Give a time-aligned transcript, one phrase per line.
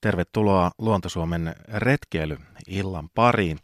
[0.00, 3.58] Tervetuloa Luontosuomen retkeilyillan pariin.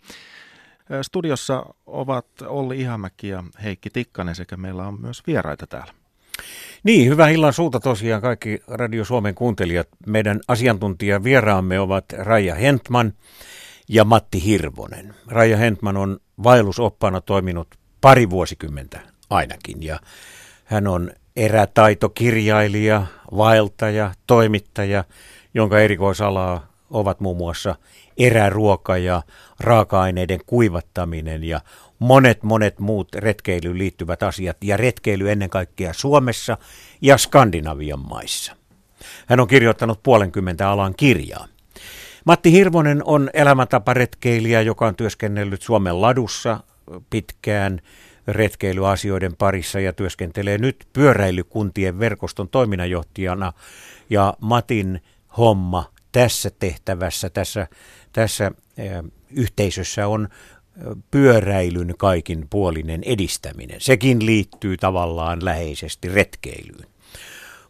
[1.02, 5.94] Studiossa ovat Olli Ihamäki ja Heikki Tikkanen sekä meillä on myös vieraita täällä.
[6.84, 9.88] Niin, hyvää illan suuta tosiaan kaikki Radio Suomen kuuntelijat.
[10.06, 13.12] Meidän asiantuntijavieraamme ovat Raija Hentman
[13.88, 15.14] ja Matti Hirvonen.
[15.26, 20.00] Raija Hentman on vaellusoppana toiminut pari vuosikymmentä ainakin ja
[20.64, 23.06] hän on erätaitokirjailija,
[23.36, 25.04] vaeltaja, toimittaja,
[25.54, 27.76] jonka erikoisalaa ovat muun muassa
[28.16, 29.22] eräruoka ja
[29.60, 31.60] raaka-aineiden kuivattaminen ja
[31.98, 36.58] monet monet muut retkeilyyn liittyvät asiat ja retkeily ennen kaikkea Suomessa
[37.00, 38.56] ja Skandinavian maissa.
[39.26, 41.46] Hän on kirjoittanut puolenkymmentä alan kirjaa.
[42.24, 46.60] Matti Hirvonen on elämäntaparetkeilijä, joka on työskennellyt Suomen ladussa
[47.10, 47.80] pitkään
[48.28, 53.52] retkeilyasioiden parissa ja työskentelee nyt pyöräilykuntien verkoston toiminnanjohtajana.
[54.10, 55.00] Ja Matin
[55.38, 57.66] homma tässä tehtävässä, tässä,
[58.12, 58.52] tässä
[59.30, 60.28] yhteisössä on
[61.10, 63.80] pyöräilyn kaikin puolinen edistäminen.
[63.80, 66.86] Sekin liittyy tavallaan läheisesti retkeilyyn.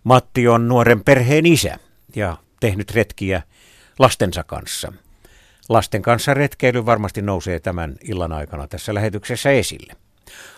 [0.05, 1.79] Matti on nuoren perheen isä
[2.17, 3.43] ja tehnyt retkiä
[3.99, 4.93] lastensa kanssa.
[5.69, 9.93] Lasten kanssa retkeily varmasti nousee tämän illan aikana tässä lähetyksessä esille.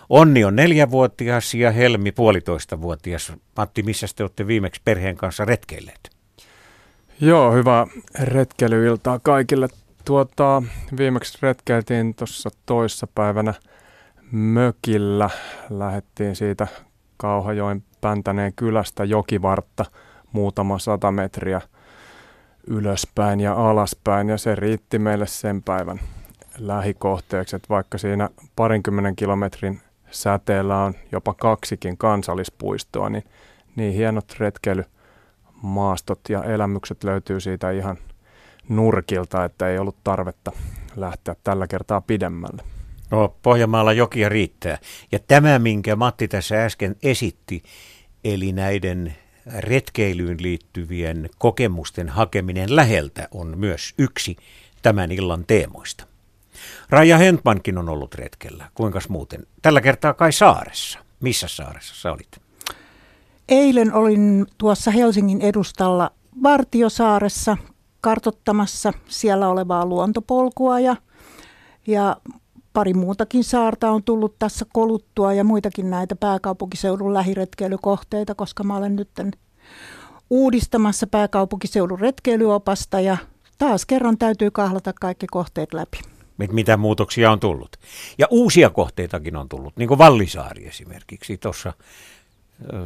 [0.08, 3.32] Onni on neljävuotias ja Helmi puolitoistavuotias.
[3.56, 6.15] Matti, missä te olette viimeksi perheen kanssa retkeilleet?
[7.20, 7.86] Joo, hyvää
[8.20, 9.68] retkeilyiltaa kaikille.
[10.04, 10.62] Tuota,
[10.98, 13.54] viimeksi retkeiltiin tuossa toissa päivänä
[14.32, 15.30] mökillä.
[15.70, 16.66] Lähettiin siitä
[17.16, 19.84] Kauhajoen Päntäneen kylästä jokivartta
[20.32, 21.60] muutama sata metriä
[22.66, 26.00] ylöspäin ja alaspäin ja se riitti meille sen päivän
[26.58, 29.80] lähikohteeksi, että vaikka siinä parinkymmenen kilometrin
[30.10, 33.24] säteellä on jopa kaksikin kansallispuistoa, niin,
[33.76, 34.40] niin hienot
[35.56, 37.98] retkeilymaastot ja elämykset löytyy siitä ihan
[38.68, 40.52] nurkilta, että ei ollut tarvetta
[40.96, 42.62] lähteä tällä kertaa pidemmälle.
[43.10, 44.78] No, Pohjanmaalla jokia riittää.
[45.12, 47.62] Ja tämä, minkä Matti tässä äsken esitti,
[48.24, 49.14] eli näiden
[49.58, 54.36] retkeilyyn liittyvien kokemusten hakeminen läheltä on myös yksi
[54.82, 56.06] tämän illan teemoista.
[56.90, 58.70] Raija Hentmankin on ollut retkellä.
[58.74, 59.46] Kuinka muuten?
[59.62, 60.98] Tällä kertaa kai saaressa.
[61.20, 62.45] Missä saaressa sä olit?
[63.48, 66.10] Eilen olin tuossa Helsingin edustalla
[66.42, 67.56] Vartiosaaressa
[68.00, 70.96] kartottamassa siellä olevaa luontopolkua ja,
[71.86, 72.16] ja
[72.72, 78.96] pari muutakin saarta on tullut tässä koluttua ja muitakin näitä pääkaupunkiseudun lähiretkeilykohteita, koska mä olen
[78.96, 79.10] nyt
[80.30, 83.16] uudistamassa pääkaupunkiseudun retkeilyopasta ja
[83.58, 85.98] taas kerran täytyy kahlata kaikki kohteet läpi
[86.52, 87.76] mitä muutoksia on tullut.
[88.18, 91.72] Ja uusia kohteitakin on tullut, niin kuin Vallisaari esimerkiksi tuossa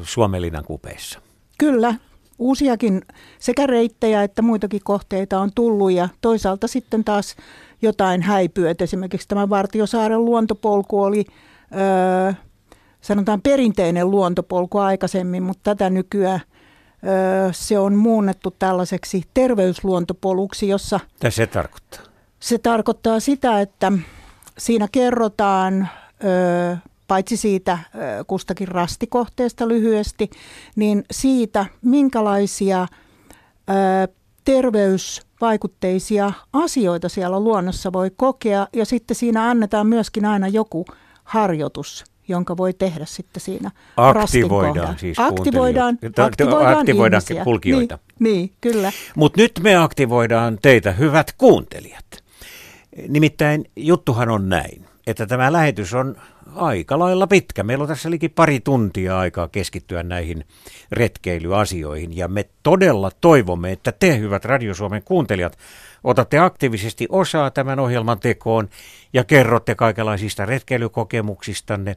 [0.03, 1.21] Suomelinan kupeessa.
[1.59, 1.95] Kyllä,
[2.39, 3.03] uusiakin
[3.39, 7.37] sekä reittejä että muitakin kohteita on tullut ja toisaalta sitten taas
[7.83, 8.69] jotain häipyy.
[8.69, 11.25] Et esimerkiksi tämä Vartiosaaren luontopolku oli,
[11.77, 12.33] öö,
[13.01, 16.41] sanotaan perinteinen luontopolku aikaisemmin, mutta tätä nykyään
[17.07, 21.01] öö, se on muunnettu tällaiseksi terveysluontopoluksi, jossa...
[21.13, 22.01] Mitä se tarkoittaa?
[22.41, 23.93] Se tarkoittaa sitä, että
[24.59, 25.89] siinä kerrotaan
[26.25, 26.77] ö,
[27.11, 27.79] paitsi siitä
[28.27, 30.31] kustakin rastikohteesta lyhyesti,
[30.77, 32.87] niin siitä, minkälaisia
[34.45, 38.67] terveysvaikutteisia asioita siellä luonnossa voi kokea.
[38.73, 40.85] Ja sitten siinä annetaan myöskin aina joku
[41.25, 47.99] harjoitus jonka voi tehdä sitten siinä Aktivoidaan siis aktivoidaan, aktivoidaan, aktivoidaan kulkijoita.
[48.19, 48.93] Niin, niin kyllä.
[49.17, 52.05] Mutta nyt me aktivoidaan teitä, hyvät kuuntelijat.
[53.09, 56.17] Nimittäin juttuhan on näin, että tämä lähetys on
[56.55, 57.63] aika lailla pitkä.
[57.63, 60.45] Meillä on tässä liki pari tuntia aikaa keskittyä näihin
[60.93, 65.59] retkeilyasioihin ja me todella toivomme, että te hyvät Radio Suomen kuuntelijat
[66.05, 68.69] otatte aktiivisesti osaa tämän ohjelman tekoon
[69.13, 71.97] ja kerrotte kaikenlaisista retkeilykokemuksistanne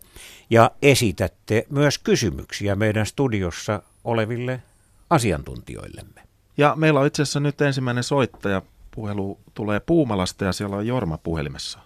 [0.49, 4.61] ja esitätte myös kysymyksiä meidän studiossa oleville
[5.09, 6.21] asiantuntijoillemme.
[6.57, 8.61] Ja meillä on itse asiassa nyt ensimmäinen soittaja
[8.95, 11.79] Puhelu tulee Puumalasta ja siellä on Jorma puhelimessa.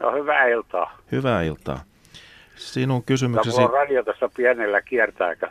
[0.00, 0.98] No hyvää iltaa.
[1.12, 1.80] Hyvää iltaa.
[2.56, 3.60] Sinun kysymyksesi...
[3.60, 5.50] No, on radio tässä pienellä kiertääkö?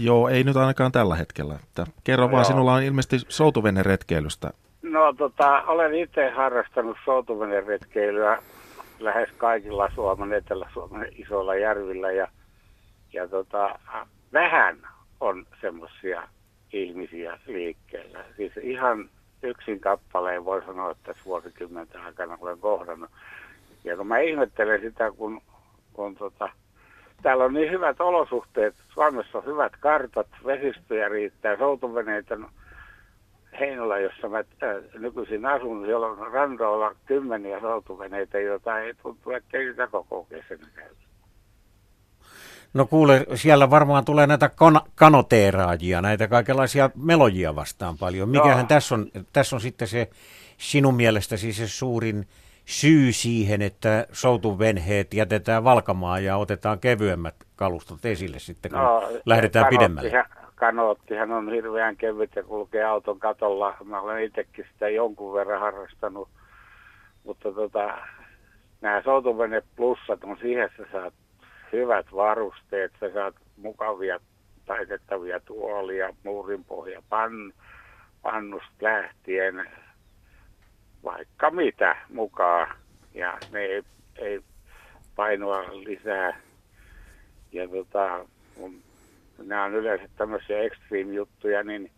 [0.00, 1.58] Joo, ei nyt ainakaan tällä hetkellä.
[2.04, 2.44] Kerro no, vaan, joo.
[2.44, 3.16] sinulla on ilmeisesti
[3.86, 4.50] retkeilystä.
[4.82, 6.96] No tota, olen itse harrastanut
[7.66, 8.42] retkeilyä
[8.98, 12.28] lähes kaikilla Suomen, Etelä-Suomen isoilla järvillä ja,
[13.12, 13.78] ja tota,
[14.32, 14.76] vähän
[15.20, 16.28] on semmoisia
[16.72, 18.24] ihmisiä liikkeellä.
[18.36, 19.10] Siis ihan
[19.44, 23.10] yksin kappaleen voi sanoa, että tässä vuosikymmenten aikana olen kohdannut.
[23.84, 25.40] Ja kun mä ihmettelen sitä, kun,
[25.92, 26.48] kun tota,
[27.22, 32.48] täällä on niin hyvät olosuhteet, Suomessa on hyvät kartat, vesistöjä riittää, soutuveneitä, no,
[33.60, 34.44] Heinola, jossa mä
[34.98, 40.68] nykyisin asun, siellä on randoilla kymmeniä soutuveneitä, joita ei tuntu, että ei niitä koko kesänä
[40.74, 41.03] käy.
[42.74, 48.28] No kuule, siellä varmaan tulee näitä kan- kanoteeraajia, näitä kaikenlaisia melojia vastaan paljon.
[48.28, 50.10] Mikähän tässä on, tässä on sitten se
[50.58, 52.26] sinun mielestäsi se suurin
[52.64, 59.66] syy siihen, että soutuvenheet jätetään valkamaan ja otetaan kevyemmät kalustot esille sitten, kun no, lähdetään
[59.70, 60.24] pidemmälle?
[60.54, 63.76] Kanoottihan on hirveän kevyt ja kulkee auton katolla.
[63.84, 66.28] Mä olen itsekin sitä jonkun verran harrastanut,
[67.24, 67.98] mutta tota,
[68.80, 71.14] nämä soutuvene plussat on siihen, että sä saat
[71.74, 74.20] hyvät varusteet, sä saat mukavia
[74.66, 77.52] taitettavia tuolia, muurinpohja, pan,
[78.22, 79.70] pannusta lähtien,
[81.04, 82.76] vaikka mitä mukaan.
[83.14, 83.82] Ja ne ei,
[84.18, 84.40] ei
[85.16, 86.40] painoa lisää.
[87.52, 88.82] Ja tota, kun
[89.38, 91.90] nämä on yleensä tämmöisiä extreme-juttuja, niin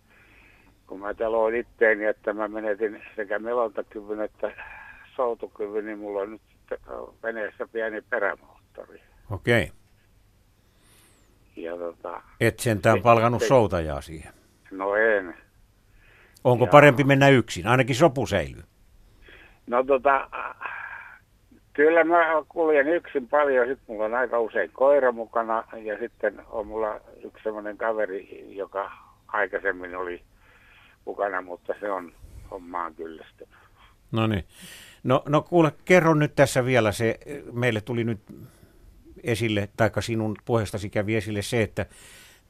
[0.87, 4.53] kun mä teloin itteeni, että mä menetin sekä melontakyvyn että
[5.17, 6.43] soutukyvyn, niin mulla on nyt
[7.23, 9.01] veneessä pieni perämoottori.
[9.31, 9.73] Okei.
[11.57, 14.33] Ja tota, Et sentään palkannut se, soutajaa siihen.
[14.71, 15.35] No en.
[16.45, 17.67] Onko ja, parempi mennä yksin?
[17.67, 18.63] Ainakin sopuseily.
[19.67, 20.31] No tota,
[21.73, 23.69] kyllä mä kuljen yksin paljon.
[23.69, 28.93] Sitten mulla on aika usein koira mukana ja sitten on mulla yksi semmoinen kaveri, joka
[29.29, 30.23] aikaisemmin oli
[31.05, 32.13] mukana, mutta se on
[32.51, 33.55] hommaan kyllästynyt.
[34.13, 34.45] No niin.
[35.05, 37.19] No, no kuule, kerro nyt tässä vielä se,
[37.53, 38.21] meille tuli nyt
[39.27, 41.87] esille, tai sinun puheestasi kävi esille se, että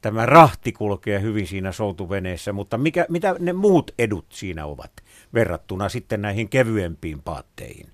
[0.01, 4.91] tämä rahti kulkee hyvin siinä soutuveneessä, mutta mikä, mitä ne muut edut siinä ovat
[5.33, 7.87] verrattuna sitten näihin kevyempiin paatteihin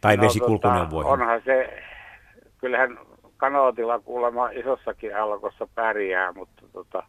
[0.00, 1.10] tai no, vesikulkuneuvoihin?
[1.10, 1.82] Tota, onhan se,
[2.58, 2.98] kyllähän
[3.36, 7.02] kanootilla kuulemma isossakin alkossa pärjää, mutta tota,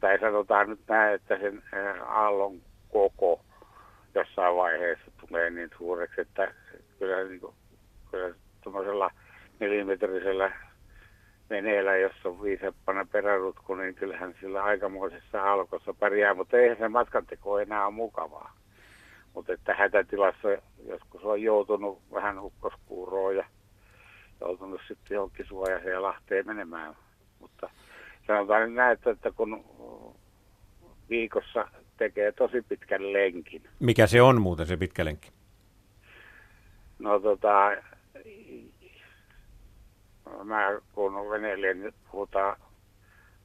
[0.00, 1.62] tai sanotaan nyt näin, että sen
[2.06, 2.60] aallon
[2.92, 3.40] koko
[4.14, 6.54] jossain vaiheessa tulee niin suureksi, että
[6.98, 7.54] kyllä, niin kuin,
[8.10, 8.34] kyllä
[8.64, 9.10] tuollaisella
[9.62, 10.52] nelimetrisellä
[11.50, 17.58] veneellä, jossa on viiseppana perärutku, niin kyllähän sillä aikamoisessa alkossa pärjää, mutta eihän se matkanteko
[17.58, 18.56] enää ole mukavaa.
[19.34, 20.48] Mutta että hätätilassa
[20.86, 23.44] joskus on joutunut vähän hukkoskuuroon ja
[24.40, 26.96] joutunut sitten johonkin suojaiseen lahteen menemään.
[27.40, 27.70] Mutta
[28.26, 29.64] sanotaan nyt näin, että kun
[31.10, 33.62] viikossa tekee tosi pitkän lenkin.
[33.80, 35.32] Mikä se on muuten se pitkä lenkki?
[36.98, 37.70] No tota,
[40.44, 42.56] mä kun veneilijä, niin puhutaan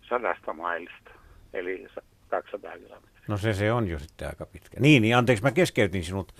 [0.10, 1.12] sadasta mailista,
[1.54, 1.88] eli
[2.30, 3.22] 200 kilometriä.
[3.28, 4.80] No se, se on jo sitten aika pitkä.
[4.80, 6.34] Niin, niin anteeksi, mä keskeytin sinut,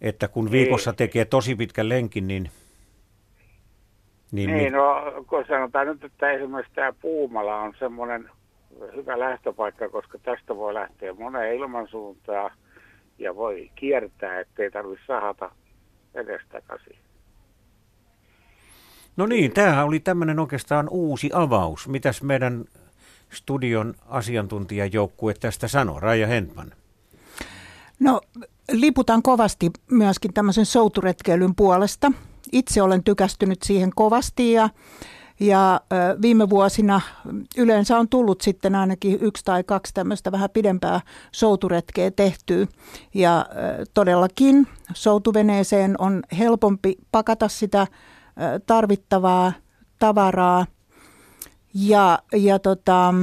[0.00, 0.52] että kun niin.
[0.52, 2.50] viikossa tekee tosi pitkän lenkin, niin...
[4.32, 8.30] Niin, niin no kun sanotaan nyt, että esimerkiksi tämä Puumala on semmoinen
[8.96, 12.50] hyvä lähtöpaikka, koska tästä voi lähteä moneen ilmansuuntaan
[13.18, 15.50] ja voi kiertää, ettei tarvitse sahata
[16.14, 16.96] edestakaisin.
[19.20, 21.88] No niin, tämähän oli tämmöinen oikeastaan uusi avaus.
[21.88, 22.64] Mitäs meidän
[23.32, 26.72] studion asiantuntijajoukkue tästä sanoo, Raija Hentman?
[27.98, 28.20] No
[28.72, 32.12] liputan kovasti myöskin tämmöisen souturetkeilyn puolesta.
[32.52, 34.68] Itse olen tykästynyt siihen kovasti ja,
[35.40, 35.80] ja
[36.22, 37.00] viime vuosina
[37.56, 41.00] yleensä on tullut sitten ainakin yksi tai kaksi tämmöistä vähän pidempää
[41.32, 42.66] souturetkeä tehtyä.
[43.14, 43.46] Ja
[43.94, 47.86] todellakin soutuveneeseen on helpompi pakata sitä
[48.66, 49.52] tarvittavaa
[49.98, 50.66] tavaraa.
[51.74, 53.14] Ja, ja tota,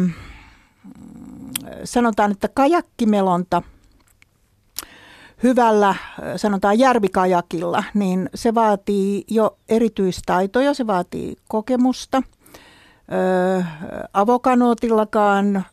[1.84, 3.62] sanotaan, että kajakkimelonta
[5.44, 5.96] hyvällä,
[6.36, 12.24] sanotaan järvikajakilla, niin se vaatii jo erityistaitoja, se vaatii kokemusta.
[13.12, 13.64] Ö,
[14.14, 15.64] avokanootillakaan ö,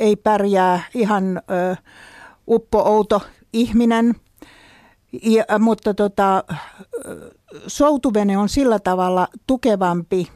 [0.00, 1.42] ei pärjää ihan
[2.48, 3.20] uppo-outo
[3.52, 4.14] ihminen–
[5.22, 6.44] ja, mutta tota,
[7.66, 10.28] soutuvene on sillä tavalla tukevampi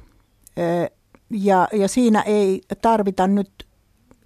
[1.31, 3.67] ja, ja siinä ei tarvita nyt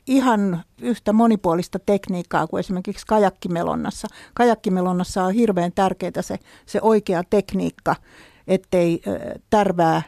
[0.07, 4.09] ihan yhtä monipuolista tekniikkaa kuin esimerkiksi kajakkimelonnassa.
[4.35, 7.97] Kajakkimelonnassa on hirveän tärkeää se, se oikea tekniikka,
[8.47, 9.03] ettei
[9.51, 10.03] tärvää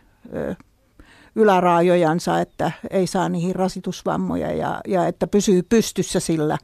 [1.35, 6.59] yläraajojansa, että ei saa niihin rasitusvammoja ja, ja että pysyy pystyssä sillä,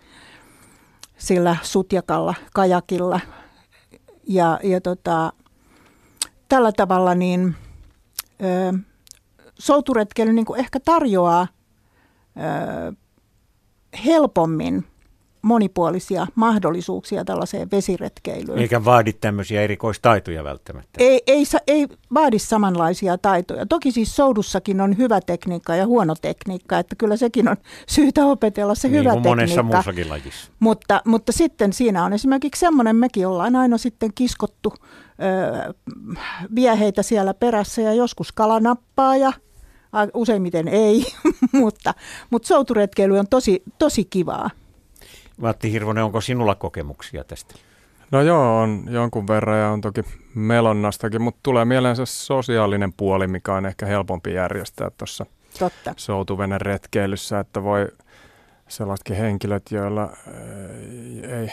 [1.18, 3.20] sillä sutjakalla kajakilla
[4.28, 5.32] ja, ja tota,
[6.48, 7.54] tällä tavalla niin
[8.42, 8.78] ö,
[9.58, 11.48] souturetkeily niin ehkä tarjoaa
[12.36, 12.92] ö,
[14.04, 14.84] helpommin
[15.42, 18.58] monipuolisia mahdollisuuksia tällaiseen vesiretkeilyyn.
[18.58, 20.90] Eikä vaadi tämmöisiä erikoistaitoja välttämättä.
[20.98, 23.66] Ei, ei, ei vaadi samanlaisia taitoja.
[23.66, 27.56] Toki siis soudussakin on hyvä tekniikka ja huono tekniikka, että kyllä sekin on
[27.94, 29.28] syytä opetella se niin hyvä tekniikka.
[29.28, 30.52] monessa muussakin lajissa.
[30.60, 35.74] Mutta, mutta sitten siinä on esimerkiksi semmoinen, mekin ollaan aina sitten kiskottu ö,
[36.54, 39.32] vieheitä siellä perässä ja joskus kala nappaa ja
[40.14, 41.06] useimmiten ei,
[41.52, 41.94] mutta,
[42.30, 44.50] mutta souturetkeily on tosi, tosi kivaa.
[45.38, 47.54] Matti Hirvonen, onko sinulla kokemuksia tästä?
[48.10, 50.04] No joo, on jonkun verran ja on toki
[50.34, 55.26] melonnastakin, mutta tulee mieleen se sosiaalinen puoli, mikä on ehkä helpompi järjestää tuossa
[55.96, 57.88] soutuvenen retkeilyssä, että voi
[58.68, 60.10] sellaisetkin henkilöt, joilla
[61.28, 61.52] ei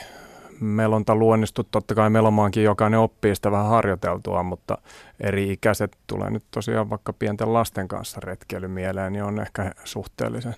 [0.59, 1.63] melonta luonnistu.
[1.63, 4.77] Totta kai melomaankin jokainen oppii sitä vähän harjoiteltua, mutta
[5.19, 10.55] eri ikäiset tulee nyt tosiaan vaikka pienten lasten kanssa retkeily mieleen, niin on ehkä suhteellisen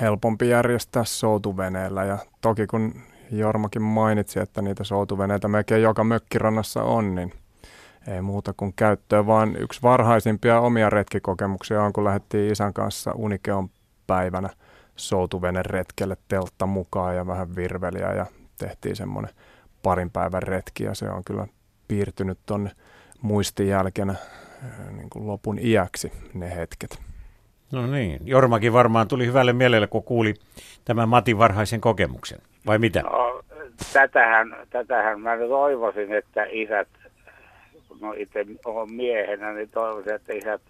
[0.00, 2.04] helpompi järjestää soutuveneellä.
[2.04, 2.94] Ja toki kun
[3.30, 7.32] Jormakin mainitsi, että niitä soutuveneitä melkein joka mökkirannassa on, niin
[8.08, 13.70] ei muuta kuin käyttöön, vaan yksi varhaisimpia omia retkikokemuksia on, kun lähdettiin isän kanssa Unikeon
[14.06, 14.50] päivänä
[14.96, 18.26] soutuvene retkelle teltta mukaan ja vähän virveliä ja
[18.58, 19.34] tehtiin semmoinen
[19.82, 21.46] parin päivän retki ja se on kyllä
[21.88, 22.70] piirtynyt tuonne
[23.22, 24.14] muistin jälkeenä
[24.90, 26.98] niin kuin lopun iäksi ne hetket.
[27.72, 30.34] No niin, Jormakin varmaan tuli hyvälle mielelle, kun kuuli
[30.84, 33.02] tämän Matin varhaisen kokemuksen, vai mitä?
[33.02, 33.42] No,
[33.92, 36.88] tätähän, tätähän mä toivoisin, että isät,
[38.00, 40.62] no itse olen miehenä, niin toivoisin, että isät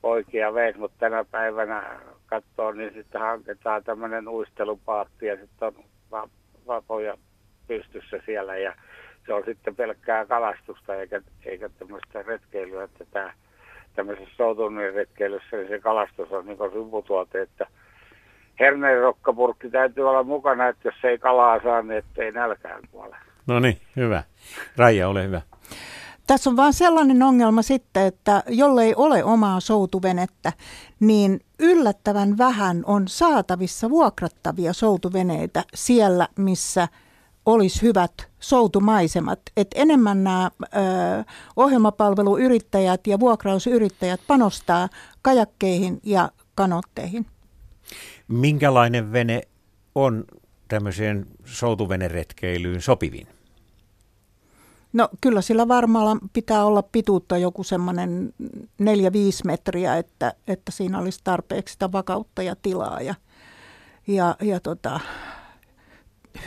[0.00, 5.74] poikia veisi, mutta tänä päivänä katsoo, niin sitten hanketaan tämmöinen uistelupaatti ja sitten on
[6.10, 6.28] va-
[6.66, 7.16] vapoja
[7.68, 8.74] pystyssä siellä ja
[9.26, 13.32] se on sitten pelkkää kalastusta eikä, eikä tämmöistä retkeilyä, että tämä
[13.94, 17.66] tämmöisessä soutunnin retkeilyssä niin se kalastus on niin sivutuote, että
[18.60, 23.16] herneen rokkapurkki täytyy olla mukana, että jos ei kalaa saa, niin ettei nälkään kuole.
[23.46, 24.22] No niin, hyvä.
[24.76, 25.40] Raija, ole hyvä.
[26.26, 30.52] Tässä on vaan sellainen ongelma sitten, että jollei ole omaa soutuvenettä,
[31.00, 36.88] niin yllättävän vähän on saatavissa vuokrattavia soutuveneitä siellä, missä
[37.46, 39.40] olisi hyvät soutumaisemat.
[39.56, 40.68] Et enemmän nämä ö,
[41.56, 44.88] ohjelmapalveluyrittäjät ja vuokrausyrittäjät panostaa
[45.22, 47.26] kajakkeihin ja kanotteihin.
[48.28, 49.42] Minkälainen vene
[49.94, 50.24] on
[50.68, 53.26] tämmöiseen soutuveneretkeilyyn sopivin?
[54.92, 58.46] No kyllä sillä varmaan pitää olla pituutta joku semmoinen 4-5
[59.44, 63.00] metriä, että, että siinä olisi tarpeeksi sitä vakautta ja tilaa.
[63.00, 63.14] Ja,
[64.06, 65.00] ja, ja tota,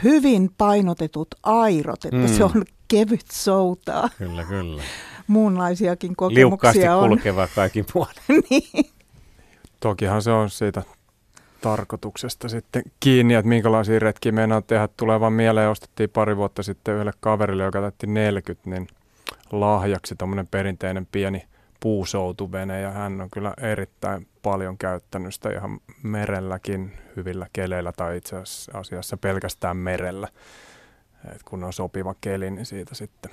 [0.03, 2.27] hyvin painotetut airot, että mm.
[2.27, 4.09] se on kevyt soutaa.
[4.17, 4.83] Kyllä, kyllä.
[5.27, 7.09] Muunlaisiakin kokemuksia Liukkaasti on.
[7.09, 8.13] kulkeva kaikin puolin.
[8.49, 8.85] niin.
[9.79, 10.83] Tokihan se on siitä
[11.61, 14.89] tarkoituksesta sitten kiinni, että minkälaisia retkiä meinaa tehdä.
[14.97, 18.87] Tulevan mieleen ostettiin pari vuotta sitten yhdelle kaverille, joka täytti 40, niin
[19.51, 21.45] lahjaksi tämmöinen perinteinen pieni
[21.79, 28.35] puusoutuvene ja hän on kyllä erittäin paljon käyttänyt sitä ihan merelläkin hyvillä keleillä tai itse
[28.73, 30.27] asiassa pelkästään merellä.
[31.35, 33.31] Et kun on sopiva keli, niin siitä sitten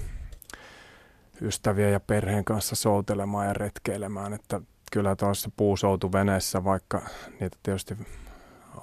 [1.42, 4.60] ystävien ja perheen kanssa soutelemaan ja retkeilemään, että
[4.92, 7.02] kyllä tuossa puusoutuveneessä, vaikka
[7.40, 7.96] niitä tietysti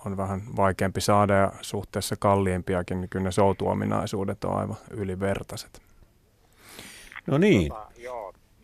[0.06, 5.82] on vähän vaikeampi saada ja suhteessa kalliimpiakin, niin kyllä ne soutuominaisuudet on aivan ylivertaiset.
[7.28, 7.70] No niin.
[7.70, 7.91] Tota,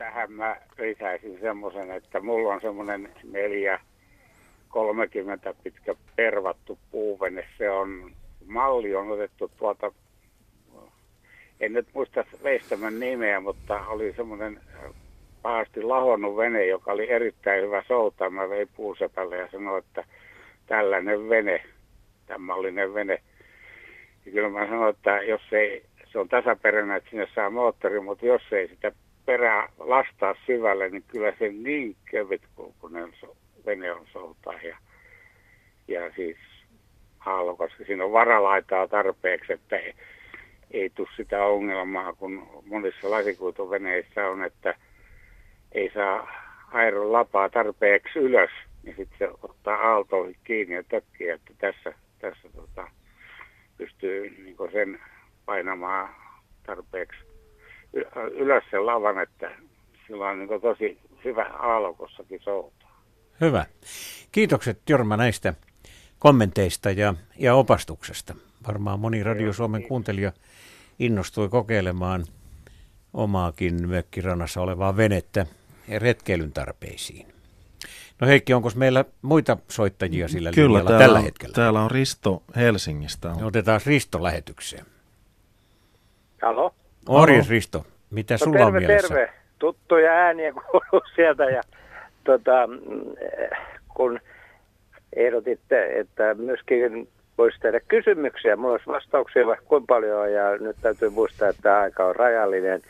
[0.08, 3.80] tähän mä lisäisin semmoisen, että mulla on semmoinen neljä
[4.70, 7.48] 30 pitkä pervattu puuvene.
[7.58, 8.12] Se on,
[8.46, 9.92] malli on otettu tuolta,
[11.60, 14.60] en nyt muista veistämän nimeä, mutta oli semmoinen
[15.42, 18.30] pahasti lahonnut vene, joka oli erittäin hyvä soutaa.
[18.30, 20.04] Mä vein puusepälle ja sanoin, että
[20.68, 21.64] tällainen vene,
[22.26, 23.22] tämmallinen vene.
[24.26, 28.26] Ja kyllä mä sanoin, että jos ei, se on tasaperäinen, että sinne saa moottori, mutta
[28.26, 28.92] jos ei sitä
[29.28, 33.14] perää lastaa syvälle, niin kyllä se niin kevyt kulkunen
[33.66, 34.62] vene on soutaa.
[34.64, 34.78] Ja,
[35.88, 36.38] ja siis
[37.20, 39.94] haalo, koska siinä on varalaitaa tarpeeksi, että ei,
[40.72, 44.76] ei tule sitä ongelmaa, kun monissa lasikuituveneissä on, että
[45.72, 46.28] ei saa
[46.72, 48.52] airon lapaa tarpeeksi ylös,
[48.84, 52.88] niin sitten se ottaa aaltoihin kiinni ja tökkii, että tässä, tässä tota,
[53.78, 55.00] pystyy niin sen
[55.46, 56.10] painamaan
[56.66, 57.27] tarpeeksi
[58.32, 59.52] ylös sen lavan, että
[60.08, 63.02] sillä on niin tosi hyvä aalokossakin soutaa.
[63.42, 63.66] Hyvä.
[64.32, 65.54] Kiitokset Jorma näistä
[66.20, 68.36] kommenteista ja, ja opastuksesta.
[68.68, 70.32] Varmaan moni Radio Suomen kuuntelija
[71.00, 72.26] innostui kokeilemaan
[73.14, 75.46] omaakin mökkirannassa olevaa venettä
[75.98, 77.28] retkeilyn tarpeisiin.
[78.22, 81.54] No Heikki, onko meillä muita soittajia sillä Kyllä, linjalla täällä tällä on, hetkellä?
[81.54, 83.30] Täällä on Risto Helsingistä.
[83.30, 84.86] No, otetaan Risto lähetykseen.
[86.42, 86.76] Halo?
[87.08, 89.08] Morjes Risto, mitä No, sulla terve, on mielessä?
[89.08, 89.30] terve.
[89.60, 91.62] Tuttuja ääniä kuuluu sieltä ja
[92.24, 92.80] tota, mm,
[93.96, 94.20] kun
[95.16, 98.56] ehdotitte, että myöskin voisi tehdä kysymyksiä.
[98.56, 102.82] Mulla olisi vastauksia vaikka kuinka paljon ja nyt täytyy muistaa, että aika on rajallinen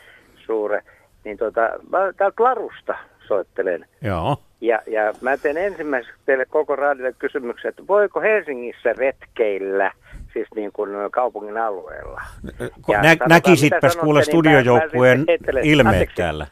[0.46, 0.82] suure.
[1.24, 1.60] Niin tota,
[1.92, 2.94] mä täältä Larusta
[3.26, 3.86] soittelen.
[4.02, 4.36] Joo.
[4.60, 9.92] Ja, ja mä teen ensimmäiseksi teille koko radiolle kysymyksen, että voiko Helsingissä retkeillä,
[10.38, 12.20] siis niin kuin kaupungin alueella?
[12.88, 15.26] Ja nä- sanotaan, näkisitpäs kuule niin studiojoukkueen
[15.62, 16.46] ilmeet täällä.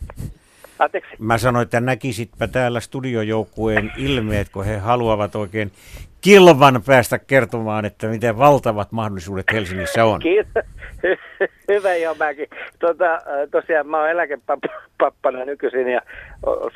[0.78, 1.10] Anteeksi.
[1.18, 5.72] Mä sanoin, että näkisitpä täällä studiojoukkueen ilmeet, kun he haluavat oikein
[6.20, 10.20] kilvan päästä kertomaan, että miten valtavat mahdollisuudet Helsingissä on.
[10.20, 10.64] Kiitos.
[11.72, 12.48] Hyvä jo mäkin.
[12.78, 16.00] Tota, äh, tosiaan mä oon eläkepappana nykyisin ja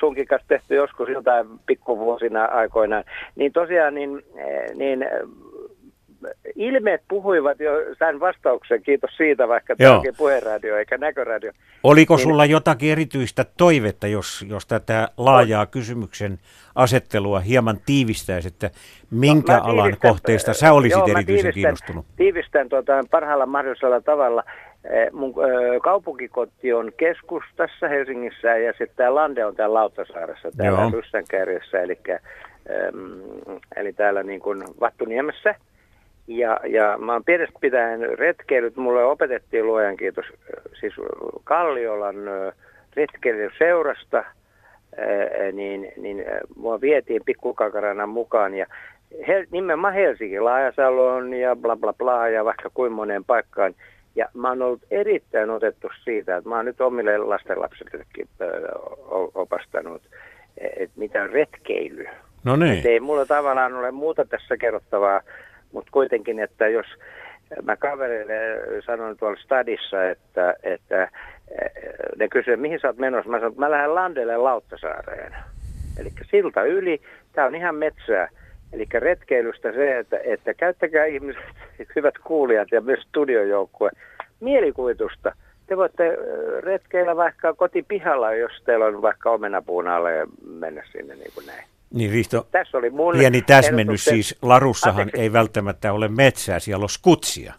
[0.00, 3.05] sunkin kanssa tehty joskus jotain pikkuvuosina aikoinaan.
[3.37, 5.07] Niin tosiaan niin, eh, niin
[6.57, 11.53] ilmeet puhuivat jo, sain vastauksen, kiitos siitä, vaikka tämä onkin puheradio eikä näköradio.
[11.85, 12.23] Oliko Niin.
[12.23, 16.39] sulla jotakin erityistä toivetta, jos, jos tätä laajaa kysymyksen
[16.75, 18.71] asettelua hieman tiivistäisi, että
[19.11, 22.07] minkä Mä alan kohteista sä olisit joo, erityisen tiivistän- kiinnostunut?
[22.17, 24.45] Tiivistän tuota, parhaalla mahdollisella tavalla.
[24.85, 30.81] Eh, Mun ö, kaupunkikoti on keskustassa Helsingissä ja sitten tämä Lande on täällä Lauttasaaressa, täällä
[30.81, 30.91] Joo.
[30.91, 33.21] Ryssänkääressä, eli, äm,
[33.77, 35.55] eli täällä niin kuin Vattuniemessä.
[36.27, 40.95] Ja, ja mä oon pienestä pitäen retkeilyt, mulle opetettiin luojan kiitos, ö, siis
[41.45, 42.53] Kalliolan ö,
[42.97, 46.25] retkeilyseurasta, ää, niin, niin
[46.57, 48.67] mua vietiin pikkukakarana mukaan ja
[49.29, 53.75] Hel- nimenomaan Helsinki, Laajasaloon ja bla bla bla ja vaikka kuin moneen paikkaan.
[54.17, 58.29] Ja mä oon ollut erittäin otettu siitä, että mä oon nyt omille lastenlapsillekin
[59.35, 60.03] opastanut,
[60.59, 62.07] että mitä on retkeily.
[62.45, 62.87] No Et niin.
[62.87, 65.21] ei mulla tavallaan ole muuta tässä kerrottavaa,
[65.73, 66.87] mutta kuitenkin, että jos
[67.62, 68.35] mä kavereille
[68.87, 71.11] sanon tuolla stadissa, että, että eh,
[72.19, 75.35] ne kysyvät, mihin sä oot menossa, mä sanon, että mä lähden Landelle Lauttasaareen.
[75.99, 77.00] Eli silta yli,
[77.33, 78.29] tämä on ihan metsää.
[78.73, 81.43] Eli retkeilystä se, että, että käyttäkää ihmiset,
[81.97, 83.91] hyvät kuulijat ja myös studiojoukkue,
[84.41, 85.33] mielikuvitusta.
[85.66, 91.14] Te voitte ö, retkeillä vaikka kotipihalla, jos teillä on vaikka omenapuun alle ja mennä sinne
[91.14, 91.64] niin kuin näin.
[91.94, 95.22] Niin Risto, Tässä oli mun pieni täsmennys siis, Larussahan Anteeksi.
[95.22, 97.55] ei välttämättä ole metsää, siellä on skutsia.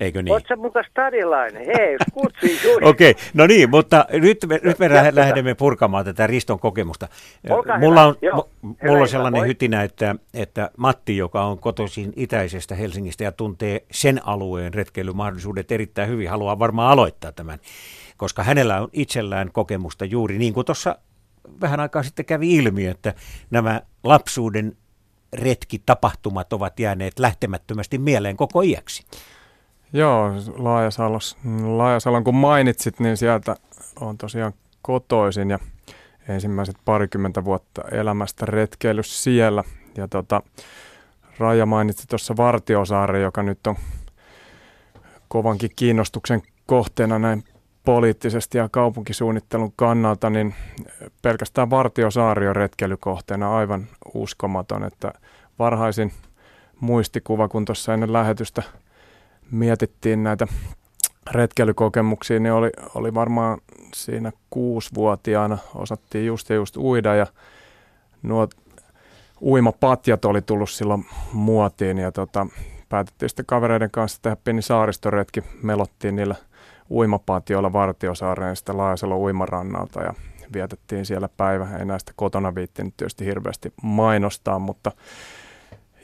[0.00, 0.40] Eikö niin?
[0.48, 1.66] Sä muka stadilainen?
[1.66, 2.86] Hei, skutsi juuri.
[2.90, 5.14] Okei, no niin, mutta nyt me, nyt me Jatketaan.
[5.14, 7.08] lähdemme purkamaan tätä Riston kokemusta.
[7.50, 8.08] Olkaa mulla hyvä.
[8.08, 8.48] on, Joo.
[8.66, 9.46] mu- Hyvä mulla on sellainen moi.
[9.48, 16.08] hytinä, että, että Matti, joka on kotoisin itäisestä Helsingistä ja tuntee sen alueen retkeilymahdollisuudet erittäin
[16.08, 17.58] hyvin, haluaa varmaan aloittaa tämän,
[18.16, 20.96] koska hänellä on itsellään kokemusta juuri niin kuin tuossa
[21.60, 23.14] vähän aikaa sitten kävi ilmi, että
[23.50, 24.76] nämä lapsuuden
[25.32, 29.04] retkitapahtumat ovat jääneet lähtemättömästi mieleen koko iäksi.
[29.92, 33.56] Joo, Laajasalos, Laajasalon kun mainitsit, niin sieltä
[34.00, 34.52] on tosiaan
[34.82, 35.58] kotoisin ja
[36.28, 39.64] ensimmäiset parikymmentä vuotta elämästä retkeily siellä.
[39.96, 40.42] Ja tota,
[41.38, 43.76] Raija mainitsi tuossa Vartiosaari, joka nyt on
[45.28, 47.44] kovankin kiinnostuksen kohteena näin
[47.84, 50.54] poliittisesti ja kaupunkisuunnittelun kannalta, niin
[51.22, 55.12] pelkästään Vartiosaari on retkeilykohteena aivan uskomaton, että
[55.58, 56.12] varhaisin
[56.80, 58.62] muistikuva, kun tuossa ennen lähetystä
[59.50, 60.46] mietittiin näitä
[61.30, 63.58] retkeilykokemuksia, niin oli, oli varmaan
[63.94, 67.26] siinä kuusivuotiaana osattiin just ja just uida ja
[68.22, 68.48] nuo
[69.40, 72.46] uimapatjat oli tullut silloin muotiin ja tota,
[72.88, 75.44] päätettiin sitten kavereiden kanssa tehdä pieni saaristoretki.
[75.62, 76.34] Melottiin niillä
[76.92, 80.14] uimapatjoilla Vartiosaareen sitten Laajasalon uimarannalta ja
[80.52, 81.68] vietettiin siellä päivä.
[81.78, 84.92] Ei näistä kotona viittinyt tietysti hirveästi mainostaa, mutta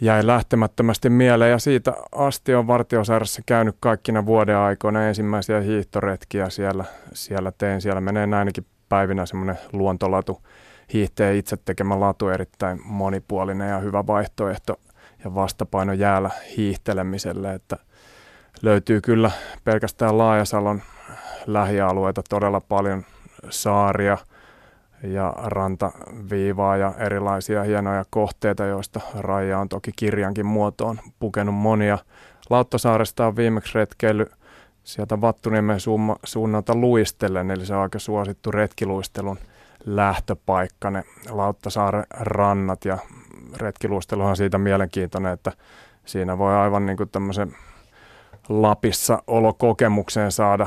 [0.01, 6.85] jäi lähtemättömästi mieleen ja siitä asti on Vartiosaaressa käynyt kaikkina vuoden aikoina ensimmäisiä hiihtoretkiä siellä,
[7.13, 7.81] siellä tein.
[7.81, 10.43] Siellä menee näinkin päivinä semmoinen luontolatu,
[10.93, 14.81] hiihteen itse tekemä latu erittäin monipuolinen ja hyvä vaihtoehto
[15.25, 17.77] ja vastapaino jäällä hiihtelemiselle, että
[18.63, 19.31] löytyy kyllä
[19.65, 20.83] pelkästään Laajasalon
[21.47, 23.05] lähialueita todella paljon
[23.51, 24.19] saaria,
[25.03, 31.99] ja rantaviivaa ja erilaisia hienoja kohteita, joista Raija on toki kirjankin muotoon pukenut monia.
[32.51, 34.27] Lauttasaaresta on viimeksi retkeily
[34.85, 35.79] sieltä Vattuniemen
[36.25, 39.39] suunnalta luistellen, eli se on aika suosittu retkiluistelun
[39.85, 42.99] lähtöpaikka, ne Lauttasaaren rannat ja
[43.57, 45.53] retkiluisteluhan siitä mielenkiintoinen, että
[46.05, 47.57] siinä voi aivan niin kuin tämmöisen
[48.49, 50.67] Lapissa olokokemukseen saada,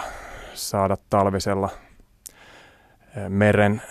[0.53, 1.69] saada talvisella
[3.29, 3.81] meren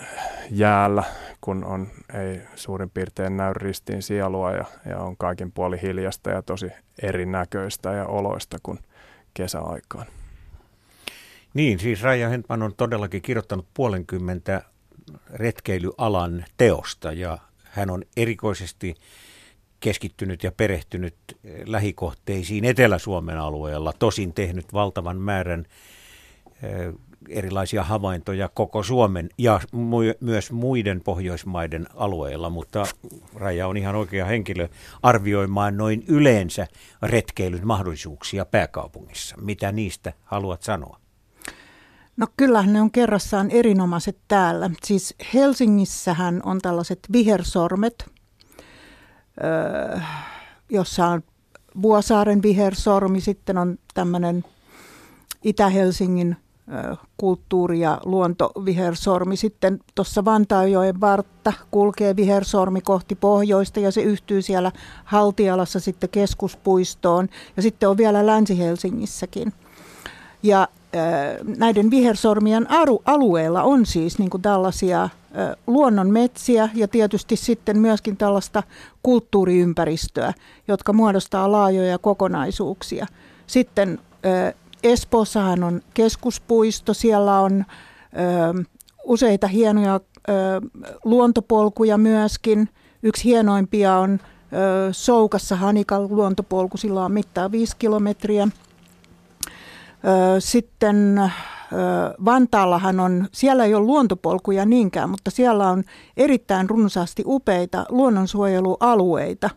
[0.49, 1.03] jäällä
[1.41, 6.41] kun on, ei suurin piirtein näy ristiin sielua ja, ja on kaikin puoli hiljasta ja
[6.41, 8.79] tosi erinäköistä ja oloista kuin
[9.33, 10.05] kesäaikaan.
[11.53, 14.61] Niin, siis Raija Hentman on todellakin kirjoittanut puolenkymmentä
[15.33, 18.95] retkeilyalan teosta ja hän on erikoisesti
[19.81, 21.15] keskittynyt ja perehtynyt
[21.65, 25.65] lähikohteisiin Etelä-Suomen alueella, tosin tehnyt valtavan määrän
[27.29, 32.85] erilaisia havaintoja koko Suomen ja mu- myös muiden Pohjoismaiden alueilla, mutta
[33.35, 34.67] Raja on ihan oikea henkilö
[35.03, 36.67] arvioimaan noin yleensä
[37.01, 39.35] retkeilyn mahdollisuuksia pääkaupungissa.
[39.41, 40.97] Mitä niistä haluat sanoa?
[42.17, 44.69] No kyllähän ne on kerrassaan erinomaiset täällä.
[44.83, 48.05] Siis Helsingissähän on tällaiset vihersormet,
[49.43, 49.99] öö,
[50.69, 51.23] jossa on
[51.81, 54.43] Vuosaaren vihersormi, sitten on tämmöinen
[55.43, 56.37] Itä-Helsingin
[57.17, 59.35] kulttuuri- ja luontovihersormi.
[59.35, 64.71] Sitten tuossa Vantaajoen vartta kulkee vihersormi kohti pohjoista ja se yhtyy siellä
[65.05, 69.53] Haltialassa sitten keskuspuistoon ja sitten on vielä Länsi-Helsingissäkin.
[70.43, 70.67] Ja
[71.57, 72.67] näiden vihersormien
[73.05, 75.09] alueella on siis niin kuin tällaisia
[75.67, 78.63] luonnonmetsiä ja tietysti sitten myöskin tällaista
[79.03, 80.33] kulttuuriympäristöä,
[80.67, 83.07] jotka muodostaa laajoja kokonaisuuksia.
[83.47, 83.99] Sitten
[84.83, 87.65] Espoossahan on keskuspuisto, siellä on
[89.03, 89.99] useita hienoja
[91.03, 92.69] luontopolkuja myöskin.
[93.03, 94.19] Yksi hienoimpia on
[94.91, 98.47] Soukassa Hanikan luontopolku, sillä on mittaa 5 kilometriä.
[100.39, 101.31] Sitten
[102.25, 105.83] Vantaallahan on, siellä ei ole luontopolkuja niinkään, mutta siellä on
[106.17, 109.49] erittäin runsaasti upeita luonnonsuojelualueita.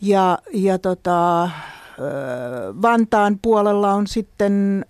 [0.00, 1.50] Ja, ja tota,
[2.82, 4.84] Vantaan puolella on sitten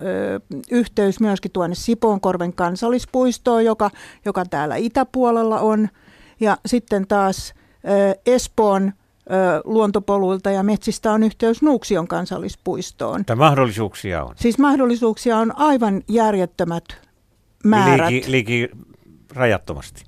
[0.70, 3.90] yhteys myöskin tuonne Sipoonkorven kansallispuistoon, joka,
[4.25, 5.88] joka täällä itäpuolella on.
[6.40, 7.55] Ja sitten taas
[8.27, 8.92] Espoon
[9.65, 13.25] luontopoluilta ja metsistä on yhteys Nuuksion kansallispuistoon.
[13.25, 14.35] Tämä mahdollisuuksia on.
[14.37, 16.85] Siis mahdollisuuksia on aivan järjettömät
[17.65, 18.11] määrät.
[18.11, 18.69] Liki, liki
[19.35, 20.05] rajattomasti.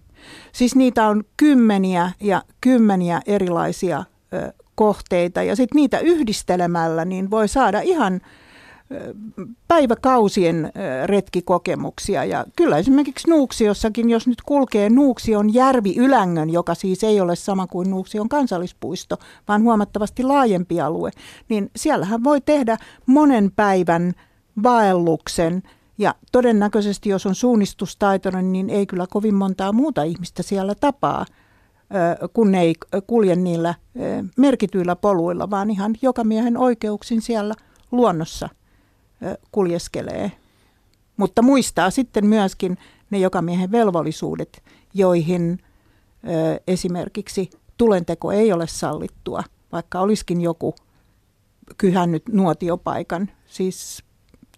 [0.52, 4.04] Siis niitä on kymmeniä ja kymmeniä erilaisia
[4.74, 8.20] kohteita ja sitten niitä yhdistelemällä niin voi saada ihan
[9.68, 10.72] päiväkausien
[11.06, 12.24] retkikokemuksia.
[12.24, 17.66] Ja kyllä esimerkiksi Nuuksiossakin, jos nyt kulkee Nuuksion järvi Ylängön, joka siis ei ole sama
[17.66, 19.16] kuin Nuuksion kansallispuisto,
[19.48, 21.10] vaan huomattavasti laajempi alue,
[21.48, 24.12] niin siellähän voi tehdä monen päivän
[24.62, 25.62] vaelluksen
[25.98, 31.26] ja todennäköisesti, jos on suunnistustaitoinen, niin ei kyllä kovin montaa muuta ihmistä siellä tapaa
[32.32, 32.74] kun ei
[33.06, 33.74] kulje niillä
[34.36, 37.54] merkityillä poluilla, vaan ihan joka miehen oikeuksin siellä
[37.92, 38.48] luonnossa
[39.52, 40.32] kuljeskelee.
[41.16, 42.78] Mutta muistaa sitten myöskin
[43.10, 44.62] ne joka miehen velvollisuudet,
[44.94, 45.58] joihin
[46.66, 50.74] esimerkiksi tulenteko ei ole sallittua, vaikka olisikin joku
[51.78, 53.30] kyhännyt nuotiopaikan.
[53.46, 54.02] Siis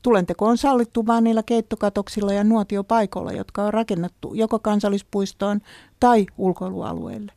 [0.03, 5.61] tulenteko on sallittu vain niillä keittokatoksilla ja nuotiopaikoilla, jotka on rakennettu joko kansallispuistoon
[6.01, 7.33] tai ulkoilualueelle.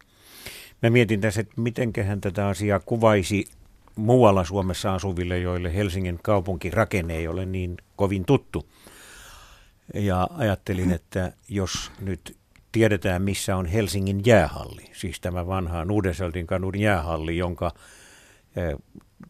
[0.82, 3.46] Mä mietin tässä, että mitenköhän tätä asiaa kuvaisi
[3.96, 8.70] muualla Suomessa asuville, joille Helsingin kaupunkirakenne ei ole niin kovin tuttu.
[9.94, 12.38] Ja ajattelin, että jos nyt
[12.72, 17.72] tiedetään, missä on Helsingin jäähalli, siis tämä vanha Uudenseltin kadun jäähalli, jonka
[18.56, 18.76] eh,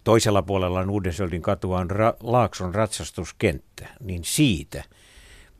[0.03, 4.83] toisella puolella on Uudensöldin katua on Ra- Laakson ratsastuskenttä, niin siitä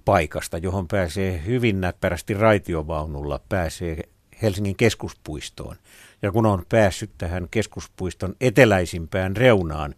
[0.05, 4.03] paikasta, johon pääsee hyvin näppärästi raitiovaunulla, pääsee
[4.41, 5.75] Helsingin keskuspuistoon.
[6.21, 9.95] Ja kun on päässyt tähän keskuspuiston eteläisimpään reunaan,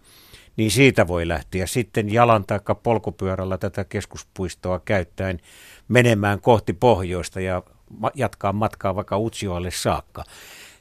[0.57, 5.39] niin siitä voi lähteä sitten jalan tai polkupyörällä tätä keskuspuistoa käyttäen
[5.87, 7.63] menemään kohti pohjoista ja
[8.13, 10.23] jatkaa matkaa vaikka Utsioalle saakka.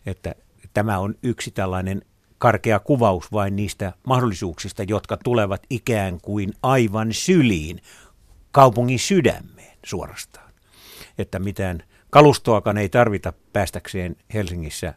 [0.07, 0.35] Että
[0.75, 2.03] tämä on yksi tällainen
[2.39, 7.81] karkea kuvaus vain niistä mahdollisuuksista, jotka tulevat ikään kuin aivan syliin,
[8.53, 10.53] kaupungin sydämeen suorastaan.
[11.19, 14.95] Että mitään kalustoakaan ei tarvita päästäkseen Helsingissä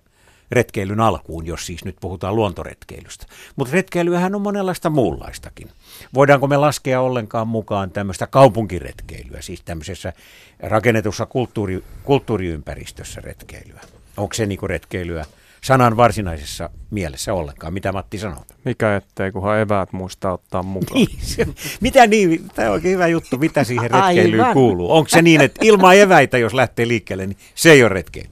[0.51, 3.25] retkeilyn alkuun, jos siis nyt puhutaan luontoretkeilystä.
[3.55, 5.69] Mutta retkeilyähän on monenlaista muunlaistakin.
[6.13, 10.13] Voidaanko me laskea ollenkaan mukaan tämmöistä kaupunkiretkeilyä, siis tämmöisessä
[10.59, 13.81] rakennetussa kulttuuri, kulttuuriympäristössä retkeilyä?
[14.17, 15.25] Onko se niinku retkeilyä
[15.65, 17.73] sanan varsinaisessa mielessä ollenkaan.
[17.73, 18.45] Mitä Matti sanoo?
[18.65, 20.95] Mikä ettei, kunhan eväät muistaa ottaa mukaan.
[20.95, 21.47] Niin, se,
[21.81, 24.53] mitä niin, tämä on oikein hyvä juttu, mitä siihen retkeilyyn Aivan.
[24.53, 24.91] kuuluu.
[24.91, 28.29] Onko se niin, että ilman eväitä, jos lähtee liikkeelle, niin se ei ole retkeily?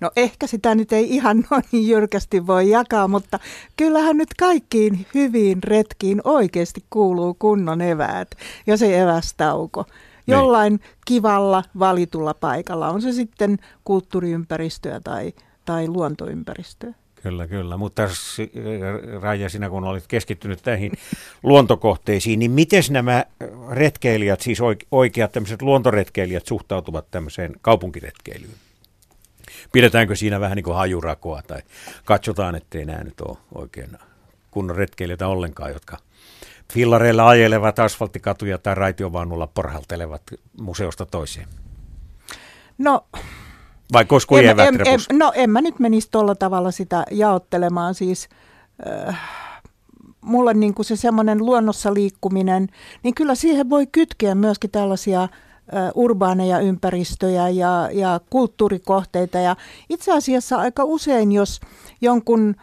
[0.00, 3.38] No ehkä sitä nyt ei ihan noin jyrkästi voi jakaa, mutta
[3.76, 8.28] kyllähän nyt kaikkiin hyviin retkiin oikeasti kuuluu kunnon eväät
[8.66, 9.84] ja se evästauko.
[10.26, 10.90] jollain niin.
[11.06, 12.88] kivalla valitulla paikalla.
[12.88, 15.32] On se sitten kulttuuriympäristöä tai,
[15.64, 16.94] tai luontoympäristöä.
[17.22, 17.76] Kyllä, kyllä.
[17.76, 18.08] Mutta
[19.20, 20.92] Raija, sinä kun olit keskittynyt näihin
[21.42, 23.24] luontokohteisiin, niin miten nämä
[23.70, 24.58] retkeilijät, siis
[24.90, 28.54] oikeat tämmöiset luontoretkeilijät suhtautuvat tämmöiseen kaupunkiretkeilyyn?
[29.72, 31.62] Pidetäänkö siinä vähän niin kuin hajurakoa tai
[32.04, 33.90] katsotaan, ettei nämä nyt ole oikein
[34.50, 35.96] kunnon retkeilijöitä ollenkaan, jotka
[36.72, 40.22] fillareilla ajelevat asfalttikatuja tai raitiovaunulla porhaltelevat
[40.60, 41.48] museosta toiseen?
[42.78, 43.06] No
[43.92, 47.94] vai kosku en, en, en, No en mä nyt menisi tuolla tavalla sitä jaottelemaan.
[47.94, 48.28] Siis
[49.08, 49.20] äh,
[50.20, 52.68] mulle niin kuin se semmoinen luonnossa liikkuminen,
[53.02, 55.30] niin kyllä siihen voi kytkeä myöskin tällaisia äh,
[55.94, 59.38] urbaaneja ympäristöjä ja, ja kulttuurikohteita.
[59.38, 59.56] Ja
[59.88, 61.60] itse asiassa aika usein, jos
[62.00, 62.54] jonkun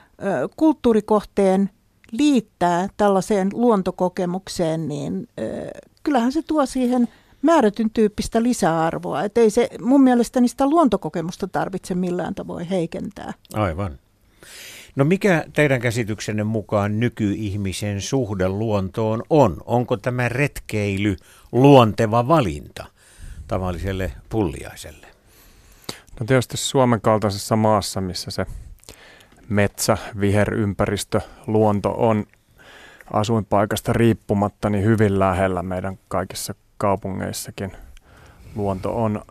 [0.58, 1.70] kulttuurikohteen
[2.12, 5.48] liittää tällaiseen luontokokemukseen, niin äh,
[6.04, 7.08] kyllähän se tuo siihen–
[7.44, 9.24] määrätyn tyyppistä lisäarvoa.
[9.24, 13.34] Että ei se mun mielestä niistä luontokokemusta tarvitse millään tavoin heikentää.
[13.54, 14.00] Aivan.
[14.96, 19.58] No mikä teidän käsityksenne mukaan nykyihmisen suhde luontoon on?
[19.66, 21.16] Onko tämä retkeily
[21.52, 22.86] luonteva valinta
[23.47, 25.08] tavalliselle pulliaiselle?
[26.19, 28.45] No tietysti Suomen kaltaisessa maassa, missä se
[29.49, 32.25] metsä, viherympäristö, luonto on
[33.13, 37.71] asuinpaikasta riippumatta niin hyvin lähellä meidän kaikissa kaupungeissakin
[38.56, 39.21] luonto on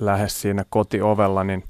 [0.00, 1.64] lähes siinä kotiovella, niin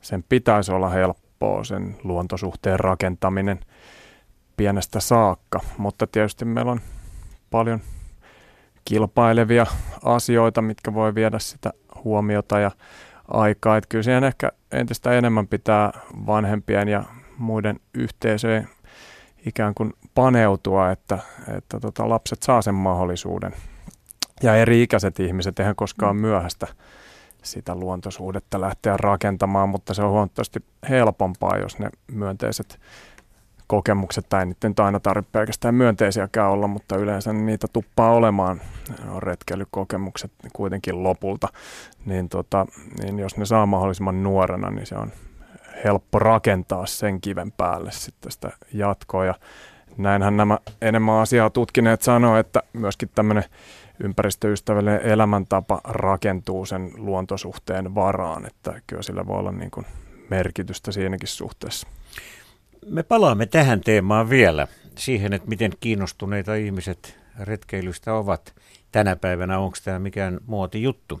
[0.00, 3.60] sen pitäisi olla helppoa sen luontosuhteen rakentaminen
[4.56, 5.60] pienestä saakka.
[5.78, 6.80] Mutta tietysti meillä on
[7.50, 7.80] paljon
[8.88, 9.66] kilpailevia
[10.04, 11.72] asioita, mitkä voi viedä sitä
[12.04, 12.70] huomiota ja
[13.28, 13.76] aikaa.
[13.76, 15.92] Että kyllä siihen ehkä entistä enemmän pitää
[16.26, 17.04] vanhempien ja
[17.38, 18.68] muiden yhteisöjen
[19.46, 21.18] ikään kuin paneutua, että,
[21.56, 23.54] että tota, lapset saa sen mahdollisuuden
[24.42, 26.20] ja eri-ikäiset ihmiset, eihän koskaan mm.
[26.20, 26.66] myöhäistä
[27.42, 32.80] sitä luontosuhdetta lähteä rakentamaan, mutta se on huomattavasti helpompaa, jos ne myönteiset
[33.68, 38.60] kokemukset, tai niiden aina tarvitse pelkästään myönteisiäkään olla, mutta yleensä niitä tuppaa olemaan,
[39.08, 41.48] on retkeilykokemukset kuitenkin lopulta,
[42.06, 42.66] niin, tota,
[43.02, 45.12] niin jos ne saa mahdollisimman nuorena, niin se on
[45.84, 49.34] helppo rakentaa sen kiven päälle sitten sitä jatkoa, ja
[49.96, 53.44] näinhän nämä enemmän asiaa tutkineet sanoo, että myöskin tämmöinen
[54.00, 59.86] ympäristöystävällinen elämäntapa rakentuu sen luontosuhteen varaan, että kyllä sillä voi olla niin kuin
[60.30, 61.88] merkitystä siinäkin suhteessa.
[62.86, 68.54] Me palaamme tähän teemaan vielä, siihen, että miten kiinnostuneita ihmiset retkeilystä ovat
[68.92, 71.20] tänä päivänä, onko tämä mikään muotijuttu.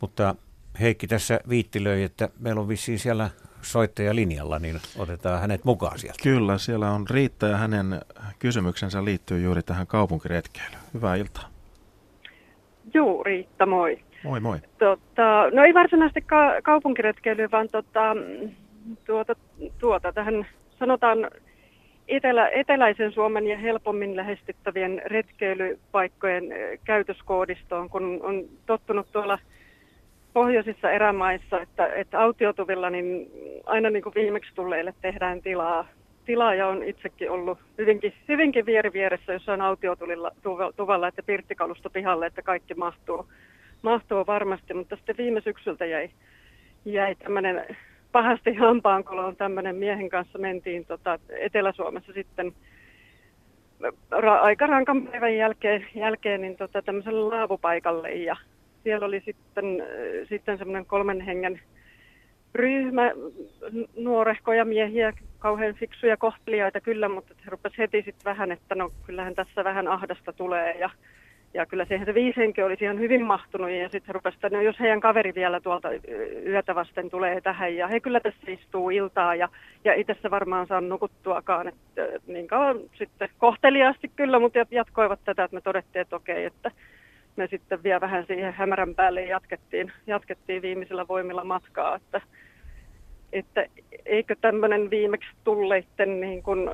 [0.00, 0.34] Mutta
[0.80, 3.30] Heikki tässä viittilöi, että meillä on vissiin siellä
[3.62, 6.22] soittaja linjalla, niin otetaan hänet mukaan sieltä.
[6.22, 8.00] Kyllä, siellä on Riitta ja hänen
[8.38, 10.82] kysymyksensä liittyy juuri tähän kaupunkiretkeilyyn.
[10.94, 11.48] Hyvää iltaa.
[12.94, 13.98] Juu, Riitta, moi.
[14.24, 14.58] Moi, moi.
[14.78, 18.16] Tota, no ei varsinaisesti ka- kaupunkiretkeily, vaan tota,
[19.06, 19.36] tuota,
[19.78, 20.46] tuota, tähän
[20.78, 21.30] sanotaan
[22.08, 26.44] etelä, eteläisen Suomen ja helpommin lähestyttävien retkeilypaikkojen
[26.84, 29.38] käytöskoodistoon, kun on tottunut tuolla
[30.32, 33.30] pohjoisissa erämaissa, että, että autiotuvilla niin
[33.66, 35.88] aina niin kuin viimeksi tulleille tehdään tilaa.
[36.24, 42.74] Tilaaja on itsekin ollut hyvinkin, hyvinkin vieri vieressä jossain autiotuvalla, että pirttikalusta pihalle, että kaikki
[42.74, 43.26] mahtuu,
[43.82, 46.10] mahtuu varmasti, mutta sitten viime syksyltä jäi,
[46.84, 47.76] jäi tämmöinen
[48.12, 52.52] pahasti hampaankoloon tämmöinen miehen kanssa mentiin tota, Etelä-Suomessa sitten
[54.12, 58.10] ra- aika rankan päivän jälkeen, jälkeen niin tota, tämmöiselle laavupaikalle.
[58.10, 58.36] Ja
[58.82, 59.64] siellä oli sitten,
[60.28, 61.60] sitten semmoinen kolmen hengen
[62.54, 63.12] ryhmä
[63.96, 69.34] nuorehkoja miehiä, kauhean fiksuja kohteliaita kyllä, mutta he rupesivat heti sitten vähän, että no kyllähän
[69.34, 70.78] tässä vähän ahdasta tulee.
[70.78, 70.90] Ja,
[71.54, 74.62] ja kyllä siihen se viisenkin olisi ihan hyvin mahtunut ja sitten he rupesivat, että no
[74.62, 75.88] jos heidän kaveri vielä tuolta
[76.46, 79.48] yötä vasten tulee tähän ja he kyllä tässä istuu iltaa ja,
[79.84, 85.54] ja itse varmaan saa nukuttuakaan, että niin kauan sitten kohteliaasti kyllä, mutta jatkoivat tätä, että
[85.54, 86.70] me todettiin, että okei, että
[87.36, 92.20] me sitten vielä vähän siihen hämärän päälle jatkettiin, jatkettiin viimeisillä voimilla matkaa, että,
[93.32, 93.66] että
[94.06, 96.70] eikö tämmöinen viimeksi tulleitten niin kun,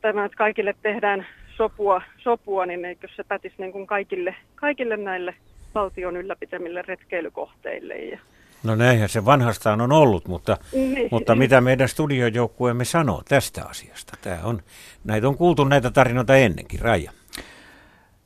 [0.00, 1.26] tämä, että kaikille tehdään
[1.62, 5.34] sopua, sopua, niin eikö se pätisi niin kuin kaikille, kaikille näille
[5.74, 7.94] valtion ylläpitämille retkeilykohteille.
[7.94, 8.18] Ja...
[8.62, 11.08] No näinhän se vanhastaan on ollut, mutta, niin.
[11.10, 14.16] mutta mitä meidän studiojoukkueemme sanoo tästä asiasta?
[14.22, 14.62] Tämä on,
[15.04, 17.12] näitä on kuultu näitä tarinoita ennenkin, Raija.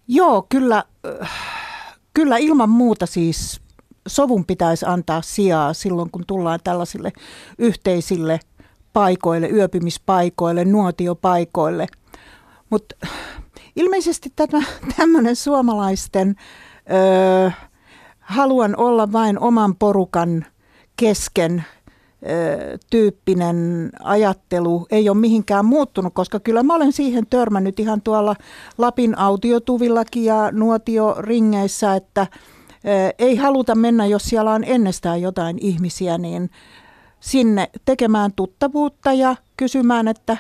[0.09, 0.85] Joo, kyllä,
[2.15, 3.61] kyllä ilman muuta siis
[4.09, 7.13] sovun pitäisi antaa sijaa silloin, kun tullaan tällaisille
[7.59, 8.41] yhteisille
[8.93, 11.87] paikoille, yöpymispaikoille, nuotiopaikoille.
[12.71, 12.97] Mutta
[13.77, 14.63] ilmeisesti tämä
[14.97, 16.37] tämmöinen suomalaisten
[17.49, 17.51] ö,
[18.21, 20.47] haluan olla vain oman porukan
[20.97, 21.65] kesken
[22.91, 28.37] tyyppinen ajattelu ei ole mihinkään muuttunut, koska kyllä mä olen siihen törmännyt ihan tuolla
[28.79, 32.27] Lapin autiotuvillakin ja nuotioringeissä, että
[33.19, 36.51] ei haluta mennä, jos siellä on ennestään jotain ihmisiä, niin
[37.21, 40.37] sinne tekemään tuttavuutta ja kysymään, että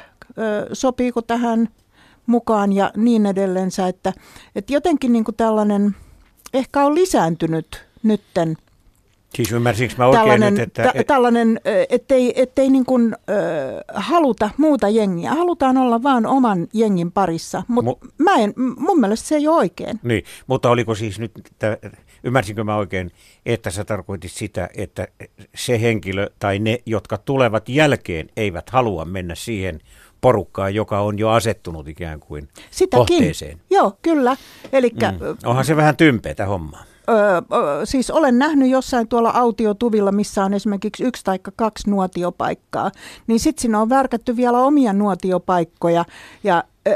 [0.72, 1.68] sopiiko tähän
[2.26, 3.88] mukaan ja niin edellensä.
[3.88, 4.12] Että,
[4.54, 5.94] että jotenkin niin kuin tällainen
[6.54, 8.56] ehkä on lisääntynyt nytten.
[9.34, 10.92] Siis ymmärsinkö mä oikein tällainen, nyt, että...
[11.02, 11.60] T- tällainen,
[11.90, 15.30] ettei, ettei niin kuin, äh, haluta muuta jengiä.
[15.30, 19.56] Halutaan olla vaan oman jengin parissa, mutta Mu- mä en, mun mielestä se ei ole
[19.56, 20.00] oikein.
[20.02, 21.32] Niin, mutta oliko siis nyt,
[22.24, 23.10] ymmärsinkö mä oikein,
[23.46, 25.08] että sä tarkoitit sitä, että
[25.54, 29.80] se henkilö tai ne, jotka tulevat jälkeen, eivät halua mennä siihen
[30.26, 33.06] porukkaa, joka on jo asettunut ikään kuin Sitäkin.
[33.06, 33.60] kohteeseen.
[33.70, 34.36] Joo, kyllä.
[34.72, 35.18] Elikkä, mm.
[35.44, 36.84] Onhan se vähän tympeätä hommaa.
[37.08, 37.40] Öö,
[37.84, 42.90] siis olen nähnyt jossain tuolla autiotuvilla, missä on esimerkiksi yksi tai kaksi nuotiopaikkaa,
[43.26, 46.04] niin sitten siinä on värkätty vielä omia nuotiopaikkoja
[46.44, 46.94] ja öö,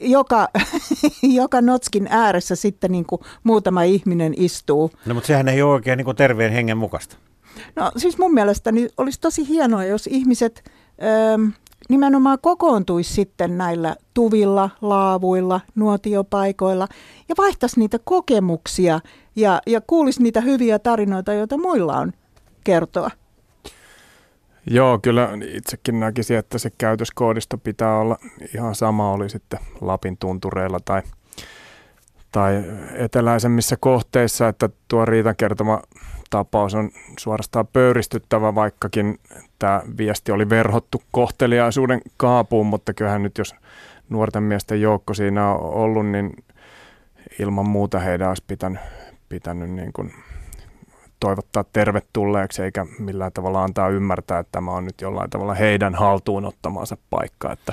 [0.00, 0.48] joka,
[1.40, 4.90] joka notskin ääressä sitten niin kuin muutama ihminen istuu.
[5.06, 7.16] No mutta sehän ei ole oikein niin kuin terveen hengen mukaista.
[7.76, 10.70] No siis mun mielestäni olisi tosi hienoa, jos ihmiset
[11.02, 11.48] öö,
[11.88, 16.88] nimenomaan kokoontuisi sitten näillä tuvilla, laavuilla, nuotiopaikoilla
[17.28, 19.00] ja vaihtaisi niitä kokemuksia
[19.36, 22.12] ja, ja kuulisi niitä hyviä tarinoita, joita muilla on
[22.64, 23.10] kertoa.
[24.70, 28.16] Joo, kyllä itsekin näkisin, että se käytöskoodisto pitää olla
[28.54, 31.02] ihan sama, oli sitten Lapin tuntureilla tai,
[32.32, 35.82] tai eteläisemmissä kohteissa, että tuo Riitan kertoma
[36.30, 39.18] tapaus on suorastaan pöyristyttävä, vaikkakin
[39.58, 43.54] tämä viesti oli verhottu kohteliaisuuden kaapuun, mutta kyllähän nyt jos
[44.08, 46.32] nuorten miesten joukko siinä on ollut, niin
[47.38, 48.80] ilman muuta heidän olisi pitänyt,
[49.28, 50.12] pitänyt niin kuin
[51.20, 56.44] toivottaa tervetulleeksi eikä millään tavalla antaa ymmärtää, että tämä on nyt jollain tavalla heidän haltuun
[56.44, 57.72] ottamansa paikka, että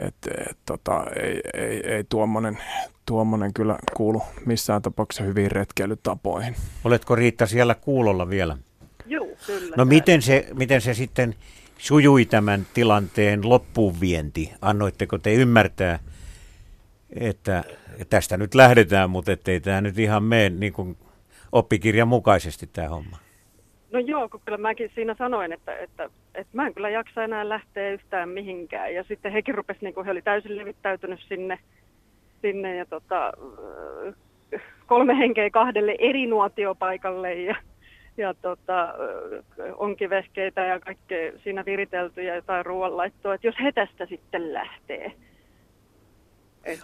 [0.00, 0.14] et,
[0.50, 2.58] et, tota, ei, ei, ei tuommoinen,
[3.06, 6.56] tuommoinen kyllä kuulu missään tapauksessa hyviin retkeilytapoihin.
[6.84, 8.58] Oletko Riitta siellä kuulolla vielä?
[9.06, 9.76] Joo, kyllä.
[9.76, 11.34] No miten se, miten se sitten
[11.78, 14.52] sujui tämän tilanteen loppuun vienti?
[14.60, 15.98] Annoitteko te ymmärtää,
[17.10, 17.64] että
[18.10, 20.96] tästä nyt lähdetään, mutta ettei tämä nyt ihan mene niin kuin
[21.52, 23.21] oppikirjan mukaisesti tämä homma?
[23.92, 27.48] No joo, kun kyllä mäkin siinä sanoin, että, että, että mä en kyllä jaksa enää
[27.48, 28.94] lähteä yhtään mihinkään.
[28.94, 31.58] Ja sitten hekin rupesi, niin kuin he oli täysin levittäytynyt sinne,
[32.42, 33.32] sinne ja tota,
[34.86, 37.56] kolme henkeä kahdelle eri nuotiopaikalle ja,
[38.16, 38.94] ja tota,
[39.76, 45.12] onkivehkeitä ja kaikkea siinä viritelty ja jotain ruoanlaittoa, että jos he tästä sitten lähtee.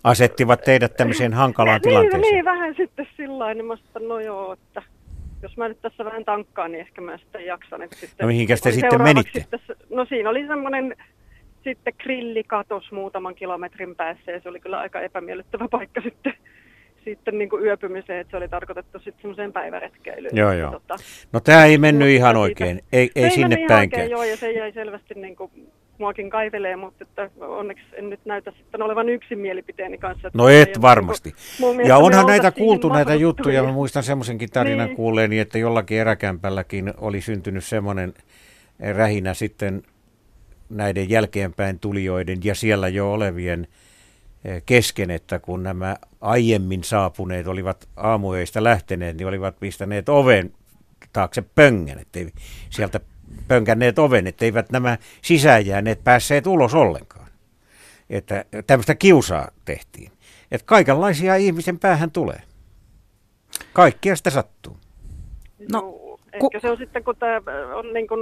[0.05, 2.23] Asettivat teidät tämmöiseen hankalaan niin, tilanteeseen.
[2.23, 4.83] Niin, vähän sitten sillä niin mä no joo, että
[5.43, 7.83] jos mä nyt tässä vähän tankkaan, niin ehkä mä sitten jaksan.
[7.83, 9.45] Että sitten no mihinkä te sitten menitte?
[9.51, 10.97] Tässä, no siinä oli semmoinen
[11.65, 16.35] sitten grillikatos muutaman kilometrin päässä ja se oli kyllä aika epämiellyttävä paikka sitten
[17.05, 20.37] sitten niin kuin yöpymiseen, että se oli tarkoitettu sitten semmoiseen päiväretkeilyyn.
[20.37, 20.71] Joo, joo.
[20.71, 20.97] Tota,
[21.33, 24.03] no tämä ei mennyt ihan oikein, ei, ei sinne päinkään.
[24.03, 25.51] Oikein, joo, ja se jäi selvästi niin kuin
[25.99, 30.31] muakin kaivelee, mutta että onneksi en nyt näytä sitten olevan yksin mielipiteeni kanssa.
[30.35, 31.35] No et varmasti.
[31.87, 34.97] ja onhan näitä kuultu näitä juttuja, mä muistan semmoisenkin tarinan niin.
[34.97, 38.15] kuulleeni, että jollakin eräkämpälläkin oli syntynyt semmoinen
[38.95, 39.83] rähinä sitten
[40.69, 43.69] näiden jälkeenpäin tulijoiden ja siellä jo olevien
[44.45, 50.53] eh, kesken, että kun nämä aiemmin saapuneet olivat aamuöistä lähteneet, niin olivat pistäneet oven
[51.13, 52.29] taakse pöngän, ettei
[52.71, 53.01] sieltä
[53.49, 57.29] pönkänneet oven, etteivät nämä sisääjääneet päässeet ulos ollenkaan.
[58.11, 60.13] Että tämmöistä kiusaa tehtiin.
[60.51, 62.43] Että kaikenlaisia ihmisen päähän tulee.
[63.73, 64.77] Kaikkea sitä sattuu.
[65.73, 65.99] No,
[66.33, 67.41] ehkä se on sitten, kun tämä
[67.75, 68.21] on niin kuin,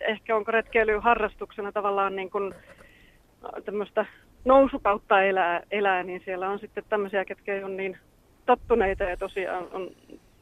[0.00, 2.54] ehkä onko retkeily harrastuksena tavallaan niin kuin
[3.64, 4.06] tämmöistä
[4.44, 7.98] nousukautta elää, elää, niin siellä on sitten tämmöisiä, ketkä on niin
[8.46, 9.90] tottuneita ja tosiaan on,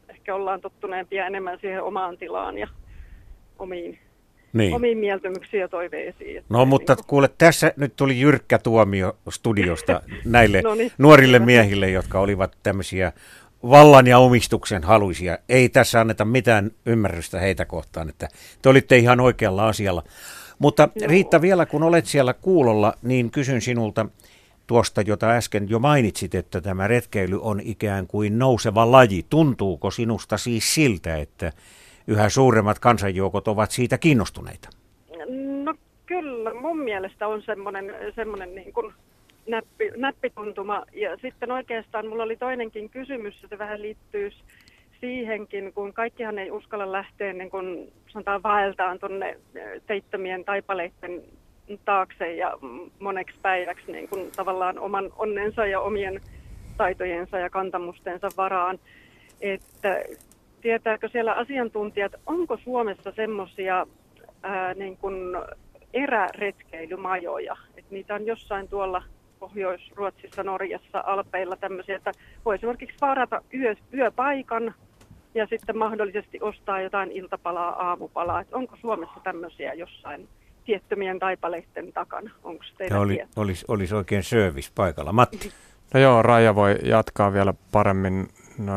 [0.09, 2.69] ehkä ollaan tottuneempia enemmän siihen omaan tilaan ja
[3.61, 3.99] omiin,
[4.53, 4.75] niin.
[4.75, 6.45] omiin mieltymyksiin ja toiveisiin.
[6.49, 11.91] No mutta niin kuule, tässä nyt tuli jyrkkä tuomio studiosta näille no niin, nuorille miehille,
[11.91, 13.13] jotka olivat tämmöisiä
[13.63, 15.39] vallan ja omistuksen haluisia.
[15.49, 18.29] Ei tässä anneta mitään ymmärrystä heitä kohtaan, että
[18.63, 20.03] te olitte ihan oikealla asialla.
[20.59, 21.09] Mutta Joo.
[21.09, 24.07] Riitta, vielä kun olet siellä kuulolla, niin kysyn sinulta
[24.67, 29.27] tuosta, jota äsken jo mainitsit, että tämä retkeily on ikään kuin nouseva laji.
[29.31, 31.53] Tuntuuko sinusta siis siltä, että
[32.11, 34.69] yhä suuremmat kansanjoukot ovat siitä kiinnostuneita?
[35.65, 35.75] No
[36.07, 38.93] kyllä, mun mielestä on semmoinen, semmoinen niin kuin
[39.49, 40.85] näppi, näppituntuma.
[40.93, 44.31] Ja sitten oikeastaan mulla oli toinenkin kysymys, se vähän liittyy
[45.01, 49.39] siihenkin, kun kaikkihan ei uskalla lähteä niin kun sanotaan vaeltaan tuonne
[49.87, 51.23] teittömien taipaleiden
[51.85, 52.59] taakse ja
[52.99, 56.21] moneksi päiväksi niin kun tavallaan oman onnensa ja omien
[56.77, 58.79] taitojensa ja kantamustensa varaan.
[59.41, 60.03] Että
[60.61, 63.87] tietääkö siellä asiantuntijat, onko Suomessa semmoisia
[64.75, 64.99] niin
[65.95, 69.03] eräretkeilymajoja, että niitä on jossain tuolla
[69.39, 72.13] Pohjois-Ruotsissa, Norjassa, Alpeilla tämmöisiä, että
[72.45, 74.75] voi esimerkiksi varata yö, yöpaikan
[75.35, 78.41] ja sitten mahdollisesti ostaa jotain iltapalaa, aamupalaa.
[78.41, 80.29] Että onko Suomessa tämmöisiä jossain
[80.65, 82.31] tiettömien taipaleiden takana?
[82.45, 85.13] Onko teillä oli, olisi, olisi oikein service paikalla.
[85.13, 85.53] Matti?
[85.95, 88.29] No joo, Raija voi jatkaa vielä paremmin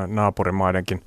[0.08, 1.02] naapurimaidenkin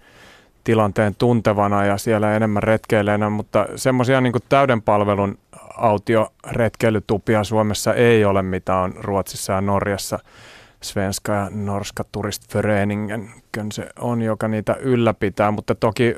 [0.66, 5.38] tilanteen tuntevana ja siellä enemmän retkeileenä, mutta semmoisia niin täyden palvelun
[5.76, 10.18] autioretkeilytupia Suomessa ei ole, mitä on Ruotsissa ja Norjassa.
[10.82, 13.30] Svenska ja Norska Turistföreningen
[13.72, 16.16] se on, joka niitä ylläpitää, mutta toki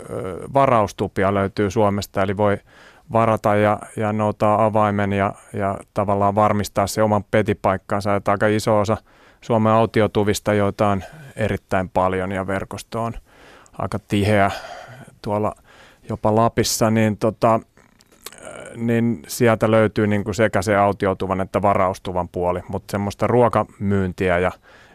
[0.54, 2.58] varaustupia löytyy Suomesta, eli voi
[3.12, 8.16] varata ja, ja noutaa avaimen ja, ja tavallaan varmistaa se oman petipaikkansa.
[8.16, 8.96] Että aika iso osa
[9.40, 11.04] Suomen autiotuvista, joita on
[11.36, 13.12] erittäin paljon ja verkosto on
[13.78, 14.50] aika tiheä
[15.22, 15.54] tuolla
[16.08, 17.60] jopa Lapissa, niin, tota,
[18.76, 24.50] niin sieltä löytyy niin kuin sekä se autiotuvan että varaustuvan puoli, mutta semmoista ruokamyyntiä ja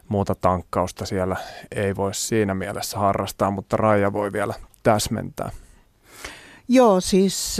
[0.07, 1.35] muuta tankkausta siellä
[1.75, 4.53] ei voi siinä mielessä harrastaa, mutta Raija voi vielä
[4.83, 5.49] täsmentää.
[6.67, 7.57] Joo, siis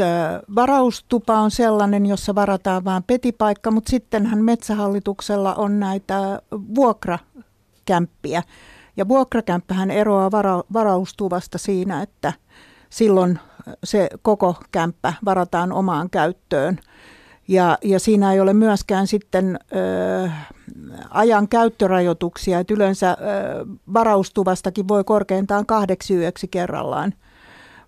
[0.55, 6.41] varaustupa on sellainen, jossa varataan vain petipaikka, mutta sittenhän metsähallituksella on näitä
[6.75, 8.43] vuokrakämppiä.
[8.97, 12.33] Ja vuokrakämppähän eroaa vara, varaustuvasta siinä, että
[12.89, 13.39] silloin
[13.83, 16.79] se koko kämppä varataan omaan käyttöön.
[17.47, 20.29] Ja, ja siinä ei ole myöskään sitten ö,
[21.09, 23.15] ajan käyttörajoituksia, että yleensä ö,
[23.93, 27.13] varaustuvastakin voi korkeintaan kahdeksi yöksi kerrallaan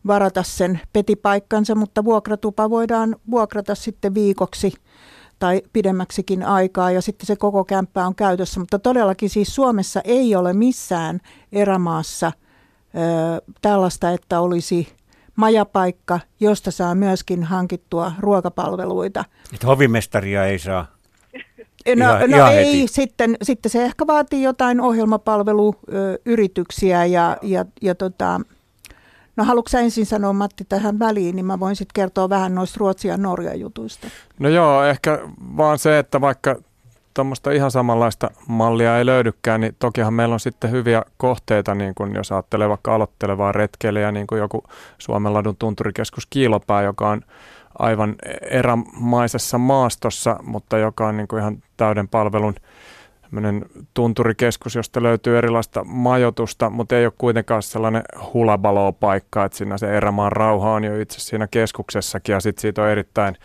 [0.08, 4.74] varata sen petipaikkansa, mutta vuokratupa voidaan vuokrata sitten viikoksi
[5.40, 8.60] tai pidemmäksikin aikaa ja sitten se koko kämppä on käytössä.
[8.60, 11.20] Mutta todellakin siis Suomessa ei ole missään
[11.52, 12.32] erämaassa ö,
[13.62, 14.88] tällaista, että olisi
[15.36, 19.26] majapaikka, josta saa myöskin hankittua ruokapalveluita.
[19.54, 20.96] Että hovimestaria ei saa
[21.88, 22.94] No, ihan, no ihan ei, heti.
[22.94, 28.42] sitten, sitten se ehkä vaatii jotain ohjelmapalveluyrityksiä ja, ja, ja tota,
[29.36, 33.12] No haluatko ensin sanoa Matti tähän väliin, niin mä voin sitten kertoa vähän noista Ruotsia
[33.12, 34.08] ja Norja jutuista.
[34.40, 35.20] No joo, ehkä
[35.58, 36.56] vaan se, että vaikka
[37.14, 42.16] tuommoista ihan samanlaista mallia ei löydykään, niin tokihan meillä on sitten hyviä kohteita, niin kuin
[42.16, 44.64] jos ajattelee vaikka aloittelevaa retkeilijää, niin kuin joku
[44.98, 47.22] Suomenladun tunturikeskus Kiilopää, joka on
[47.80, 52.56] aivan erämaisessa maastossa, mutta joka on niin kuin ihan täyden palvelun
[53.94, 58.04] tunturikeskus, josta löytyy erilaista majoitusta, mutta ei ole kuitenkaan sellainen
[58.34, 62.90] hulabalo-paikka, että siinä se erämaan rauha on jo itse siinä keskuksessakin ja sitten siitä on
[62.90, 63.36] erittäin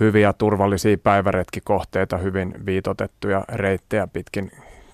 [0.00, 4.50] hyviä turvallisia päiväretkikohteita, hyvin viitotettuja reittejä pitkin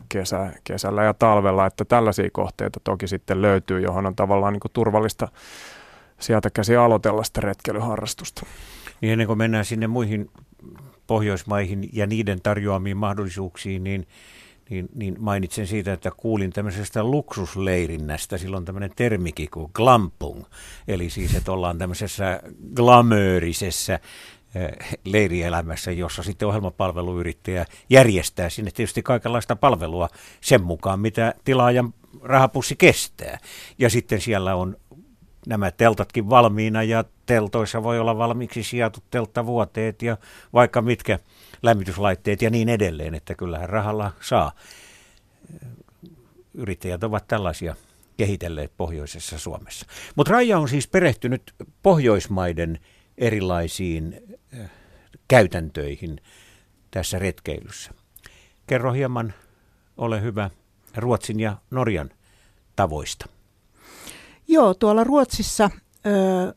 [0.09, 5.28] kesä, kesällä ja talvella, että tällaisia kohteita toki sitten löytyy, johon on tavallaan niin turvallista
[6.20, 8.47] sieltä käsi aloitella sitä retkeilyharrastusta.
[9.01, 10.30] Niin ennen kuin mennään sinne muihin
[11.07, 14.07] Pohjoismaihin ja niiden tarjoamiin mahdollisuuksiin, niin,
[14.71, 18.39] niin, niin mainitsen siitä, että kuulin tämmöisestä luksusleirinnästä.
[18.39, 20.45] Silloin tämmöinen termikin kuin glampung,
[20.89, 22.41] eli siis, että ollaan tämmöisessä
[22.75, 24.01] glamöörisessä
[24.55, 30.09] eh, leirielämässä, jossa sitten ohjelmapalveluyrittäjä järjestää sinne tietysti kaikenlaista palvelua
[30.41, 33.39] sen mukaan, mitä tilaajan rahapussi kestää.
[33.79, 34.77] Ja sitten siellä on
[35.47, 40.16] nämä teltatkin valmiina ja teltoissa voi olla valmiiksi sijatut telttavuoteet ja
[40.53, 41.18] vaikka mitkä
[41.62, 44.53] lämmityslaitteet ja niin edelleen, että kyllähän rahalla saa.
[46.55, 47.74] Yrittäjät ovat tällaisia
[48.16, 49.86] kehitelleet pohjoisessa Suomessa.
[50.16, 52.78] Mutta Raija on siis perehtynyt Pohjoismaiden
[53.18, 54.20] erilaisiin
[54.61, 54.70] äh,
[55.28, 56.20] käytäntöihin
[56.90, 57.90] tässä retkeilyssä.
[58.66, 59.34] Kerro hieman,
[59.97, 60.51] ole hyvä,
[60.97, 62.11] Ruotsin ja Norjan
[62.76, 63.36] tavoista.
[64.49, 65.70] Joo, tuolla Ruotsissa
[66.07, 66.55] ö,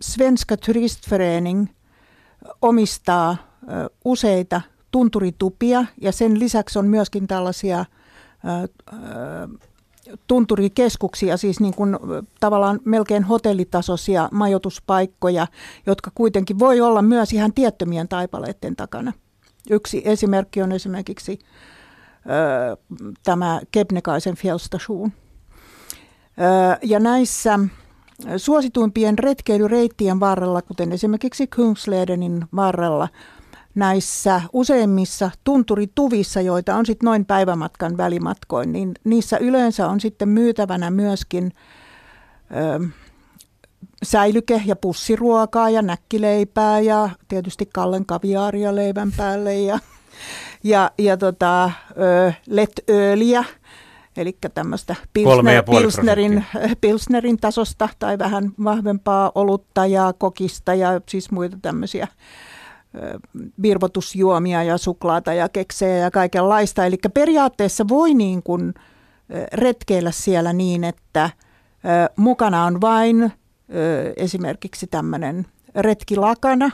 [0.00, 1.66] Svenska Turistförening
[2.62, 8.68] omistaa ö, useita tunturitupia ja sen lisäksi on myöskin tällaisia ö,
[10.26, 11.96] tunturikeskuksia, siis niin kuin
[12.40, 15.46] tavallaan melkein hotellitasoisia majoituspaikkoja,
[15.86, 19.12] jotka kuitenkin voi olla myös ihan tiettömien taipaleiden takana.
[19.70, 21.38] Yksi esimerkki on esimerkiksi
[22.18, 22.76] ö,
[23.24, 25.12] tämä Kebnekaisen fjellstation.
[26.82, 27.58] Ja näissä
[28.36, 33.08] suosituimpien retkeilyreittien varrella, kuten esimerkiksi Kungsledenin varrella,
[33.74, 40.90] näissä useimmissa tunturituvissa, joita on sitten noin päivämatkan välimatkoin, niin niissä yleensä on sitten myytävänä
[40.90, 41.52] myöskin
[42.50, 42.88] ö,
[44.04, 49.78] säilyke- ja pussiruokaa ja näkkileipää ja tietysti Kallen kaviaaria leivän päälle ja,
[50.64, 53.44] ja, ja tota, ö, letööliä
[54.18, 56.44] eli tämmöistä pilsner, pilsnerin,
[56.80, 62.08] pilsnerin tasosta tai vähän vahvempaa olutta ja kokista ja siis muita tämmöisiä
[63.62, 66.86] virvotusjuomia ja suklaata ja keksejä ja kaikenlaista.
[66.86, 68.74] Eli periaatteessa voi niin kuin
[69.52, 71.30] retkeillä siellä niin, että
[72.16, 73.32] mukana on vain
[74.16, 76.70] esimerkiksi tämmöinen retkilakana.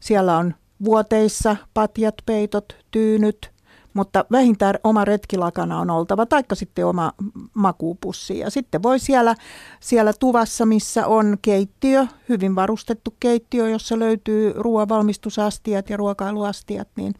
[0.00, 0.54] Siellä on
[0.84, 3.50] vuoteissa patjat, peitot, tyynyt,
[3.94, 7.12] mutta vähintään oma retkilakana on oltava, taikka sitten oma
[7.54, 8.38] makuupussi.
[8.38, 9.34] Ja sitten voi siellä,
[9.80, 17.14] siellä tuvassa, missä on keittiö, hyvin varustettu keittiö, jossa löytyy ruoanvalmistusastiat ja ruokailuastiat, niin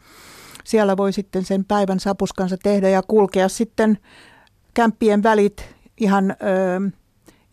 [0.63, 3.97] siellä voi sitten sen päivän sapuskansa tehdä ja kulkea sitten
[4.73, 6.35] kämppien välit ihan ö,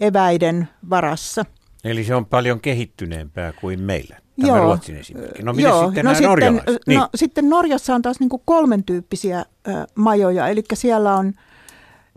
[0.01, 1.45] eväiden varassa.
[1.85, 4.17] Eli se on paljon kehittyneempää kuin meillä.
[4.41, 4.65] Tämä Joo.
[4.65, 5.43] Ruotsin esimerkki.
[5.43, 5.87] No Joo.
[5.87, 7.01] sitten no sitten, no niin.
[7.01, 10.49] no sitten Norjassa on taas niin kuin kolmen tyyppisiä ö, majoja.
[10.49, 11.33] Eli siellä on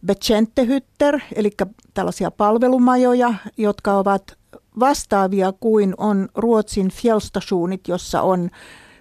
[0.06, 1.52] Betjentehytter, eli
[1.94, 4.38] tällaisia palvelumajoja, jotka ovat
[4.80, 8.50] vastaavia kuin on Ruotsin fjällstationit, jossa on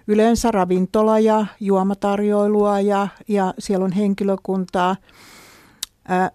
[0.07, 4.95] yleensä ravintola ja juomatarjoilua ja, ja siellä on henkilökuntaa.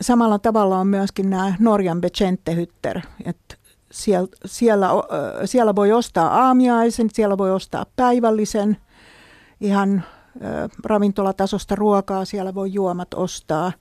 [0.01, 3.57] Samalla tavalla on myöskin nämä Norjan Betjentehytter, että
[3.91, 4.89] siellä, siellä,
[5.45, 8.76] siellä voi ostaa aamiaisen, siellä voi ostaa päivällisen,
[9.61, 10.05] ihan
[10.84, 13.72] ravintolatasosta ruokaa, siellä voi juomat ostaa.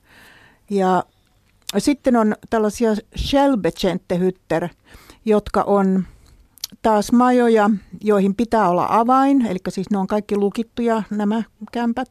[0.70, 1.04] Ja
[1.78, 4.68] sitten on tällaisia Shellbetjentehytter,
[5.24, 6.04] jotka on
[6.82, 7.70] taas majoja,
[8.04, 11.42] joihin pitää olla avain, eli siis ne on kaikki lukittuja nämä
[11.72, 12.08] kämpät,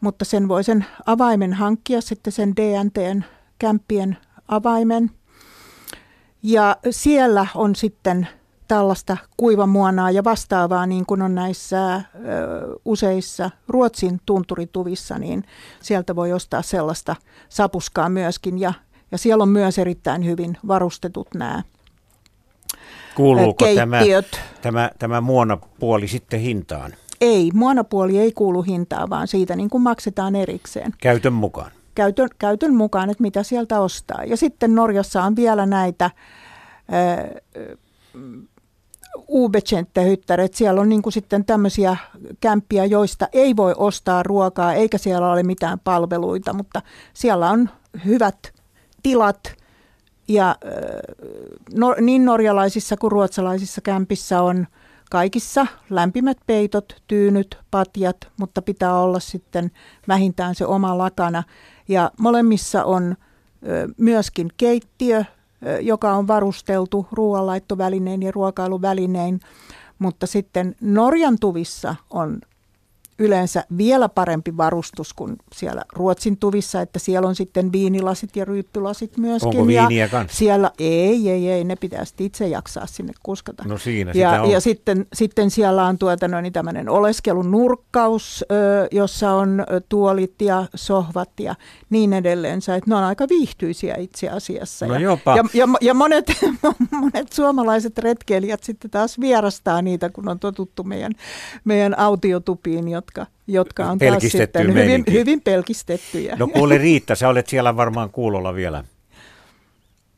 [0.00, 3.22] mutta sen voi sen avaimen hankkia sitten sen DNTn
[3.58, 4.16] kämppien
[4.48, 5.10] avaimen.
[6.48, 8.28] Ja siellä on sitten
[8.68, 12.00] tällaista kuivamuonaa ja vastaavaa, niin kuin on näissä ö,
[12.84, 15.44] useissa Ruotsin tunturituvissa, niin
[15.80, 17.16] sieltä voi ostaa sellaista
[17.48, 18.58] sapuskaa myöskin.
[18.58, 18.72] Ja,
[19.10, 21.62] ja siellä on myös erittäin hyvin varustetut nämä
[23.14, 24.00] Kuuluuko tämä,
[24.62, 26.94] tämä, tämä muonapuoli sitten hintaan?
[27.20, 30.94] Ei, muonapuoli ei kuulu hintaan, vaan siitä niin kuin maksetaan erikseen.
[31.00, 31.70] Käytön mukaan?
[31.98, 34.24] Käytön, käytön mukaan, että mitä sieltä ostaa.
[34.24, 36.10] Ja sitten Norjassa on vielä näitä
[39.78, 40.00] että
[40.56, 41.96] Siellä on niin kuin sitten tämmöisiä
[42.40, 46.82] kämppiä, joista ei voi ostaa ruokaa, eikä siellä ole mitään palveluita, mutta
[47.14, 47.70] siellä on
[48.04, 48.52] hyvät
[49.02, 49.56] tilat.
[50.28, 50.56] Ja
[51.74, 54.66] no, niin norjalaisissa kuin ruotsalaisissa kämpissä on
[55.10, 59.70] kaikissa lämpimät peitot, tyynyt, patjat, mutta pitää olla sitten
[60.08, 61.42] vähintään se oma lakana.
[61.88, 63.16] Ja molemmissa on
[63.96, 65.24] myöskin keittiö,
[65.80, 69.40] joka on varusteltu ruoanlaittovälinein ja ruokailuvälinein,
[69.98, 72.40] mutta sitten Norjan tuvissa on
[73.18, 79.16] yleensä vielä parempi varustus kuin siellä Ruotsin tuvissa, että siellä on sitten viinilasit ja ryyppylasit
[79.16, 79.48] myöskin.
[79.48, 80.38] Onko viiniä ja kanssa?
[80.38, 83.64] Siellä, ei, ei, ei, ne pitäisi itse jaksaa sinne kuskata.
[83.66, 84.50] No siinä ja, sitä on.
[84.50, 88.44] ja sitten, sitten siellä on tuota, no, niin tämmöinen oleskelun nurkkaus,
[88.90, 91.54] jossa on tuolit ja sohvat ja
[91.90, 92.58] niin edelleen.
[92.58, 94.86] Että ne on aika viihtyisiä itse asiassa.
[94.86, 95.36] No ja, jopa.
[95.36, 96.26] Ja, ja, ja monet,
[97.00, 101.12] monet suomalaiset retkeilijät sitten taas vierastaa niitä, kun on totuttu meidän,
[101.64, 106.36] meidän autiotupiin, jotka, jotka on taas sitten hyvin, hyvin pelkistettyjä.
[106.38, 108.84] No kuule Riitta, sä olet siellä varmaan kuulolla vielä.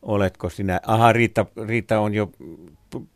[0.02, 0.80] Oletko sinä?
[0.86, 2.30] Aha, Riitta, Riitta on jo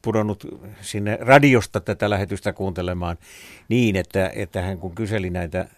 [0.02, 0.46] pudonnut
[0.80, 3.18] sinne radiosta tätä lähetystä kuuntelemaan
[3.68, 5.68] niin, että, että hän kun kyseli näitä,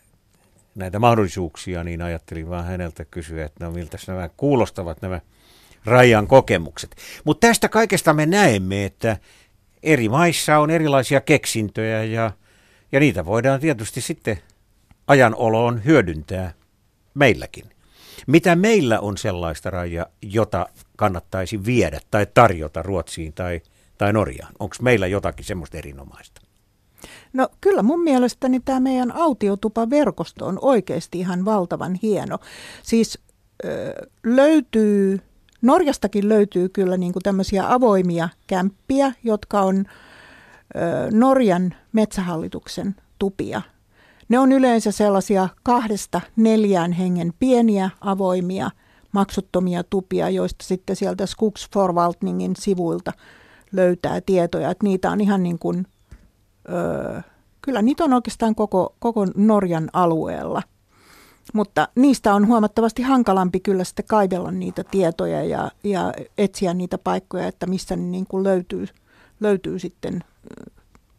[0.75, 5.21] näitä mahdollisuuksia, niin ajattelin vaan häneltä kysyä, että no miltä nämä kuulostavat nämä
[5.85, 6.97] rajan kokemukset.
[7.25, 9.17] Mutta tästä kaikesta me näemme, että
[9.83, 12.31] eri maissa on erilaisia keksintöjä ja–
[12.97, 14.39] ja niitä voidaan tietysti sitten
[15.07, 16.53] ajanoloon hyödyntää
[17.15, 17.65] meilläkin.
[18.27, 20.67] Mitä meillä on sellaista raja, jota
[20.97, 23.61] kannattaisi viedä tai tarjota Ruotsiin tai,
[23.99, 24.53] tai Norjaan?
[24.59, 26.41] Onko meillä jotakin semmoista erinomaista?
[27.33, 32.39] No kyllä mun mielestäni tämä meidän autiotupa-verkosto on oikeasti ihan valtavan hieno.
[32.83, 33.19] Siis
[33.65, 33.95] ö,
[34.25, 35.21] löytyy,
[35.63, 39.85] Norjastakin löytyy kyllä niin kuin tämmöisiä avoimia kämppiä, jotka on
[41.13, 43.63] Norjan metsähallituksen tupia.
[44.29, 48.71] Ne on yleensä sellaisia kahdesta neljään hengen pieniä avoimia
[49.13, 53.13] maksuttomia tupia, joista sitten sieltä Skogsforvaltningin sivuilta
[53.73, 55.87] löytää tietoja, että niitä on ihan niin kuin,
[56.69, 57.23] ö,
[57.63, 60.63] kyllä niitä on oikeastaan koko, koko Norjan alueella.
[61.55, 67.47] Mutta niistä on huomattavasti hankalampi kyllä sitten kaivella niitä tietoja ja, ja etsiä niitä paikkoja,
[67.47, 68.87] että missä ne niin kuin löytyy,
[69.41, 70.25] löytyy sitten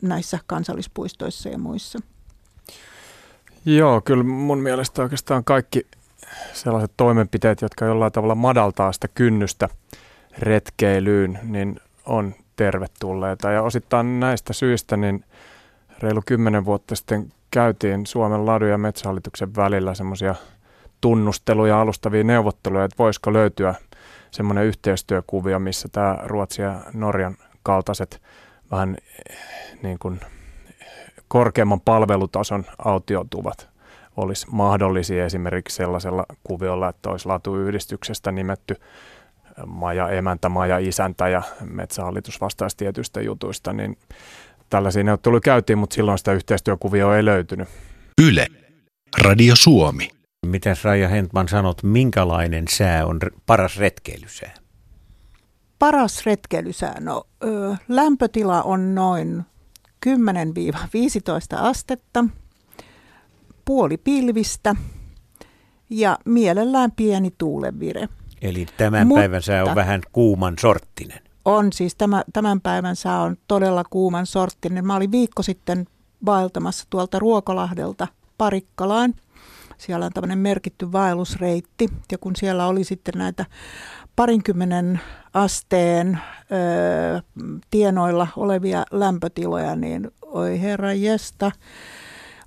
[0.02, 2.00] näissä kansallispuistoissa ja muissa.
[3.66, 5.88] Joo, kyllä mun mielestä oikeastaan kaikki
[6.54, 9.70] sellaiset toimenpiteet, jotka jollain tavalla madaltaa sitä kynnystä
[10.40, 13.52] retkeilyyn, niin on tervetulleita.
[13.52, 15.26] Ja osittain näistä syistä niin
[16.00, 20.36] reilu kymmenen vuotta sitten käytiin Suomen ladun ja metsähallituksen välillä semmoisia
[21.02, 23.76] tunnusteluja, alustavia neuvotteluja, että voisiko löytyä
[24.32, 28.22] semmoinen yhteistyökuvio, missä tämä Ruotsin ja Norjan kaltaiset
[28.72, 28.98] vähän
[29.84, 30.20] niin kuin
[31.28, 33.70] korkeamman palvelutason autiotuvat
[34.18, 38.76] olisi mahdollisia esimerkiksi sellaisella kuviolla, että olisi latuyhdistyksestä nimetty
[39.66, 43.98] maja emäntä, maja isäntä ja metsähallitus vastaisi tietyistä jutuista, niin
[44.70, 47.68] tällaisia neuvotteluja käytiin, mutta silloin sitä yhteistyökuvioa ei löytynyt.
[48.22, 48.48] Yle,
[49.24, 50.10] Radio Suomi.
[50.46, 54.54] Miten Raija Hentman sanot, minkälainen sää on paras retkeilysää?
[55.80, 59.46] Paras retkeilysää, no ö, lämpötila on noin
[60.06, 60.10] 10-15
[61.52, 62.26] astetta,
[63.66, 64.76] puoli pilvistä
[65.90, 68.10] ja mielellään pieni tuulevire.
[68.42, 71.20] Eli tämän Mutta, päivän sää on vähän kuuman sorttinen.
[71.46, 74.86] On siis, tämä, tämän päivän sää on todella kuuman sorttinen.
[74.86, 75.86] Mä olin viikko sitten
[76.26, 78.08] vaeltamassa tuolta Ruokolahdelta
[78.38, 79.14] Parikkalaan.
[79.78, 83.46] Siellä on tämmöinen merkitty vaellusreitti ja kun siellä oli sitten näitä
[84.18, 85.00] parinkymmenen
[85.34, 87.22] asteen ö,
[87.70, 91.52] tienoilla olevia lämpötiloja, niin oi herra jesta,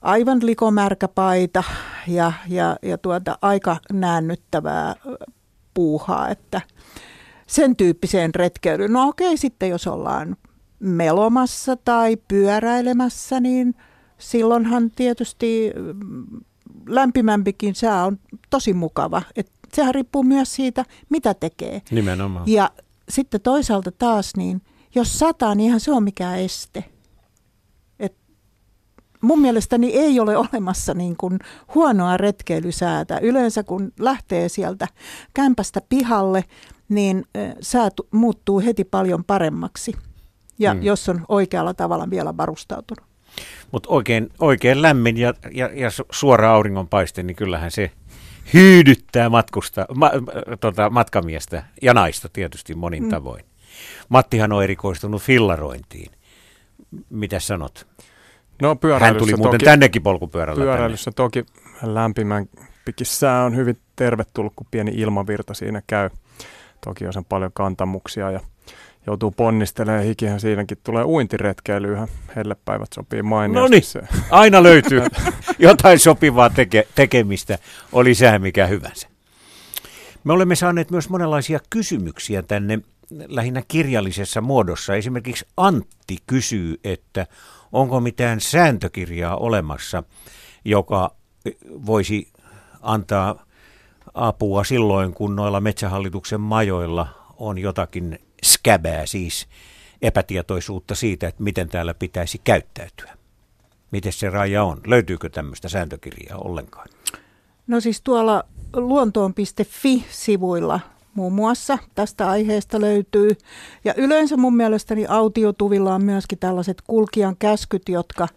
[0.02, 1.62] aivan likomärkä paita
[2.06, 4.94] ja, ja, ja tuota, aika näännyttävää
[5.74, 6.60] puuhaa, että
[7.46, 8.92] sen tyyppiseen retkeilyyn.
[8.92, 10.36] No okei, sitten jos ollaan
[10.80, 13.74] melomassa tai pyöräilemässä, niin
[14.18, 16.40] silloinhan tietysti mm,
[16.86, 18.18] lämpimämpikin sää on
[18.50, 19.22] tosi mukava.
[19.36, 21.82] Et sehän riippuu myös siitä, mitä tekee.
[21.90, 22.44] Nimenomaan.
[22.48, 22.70] Ja
[23.08, 24.62] sitten toisaalta taas, niin
[24.94, 26.84] jos sataa, niin eihän se ole mikään este.
[27.98, 28.16] Et
[29.20, 31.38] mun mielestäni ei ole olemassa niin kuin
[31.74, 33.18] huonoa retkeilysäätä.
[33.18, 34.88] Yleensä kun lähtee sieltä
[35.34, 36.44] kämpästä pihalle,
[36.88, 37.24] niin
[37.60, 39.92] sää muuttuu heti paljon paremmaksi.
[40.58, 40.82] Ja hmm.
[40.82, 43.10] jos on oikealla tavalla vielä varustautunut.
[43.72, 47.90] Mutta oikein, oikein lämmin ja, ja, ja suora auringonpaiste, niin kyllähän se
[48.54, 50.10] hyydyttää matkusta, ma,
[50.60, 53.08] tota, matkamiestä ja naista tietysti monin mm.
[53.08, 53.44] tavoin.
[54.08, 56.12] Mattihan on erikoistunut fillarointiin.
[57.10, 57.86] Mitä sanot?
[58.62, 60.64] No Hän tuli muuten toki, tännekin polkupyörällä.
[60.64, 61.16] Pyöräilyssä tänne.
[61.30, 61.44] toki
[61.82, 62.46] lämpimän
[63.02, 66.10] sää on hyvin tervetullut, kun pieni ilmavirta siinä käy.
[66.84, 68.40] Toki on sen paljon kantamuksia ja
[69.06, 70.04] joutuu ponnistelemaan.
[70.04, 72.08] Hikihän siinäkin tulee uintiretkeilyä.
[72.36, 73.98] Hellepäivät sopii mainiosti.
[73.98, 75.02] No niin, aina löytyy
[75.58, 77.58] jotain sopivaa teke- tekemistä,
[77.92, 79.08] oli sää mikä hyvänsä.
[80.24, 82.78] Me olemme saaneet myös monenlaisia kysymyksiä tänne
[83.28, 84.94] lähinnä kirjallisessa muodossa.
[84.94, 87.26] Esimerkiksi Antti kysyy, että
[87.72, 90.02] onko mitään sääntökirjaa olemassa,
[90.64, 91.14] joka
[91.66, 92.28] voisi
[92.82, 93.46] antaa
[94.14, 99.48] apua silloin, kun noilla metsähallituksen majoilla on jotakin skäbää, siis
[100.02, 103.16] epätietoisuutta siitä, että miten täällä pitäisi käyttäytyä.
[103.90, 104.80] Miten se raja on?
[104.86, 106.88] Löytyykö tämmöistä sääntökirjaa ollenkaan?
[107.66, 108.44] No siis tuolla
[108.76, 110.80] luontoon.fi-sivuilla
[111.14, 113.30] muun muassa tästä aiheesta löytyy.
[113.84, 118.28] Ja yleensä mun mielestäni autiotuvilla on myöskin tällaiset kulkijan käskyt, jotka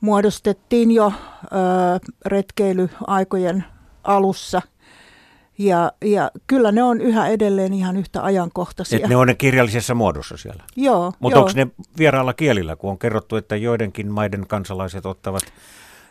[0.00, 1.12] muodostettiin jo ö,
[2.26, 3.64] retkeilyaikojen
[4.04, 4.62] alussa–
[5.58, 8.98] ja, ja kyllä ne on yhä edelleen ihan yhtä ajankohtaisia.
[8.98, 10.64] Et ne on ne kirjallisessa muodossa siellä?
[10.76, 11.12] Joo.
[11.20, 11.66] Mutta onko ne
[11.98, 15.42] vieraalla kielillä, kun on kerrottu, että joidenkin maiden kansalaiset ottavat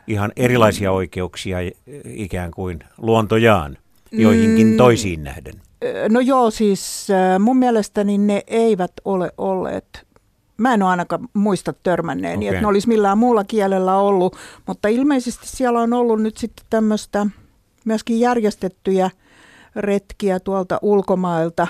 [0.08, 1.58] ihan erilaisia oikeuksia
[2.06, 3.78] ikään kuin luontojaan
[4.12, 5.54] joihinkin mm, toisiin nähden?
[6.10, 7.08] No joo, siis
[7.40, 10.12] mun mielestäni ne eivät ole olleet
[10.58, 12.56] Mä en ole ainakaan muista törmänneeni, okay.
[12.56, 14.36] että ne olisi millään muulla kielellä ollut,
[14.68, 17.28] mutta ilmeisesti siellä on ollut nyt sitten tämmöistä
[17.86, 19.10] myöskin järjestettyjä
[19.76, 21.68] retkiä tuolta ulkomailta,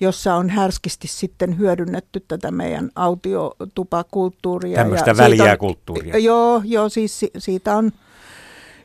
[0.00, 4.76] jossa on härskisti sitten hyödynnetty tätä meidän autiotupakulttuuria.
[4.76, 6.18] Tämmöistä ja väliä kulttuuria.
[6.18, 7.92] Joo, joo, siis siitä on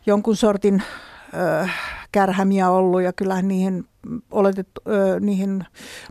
[0.05, 0.83] jonkun sortin
[1.61, 1.73] äh,
[2.11, 3.85] kärhämiä ollut ja kyllähän niihin
[4.31, 5.65] oletettu, ö, niihin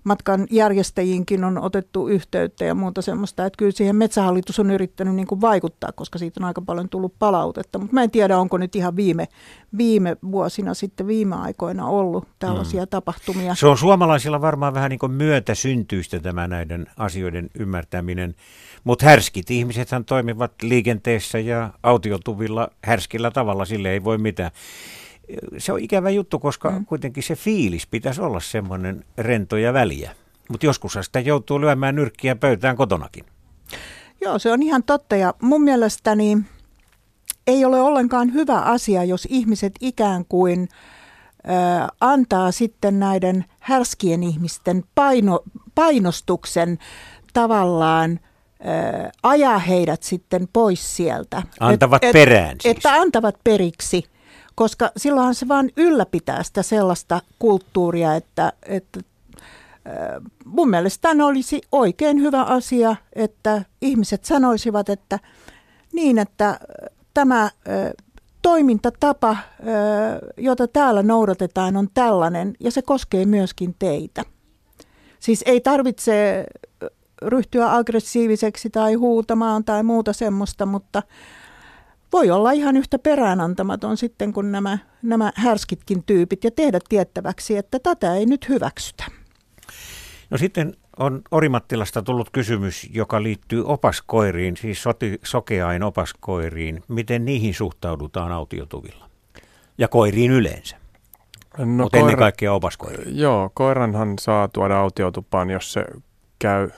[0.04, 5.26] matkan järjestäjiinkin on otettu yhteyttä ja muuta semmoista, että kyllä siihen Metsähallitus on yrittänyt niin
[5.26, 8.76] kuin vaikuttaa, koska siitä on aika paljon tullut palautetta, mutta mä en tiedä, onko nyt
[8.76, 9.28] ihan viime,
[9.78, 12.88] viime vuosina sitten viime aikoina ollut tällaisia mm.
[12.88, 13.54] tapahtumia.
[13.54, 18.34] Se on suomalaisilla varmaan vähän niin kuin myötäsyntyistä tämä näiden asioiden ymmärtäminen,
[18.84, 24.50] mutta härskit ihmisethän toimivat liikenteessä ja autiotuvilla härskillä tavalla, sille ei voi mitään
[25.58, 26.86] se on ikävä juttu, koska mm.
[26.86, 30.10] kuitenkin se fiilis pitäisi olla semmoinen rento ja väliä.
[30.50, 33.24] Mutta joskus sitä joutuu lyömään nyrkkiä pöytään kotonakin.
[34.20, 36.38] Joo, se on ihan totta ja mun mielestäni
[37.46, 40.68] ei ole ollenkaan hyvä asia, jos ihmiset ikään kuin
[41.48, 41.48] ö,
[42.00, 45.40] antaa sitten näiden härskien ihmisten paino,
[45.74, 46.78] painostuksen
[47.32, 51.42] tavallaan ö, ajaa heidät sitten pois sieltä.
[51.60, 52.76] Antavat et, perään et, siis.
[52.76, 54.04] Että antavat periksi
[54.56, 59.00] koska silloinhan se vaan ylläpitää sitä sellaista kulttuuria, että, että
[60.44, 65.18] mun mielestä tämä olisi oikein hyvä asia, että ihmiset sanoisivat, että
[65.92, 66.60] niin, että
[67.14, 67.50] tämä
[68.42, 69.36] toimintatapa,
[70.36, 74.22] jota täällä noudatetaan, on tällainen ja se koskee myöskin teitä.
[75.20, 76.46] Siis ei tarvitse
[77.22, 81.02] ryhtyä aggressiiviseksi tai huutamaan tai muuta semmoista, mutta
[82.16, 87.78] voi olla ihan yhtä peräänantamaton sitten kuin nämä, nämä härskitkin tyypit ja tehdä tiettäväksi, että
[87.78, 89.04] tätä ei nyt hyväksytä.
[90.30, 96.82] No sitten on Orimattilasta tullut kysymys, joka liittyy opaskoiriin, siis soti, sokeain opaskoiriin.
[96.88, 99.10] Miten niihin suhtaudutaan autiotuvilla?
[99.78, 100.76] Ja koiriin yleensä?
[101.58, 103.18] No Mutta koira, ennen kaikkea opaskoiriin.
[103.18, 105.84] Joo, koiranhan saa tuoda autiotupaan, jos se
[106.38, 106.70] käy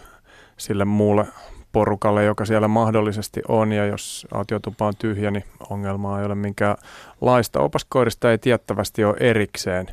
[0.56, 1.26] sille muulle
[1.72, 7.60] porukalle, joka siellä mahdollisesti on, ja jos autiotupa on tyhjä, niin ongelmaa ei ole minkäänlaista.
[7.60, 9.86] Opaskoirista ei tiettävästi ole erikseen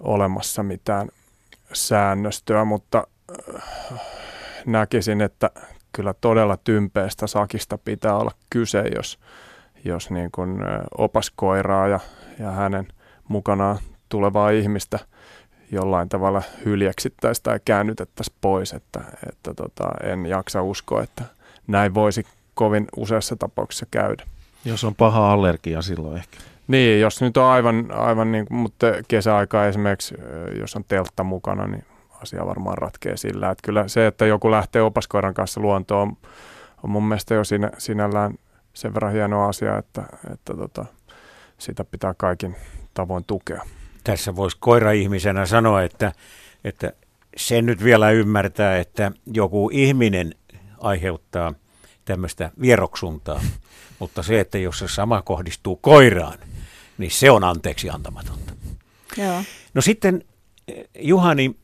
[0.00, 1.08] olemassa mitään
[1.72, 3.06] säännöstöä, mutta
[3.54, 4.00] äh,
[4.66, 5.50] näkisin, että
[5.92, 9.18] kyllä todella tympeästä sakista pitää olla kyse, jos,
[9.84, 12.00] jos niin kuin äh, opaskoiraa ja,
[12.38, 12.88] ja hänen
[13.28, 14.98] mukanaan tulevaa ihmistä–
[15.74, 21.24] jollain tavalla hyljeksittäisiin tai käännytettäisiin pois, että, että tota, en jaksa uskoa, että
[21.66, 24.22] näin voisi kovin useassa tapauksessa käydä.
[24.64, 26.36] Jos on paha allergia silloin ehkä.
[26.68, 30.14] Niin, jos nyt on aivan, aivan niin kuin, mutta kesäaikaa esimerkiksi,
[30.60, 31.84] jos on teltta mukana, niin
[32.22, 33.50] asia varmaan ratkee sillä.
[33.50, 36.16] Että kyllä se, että joku lähtee opaskoiran kanssa luontoon,
[36.82, 38.34] on mun mielestä jo siinä, sinällään
[38.74, 40.02] sen verran hieno asia, että,
[40.32, 40.84] että tota,
[41.58, 42.56] sitä pitää kaikin
[42.94, 43.62] tavoin tukea
[44.04, 46.12] tässä voisi koira-ihmisenä sanoa, että,
[46.64, 46.92] että
[47.36, 50.34] sen nyt vielä ymmärtää, että joku ihminen
[50.78, 51.54] aiheuttaa
[52.04, 53.40] tämmöistä vieroksuntaa,
[53.98, 56.38] mutta se, että jos se sama kohdistuu koiraan,
[56.98, 58.52] niin se on anteeksi antamatonta.
[59.16, 59.42] Joo.
[59.74, 60.24] No sitten
[60.68, 61.56] eh, Juhani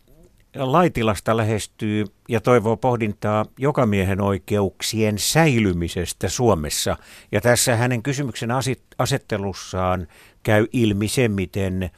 [0.57, 6.97] Laitilasta lähestyy ja toivoo pohdintaa jokamiehen oikeuksien säilymisestä Suomessa.
[7.32, 8.51] Ja tässä hänen kysymyksen
[8.99, 10.09] asettelussaan
[10.43, 11.91] käy ilmi se, miten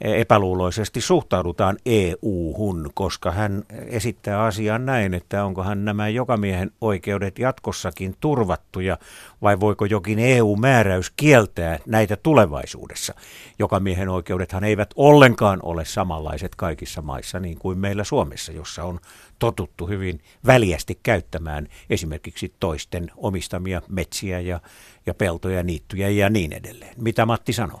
[0.00, 8.98] epäluuloisesti suhtaudutaan EU-hun, koska hän esittää asian näin, että onkohan nämä jokamiehen oikeudet jatkossakin turvattuja
[9.42, 13.14] vai voiko jokin EU-määräys kieltää näitä tulevaisuudessa.
[13.58, 19.00] Jokamiehen oikeudethan eivät ollenkaan ole samanlaiset kaikissa maissa niin kuin meillä Suomessa, jossa on
[19.38, 24.60] totuttu hyvin väliästi käyttämään esimerkiksi toisten omistamia metsiä ja,
[25.06, 26.94] ja peltoja, niittyjä ja niin edelleen.
[26.96, 27.80] Mitä Matti sanoo?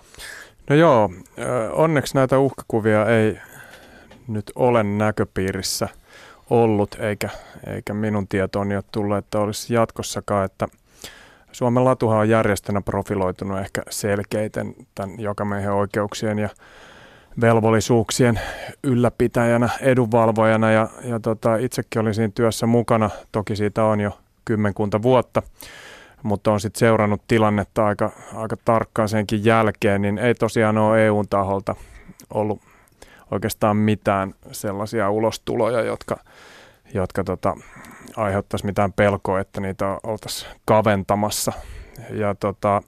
[0.70, 1.10] No joo,
[1.72, 3.38] onneksi näitä uhkakuvia ei
[4.28, 5.88] nyt ole näköpiirissä
[6.50, 7.28] ollut, eikä,
[7.66, 10.68] eikä minun tietooni ole tullut, että olisi jatkossakaan, että
[11.52, 16.48] Suomen latuhan on järjestönä profiloitunut ehkä selkeiten tämän jokamiehen oikeuksien ja
[17.40, 18.40] velvollisuuksien
[18.84, 25.02] ylläpitäjänä, edunvalvojana ja, ja tota, itsekin olin siinä työssä mukana, toki siitä on jo kymmenkunta
[25.02, 25.42] vuotta
[26.22, 31.28] mutta on sitten seurannut tilannetta aika, aika tarkkaan senkin jälkeen, niin ei tosiaan ole EUn
[31.28, 31.74] taholta
[32.34, 32.60] ollut
[33.30, 36.16] oikeastaan mitään sellaisia ulostuloja, jotka,
[36.94, 37.56] jotka tota,
[38.16, 41.52] aiheuttaisi mitään pelkoa, että niitä oltaisiin kaventamassa.
[42.10, 42.82] Ja tota,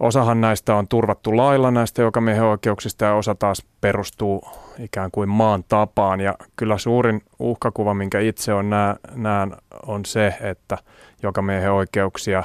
[0.00, 4.44] osahan näistä on turvattu lailla näistä jokamiehen oikeuksista ja osa taas perustuu
[4.78, 6.20] ikään kuin maan tapaan.
[6.20, 8.70] Ja kyllä suurin uhkakuva, minkä itse on
[9.14, 9.56] näen,
[9.86, 10.78] on se, että
[11.22, 12.42] jokamiehen oikeuksia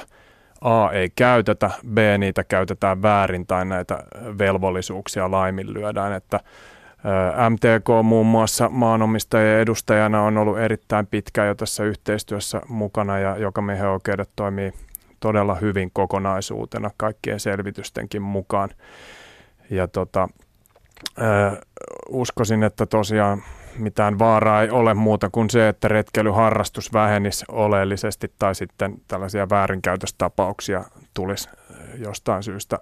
[0.60, 4.04] A ei käytetä, B niitä käytetään väärin tai näitä
[4.38, 6.40] velvollisuuksia laiminlyödään, että
[7.50, 13.88] MTK muun muassa maanomistajien edustajana on ollut erittäin pitkään jo tässä yhteistyössä mukana ja jokamiehen
[13.88, 14.72] oikeudet toimii
[15.20, 18.68] todella hyvin kokonaisuutena kaikkien selvitystenkin mukaan.
[19.70, 20.28] Ja tota,
[21.20, 21.52] Öö,
[22.08, 23.42] uskoisin, että tosiaan
[23.78, 30.84] mitään vaaraa ei ole muuta kuin se, että retkeilyharrastus vähenisi oleellisesti tai sitten tällaisia väärinkäytöstapauksia
[31.14, 31.48] tulisi
[31.98, 32.78] jostain syystä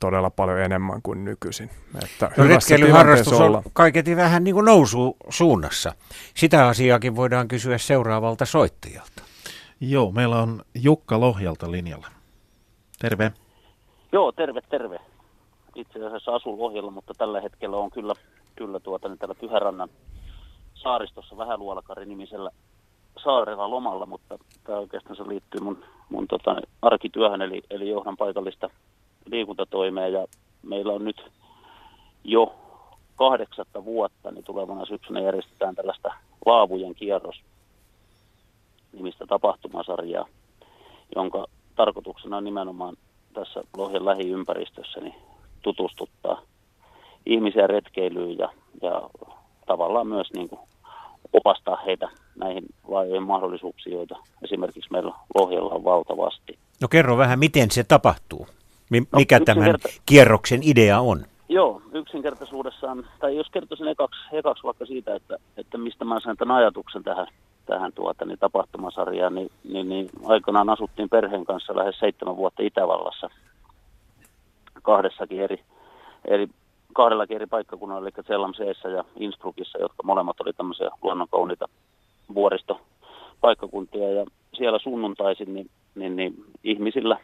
[0.00, 1.70] todella paljon enemmän kuin nykyisin.
[2.04, 5.94] Että no, retkeilyharrastus on kaiketi vähän niin kuin nousu suunnassa.
[6.34, 9.22] Sitä asiaakin voidaan kysyä seuraavalta soittajalta.
[9.80, 12.08] Joo, meillä on Jukka Lohjalta linjalla.
[12.98, 13.32] Terve.
[14.12, 15.00] Joo, terve, terve.
[15.74, 18.14] Itse asiassa asun Lohjalla, mutta tällä hetkellä on kyllä,
[18.56, 19.88] kyllä tuota, niin täällä Pyhärannan
[20.74, 22.50] saaristossa Vähäluolakari-nimisellä
[23.24, 28.70] saarella lomalla, mutta tämä oikeastaan se liittyy mun, mun tota, arkityöhön, eli, eli johdan paikallista
[29.26, 30.26] liikuntatoimea, ja
[30.62, 31.22] meillä on nyt
[32.24, 32.54] jo
[33.16, 36.14] kahdeksatta vuotta, niin tulevana syksynä järjestetään tällaista
[36.46, 37.36] Laavujen kierros
[38.92, 40.26] nimistä tapahtumasarjaa,
[41.16, 41.46] jonka
[41.76, 42.96] tarkoituksena on nimenomaan
[43.34, 45.14] tässä Lohjan lähiympäristössä niin
[45.62, 46.40] tutustuttaa
[47.26, 48.48] ihmisiä retkeilyyn ja,
[48.82, 49.02] ja
[49.66, 50.60] tavallaan myös niin kuin
[51.32, 56.58] opastaa heitä näihin laajoihin mahdollisuuksiin, joita esimerkiksi meillä Lohjalla on valtavasti.
[56.80, 58.46] No kerro vähän, miten se tapahtuu?
[58.90, 59.74] No, mikä no, tämän
[60.06, 61.24] kierroksen idea on?
[61.48, 66.56] Joo, yksinkertaisuudessaan, tai jos kertoisin ekaksi, ekaksi vaikka siitä, että, että mistä mä sain tämän
[66.56, 67.26] ajatuksen tähän,
[67.66, 73.30] tähän tuota, niin tapahtumasarjaan, niin, niin, niin aikanaan asuttiin perheen kanssa lähes seitsemän vuotta Itävallassa
[74.82, 75.60] kahdessakin eri,
[76.24, 76.48] eri
[76.92, 81.68] kahdellakin eri paikkakunnalla, eli Zellamseessa ja Innsbruckissa, jotka molemmat oli tämmöisiä luonnonkauniita
[82.34, 84.10] vuoristopaikkakuntia.
[84.10, 87.16] Ja siellä sunnuntaisin niin, niin, niin ihmisillä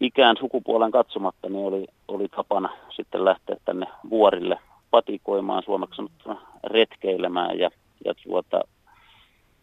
[0.00, 4.58] ikään sukupuolen katsomatta niin oli, oli tapana sitten lähteä tänne vuorille
[4.90, 7.58] patikoimaan, suomeksi sanottuna retkeilemään.
[7.58, 7.70] Ja,
[8.04, 8.60] ja tuota,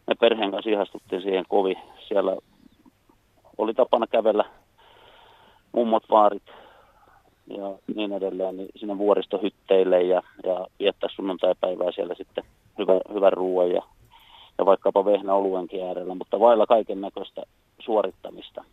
[0.08, 1.78] me perheen kanssa ihastuttiin siihen kovin.
[2.08, 2.38] Siellä
[3.58, 4.46] oli tapana kävellä
[5.72, 6.44] mummot, vaarit,
[7.58, 12.44] ja niin edelleen niin sinne vuoristohytteille ja, ja viettää sunnuntaipäivää siellä sitten
[13.14, 13.82] hyvä, ruoan ja,
[14.58, 17.44] ja vaikkapa vehnä oluenkin äärellä, mutta vailla kaiken näköistä
[17.80, 18.64] suorittamista.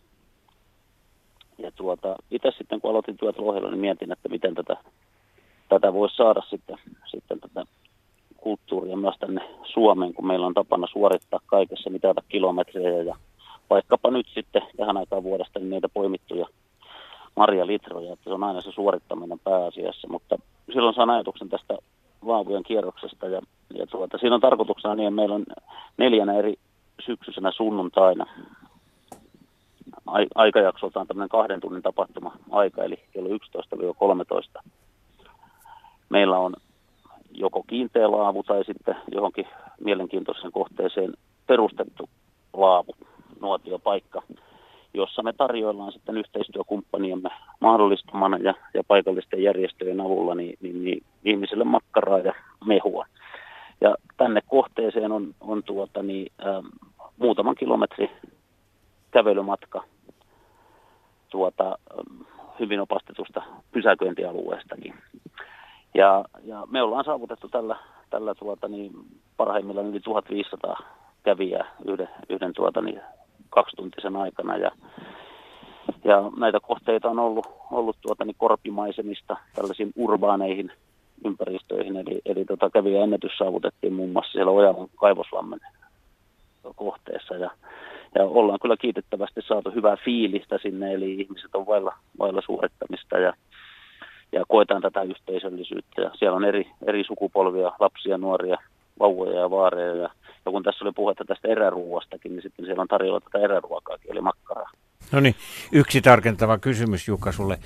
[1.59, 4.76] Ja tuota, itse sitten kun aloitin työt Lohjalla, niin mietin, että miten tätä,
[5.68, 6.76] tätä voisi saada sitten,
[7.07, 7.64] sitten tätä
[8.37, 13.16] kulttuuria myös tänne Suomeen, kun meillä on tapana suorittaa kaikessa mitata kilometrejä ja
[13.70, 16.47] vaikkapa nyt sitten tähän aikaan vuodesta niin niitä poimittuja
[17.64, 20.39] litroja, että se on aina se suorittaminen pääasiassa, mutta
[20.72, 21.79] silloin saan ajatuksen tästä
[22.26, 23.41] vaavujen kierroksesta ja,
[23.74, 25.45] ja tuota, siinä on tarkoituksena niin, että meillä on
[25.97, 26.55] neljänä eri
[27.05, 28.26] syksyisenä sunnuntaina
[30.35, 33.29] aikajaksoltaan tämmöinen kahden tunnin tapahtuma aika, eli kello
[34.59, 34.62] 11-13.
[36.09, 36.55] Meillä on
[37.33, 39.47] joko kiinteä laavu tai sitten johonkin
[39.85, 41.12] mielenkiintoiseen kohteeseen
[41.47, 42.09] perustettu
[42.53, 42.95] laavu,
[43.41, 44.22] nuotiopaikka,
[44.95, 47.30] jossa me tarjoillaan sitten yhteistyökumppaniemme
[47.61, 52.34] mahdollistamana ja, ja paikallisten järjestöjen avulla niin, niin, niin ihmisille makkaraa ja
[52.66, 53.07] mehua.
[53.80, 56.62] Ja tänne kohteeseen on, on tuota, niin, ä,
[57.18, 58.11] muutaman kilometri
[59.11, 59.84] kävelymatka
[61.30, 61.78] tuota,
[62.61, 64.95] hyvin opastetusta pysäköintialueestakin.
[65.95, 67.76] Ja, ja me ollaan saavutettu tällä,
[68.11, 68.93] tällä tuota, niin,
[69.36, 70.78] parhaimmillaan yli 1500
[71.22, 73.01] kävijää yhden, yhden tuota, niin,
[73.51, 74.57] kaksituntisen aikana.
[74.57, 74.70] Ja,
[76.05, 80.72] ja näitä kohteita on ollut, ollut tuota, niin korpimaisemista tällaisiin urbaaneihin
[81.24, 81.96] ympäristöihin.
[81.96, 85.61] Eli, eli tota, kävijä ennätys saavutettiin muun muassa siellä Ojalan kaivoslammen
[86.76, 87.34] kohteessa.
[87.34, 87.51] Ja,
[88.14, 93.32] ja ollaan kyllä kiitettävästi saatu hyvää fiilistä sinne, eli ihmiset on vailla, vailla suorittamista ja,
[94.32, 96.03] ja koetaan tätä yhteisöllisyyttä.
[96.03, 98.59] Ja siellä on eri, eri sukupolvia, lapsia, nuoria,
[99.01, 99.94] vauvoja ja vaareja.
[99.94, 100.11] Ja,
[100.44, 104.20] ja kun tässä oli puhetta tästä eräruuastakin, niin sitten siellä on tarjolla tätä eräruokaakin, eli
[104.20, 104.70] makkaraa.
[105.12, 105.34] No niin,
[105.72, 107.59] yksi tarkentava kysymys Jukka sulle.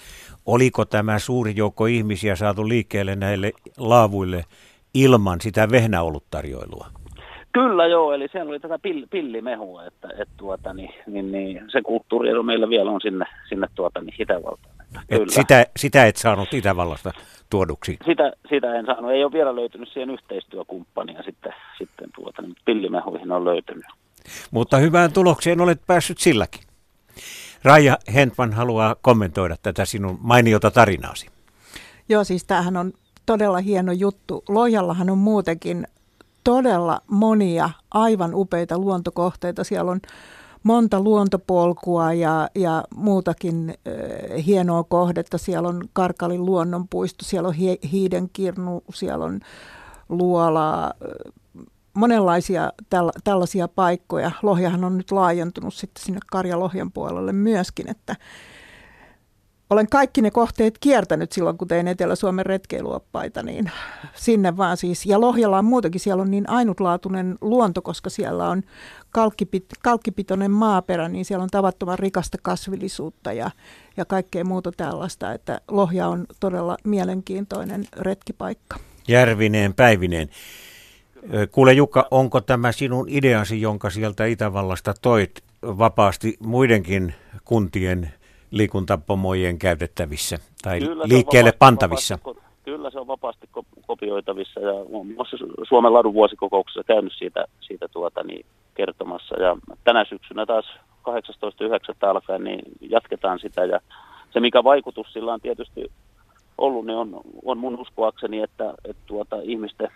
[0.46, 4.44] Oliko tämä suuri joukko ihmisiä saatu liikkeelle näille laavuille
[4.94, 7.01] ilman sitä vehnäoluttarjoilua?
[7.52, 11.82] Kyllä joo, eli siellä oli tätä pill, pillimehua, että, että tuota, niin, niin, niin, se
[11.82, 14.74] kulttuuri meillä vielä on sinne, sinne tuota, niin Itävaltaan.
[15.08, 17.12] Et sitä, sitä et saanut Itävallasta
[17.50, 17.96] tuoduksi?
[18.06, 19.10] Sitä, sitä en saanut.
[19.10, 23.84] Ei ole vielä löytynyt siihen yhteistyökumppania sitten, sitten tuota, niin pillimehuihin on löytynyt.
[24.50, 26.62] Mutta hyvään tulokseen olet päässyt silläkin.
[27.64, 31.26] Raija Hentman haluaa kommentoida tätä sinun mainiota tarinaasi.
[32.08, 32.92] Joo, siis tämähän on
[33.26, 34.44] todella hieno juttu.
[34.48, 35.86] Lojallahan on muutenkin
[36.44, 39.64] todella monia aivan upeita luontokohteita.
[39.64, 40.00] Siellä on
[40.62, 45.38] monta luontopolkua ja, ja muutakin äh, hienoa kohdetta.
[45.38, 49.40] Siellä on Karkalin luonnonpuisto, siellä on hi- Hiidenkirnu, siellä on
[50.08, 50.90] Luola, äh,
[51.94, 54.30] monenlaisia täl- tällaisia paikkoja.
[54.42, 58.16] Lohjahan on nyt laajentunut sitten sinne Karjalohjan puolelle myöskin, että
[59.72, 63.70] olen kaikki ne kohteet kiertänyt silloin, kun tein Etelä-Suomen retkeiluoppaita, niin
[64.14, 65.06] sinne vaan siis.
[65.06, 68.62] Ja Lohjalla on muutenkin, siellä on niin ainutlaatuinen luonto, koska siellä on
[69.10, 73.50] kalkkipit, kalkkipitoinen maaperä, niin siellä on tavattoman rikasta kasvillisuutta ja,
[73.96, 78.76] ja kaikkea muuta tällaista, että Lohja on todella mielenkiintoinen retkipaikka.
[79.08, 80.28] Järvineen, Päivineen.
[81.52, 87.14] Kuule Jukka, onko tämä sinun ideasi, jonka sieltä Itävallasta toit vapaasti muidenkin
[87.44, 88.12] kuntien
[88.52, 92.18] liikuntapomojen käytettävissä tai kyllä liikkeelle vapaasti, pantavissa?
[92.24, 93.48] Vapaasti, kyllä se on vapaasti
[93.86, 95.36] kopioitavissa ja muun muassa
[95.68, 99.42] Suomen ladun vuosikokouksessa käynyt siitä, siitä tuota, niin, kertomassa.
[99.42, 100.66] Ja tänä syksynä taas
[101.10, 102.08] 18.9.
[102.08, 103.80] alkaen niin jatketaan sitä ja
[104.32, 105.92] se mikä vaikutus sillä on tietysti
[106.58, 109.88] ollut, niin on, on mun uskoakseni, että, että tuota, ihmisten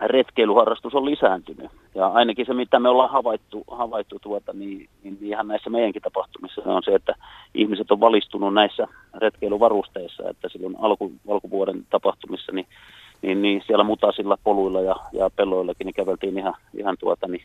[0.00, 1.70] retkeilyharrastus on lisääntynyt.
[1.94, 6.62] Ja ainakin se, mitä me ollaan havaittu, havaittu tuota, niin, niin ihan näissä meidänkin tapahtumissa,
[6.64, 7.14] on se, että
[7.54, 12.66] ihmiset on valistunut näissä retkeilyvarusteissa, että silloin alku, alkuvuoden tapahtumissa, niin,
[13.22, 17.44] niin, niin siellä mutasilla poluilla ja, ja pelloillakin niin käveltiin ihan, ihan tuota, niin,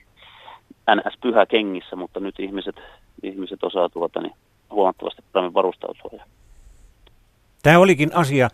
[0.96, 1.18] ns.
[1.22, 2.76] pyhä kengissä, mutta nyt ihmiset,
[3.24, 4.34] ihmiset osaa tuota, niin,
[4.72, 6.12] huomattavasti paremmin varustautua.
[7.64, 8.50] Tämä olikin asia,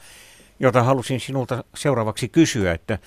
[0.60, 3.00] jota halusin sinulta seuraavaksi kysyä, että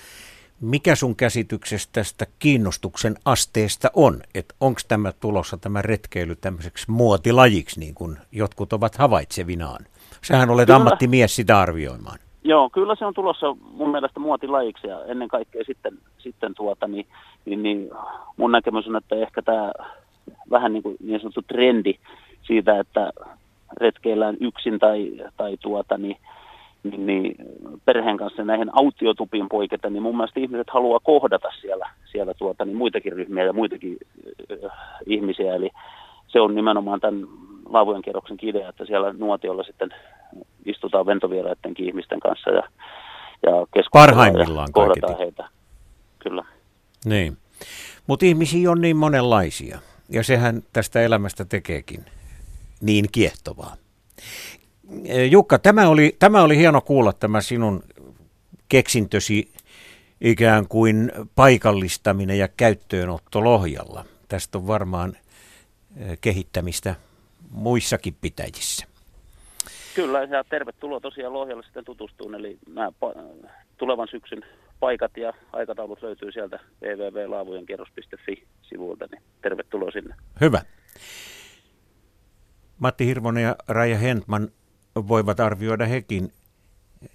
[0.61, 4.21] mikä sun käsityksestä tästä kiinnostuksen asteesta on?
[4.35, 9.85] Että onko tämä tulossa tämä retkeily tämmöiseksi muotilajiksi, niin kuin jotkut ovat havaitsevinaan?
[10.21, 10.75] Sähän olet kyllä.
[10.75, 12.19] ammattimies sitä arvioimaan.
[12.43, 17.07] Joo, kyllä se on tulossa mun mielestä muotilajiksi ja ennen kaikkea sitten, sitten tuota, niin,
[17.45, 17.89] niin, niin
[18.37, 19.71] mun näkemys on, että ehkä tämä
[20.51, 21.93] vähän niin, kuin niin sanottu trendi
[22.41, 23.11] siitä, että
[23.77, 26.17] retkeillään yksin tai, tai tuota, niin,
[26.83, 27.35] niin, niin
[27.85, 32.77] perheen kanssa näihin autiotupiin poiketa, niin mun mielestä ihmiset haluaa kohdata siellä, siellä tuota, niin
[32.77, 33.97] muitakin ryhmiä ja muitakin
[34.51, 34.71] äh,
[35.05, 35.55] ihmisiä.
[35.55, 35.69] Eli
[36.27, 37.27] se on nimenomaan tämän
[37.69, 39.89] laavujen kierroksen idea, että siellä nuotiolla sitten
[40.65, 42.63] istutaan ventovieraidenkin ihmisten kanssa ja,
[43.43, 45.49] ja keskustellaan ja kohdataan heitä.
[46.19, 46.43] Kyllä.
[47.05, 47.37] Niin.
[48.07, 52.05] Mutta ihmisiä on niin monenlaisia ja sehän tästä elämästä tekeekin
[52.81, 53.75] niin kiehtovaa.
[55.29, 57.83] Jukka, tämä oli, tämä oli hieno kuulla tämä sinun
[58.69, 59.51] keksintösi
[60.21, 64.05] ikään kuin paikallistaminen ja käyttöönotto Lohjalla.
[64.27, 65.13] Tästä on varmaan
[66.21, 66.95] kehittämistä
[67.51, 68.85] muissakin pitäjissä.
[69.95, 72.35] Kyllä, ja tervetuloa tosiaan Lohjalle sitten tutustuun.
[72.35, 72.91] Eli nämä
[73.77, 74.45] tulevan syksyn
[74.79, 80.15] paikat ja aikataulut löytyy sieltä www.laavujenkierros.fi-sivuilta, niin tervetuloa sinne.
[80.41, 80.61] Hyvä.
[82.79, 84.49] Matti Hirvonen ja Raija Hentman
[85.07, 86.33] voivat arvioida hekin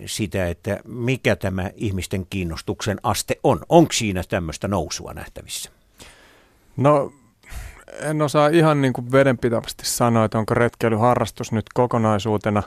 [0.07, 3.61] sitä, että mikä tämä ihmisten kiinnostuksen aste on.
[3.69, 5.71] Onko siinä tämmöistä nousua nähtävissä?
[6.77, 7.13] No
[8.01, 12.63] en osaa ihan niin kuin vedenpitävästi sanoa, että onko retkeilyharrastus nyt kokonaisuutena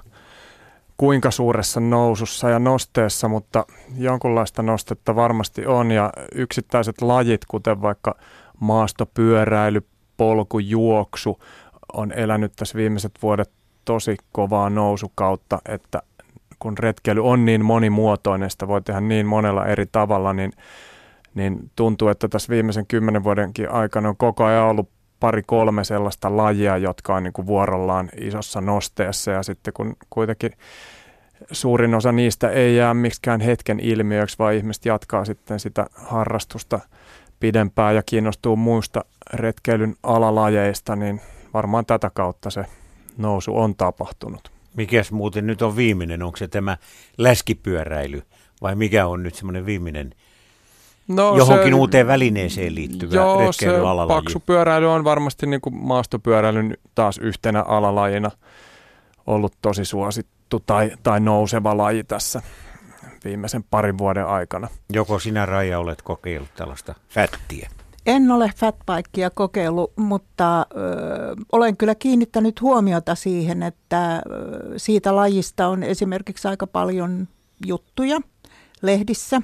[0.97, 3.65] kuinka suuressa nousussa ja nosteessa, mutta
[3.97, 8.15] jonkunlaista nostetta varmasti on ja yksittäiset lajit, kuten vaikka
[8.59, 9.81] maastopyöräily,
[10.17, 11.39] polkujuoksu,
[11.93, 13.51] on elänyt tässä viimeiset vuodet
[13.87, 16.01] tosi kovaa nousukautta, että
[16.59, 20.51] kun retkeily on niin monimuotoinen, sitä voi tehdä niin monella eri tavalla, niin,
[21.35, 26.37] niin tuntuu, että tässä viimeisen kymmenen vuodenkin aikana on koko ajan ollut pari kolme sellaista
[26.37, 29.31] lajia, jotka on niin kuin vuorollaan isossa nosteessa.
[29.31, 30.51] Ja sitten kun kuitenkin
[31.51, 36.79] suurin osa niistä ei jää miksikään hetken ilmiöksi, vaan ihmiset jatkaa sitten sitä harrastusta
[37.39, 41.21] pidempään ja kiinnostuu muista retkeilyn alalajeista, niin
[41.53, 42.65] varmaan tätä kautta se
[43.17, 44.51] nousu on tapahtunut.
[44.75, 46.23] Mikäs muuten nyt on viimeinen?
[46.23, 46.77] Onko se tämä
[47.17, 48.23] läskipyöräily
[48.61, 50.13] vai mikä on nyt semmoinen viimeinen
[51.07, 53.67] no, johonkin se, uuteen välineeseen liittyvä joo, se
[54.07, 58.31] paksupyöräily on varmasti niin kuin maastopyöräilyn taas yhtenä alalajina
[59.27, 62.41] ollut tosi suosittu tai, tai nouseva laji tässä
[63.25, 64.67] viimeisen parin vuoden aikana.
[64.93, 67.69] Joko sinä Raija olet kokeillut tällaista fättiä?
[68.07, 70.65] En ole fatbikea kokeillut, mutta ö,
[71.51, 74.21] olen kyllä kiinnittänyt huomiota siihen, että ö,
[74.77, 77.27] siitä lajista on esimerkiksi aika paljon
[77.65, 78.21] juttuja
[78.81, 79.41] lehdissä.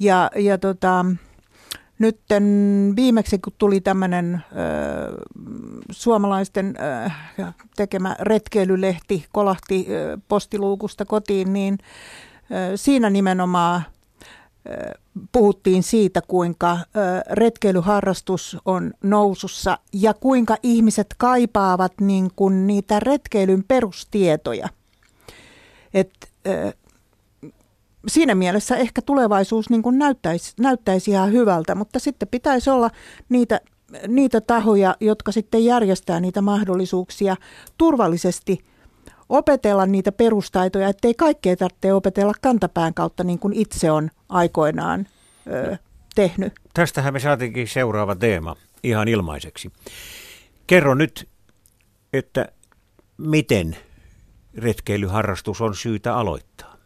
[0.00, 1.06] Ja, ja tota,
[1.98, 2.20] nyt
[2.96, 4.44] viimeksi, kun tuli tämmöinen
[5.90, 6.74] suomalaisten
[7.06, 7.10] ö,
[7.76, 11.78] tekemä retkeilylehti, kolahti ö, postiluukusta kotiin, niin
[12.72, 13.82] ö, siinä nimenomaan
[15.32, 16.78] puhuttiin siitä, kuinka
[17.30, 24.68] retkeilyharrastus on nousussa ja kuinka ihmiset kaipaavat niin kuin niitä retkeilyn perustietoja.
[25.94, 26.10] Et,
[28.08, 32.90] siinä mielessä ehkä tulevaisuus niin kuin näyttäisi, näyttäisi ihan hyvältä, mutta sitten pitäisi olla
[33.28, 33.60] niitä,
[34.08, 37.36] niitä tahoja, jotka sitten järjestää niitä mahdollisuuksia
[37.78, 38.64] turvallisesti
[39.32, 45.06] opetella niitä perustaitoja, ettei kaikkea tarvitse opetella kantapään kautta niin kuin itse on aikoinaan
[45.46, 45.76] ö,
[46.14, 46.52] tehnyt.
[46.74, 49.72] Tästähän me saatiinkin seuraava teema ihan ilmaiseksi.
[50.66, 51.28] Kerro nyt,
[52.12, 52.48] että
[53.18, 53.76] miten
[54.54, 56.76] retkeilyharrastus on syytä aloittaa?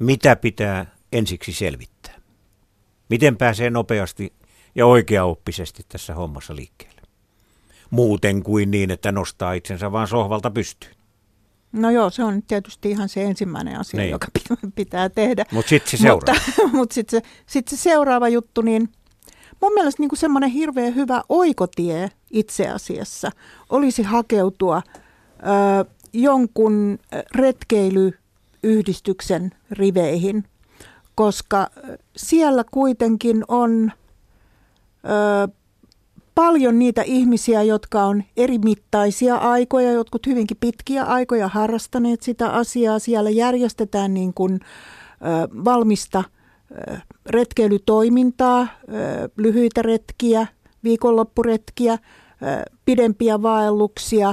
[0.00, 2.14] Mitä pitää ensiksi selvittää?
[3.08, 4.32] Miten pääsee nopeasti
[4.74, 7.02] ja oikeaoppisesti tässä hommassa liikkeelle?
[7.90, 10.97] Muuten kuin niin, että nostaa itsensä vaan sohvalta pystyyn.
[11.72, 14.10] No joo, se on tietysti ihan se ensimmäinen asia, niin.
[14.10, 14.26] joka
[14.74, 15.44] pitää tehdä.
[15.52, 16.34] Mut sit se mutta
[16.72, 18.88] Mutta sitten se, sit se seuraava juttu, niin
[19.60, 23.30] mun mielestä niin semmoinen hirveän hyvä oikotie itse asiassa
[23.70, 24.90] olisi hakeutua ö,
[26.12, 26.98] jonkun
[27.34, 30.44] retkeilyyhdistyksen riveihin,
[31.14, 31.70] koska
[32.16, 33.92] siellä kuitenkin on
[35.04, 35.08] ö,
[36.38, 42.98] paljon niitä ihmisiä, jotka on eri mittaisia aikoja, jotkut hyvinkin pitkiä aikoja harrastaneet sitä asiaa.
[42.98, 46.24] Siellä järjestetään niin kuin, ö, valmista
[46.88, 50.46] ö, retkeilytoimintaa, ö, lyhyitä retkiä,
[50.84, 51.98] viikonloppuretkiä, ö,
[52.84, 54.28] pidempiä vaelluksia.
[54.28, 54.32] Ö,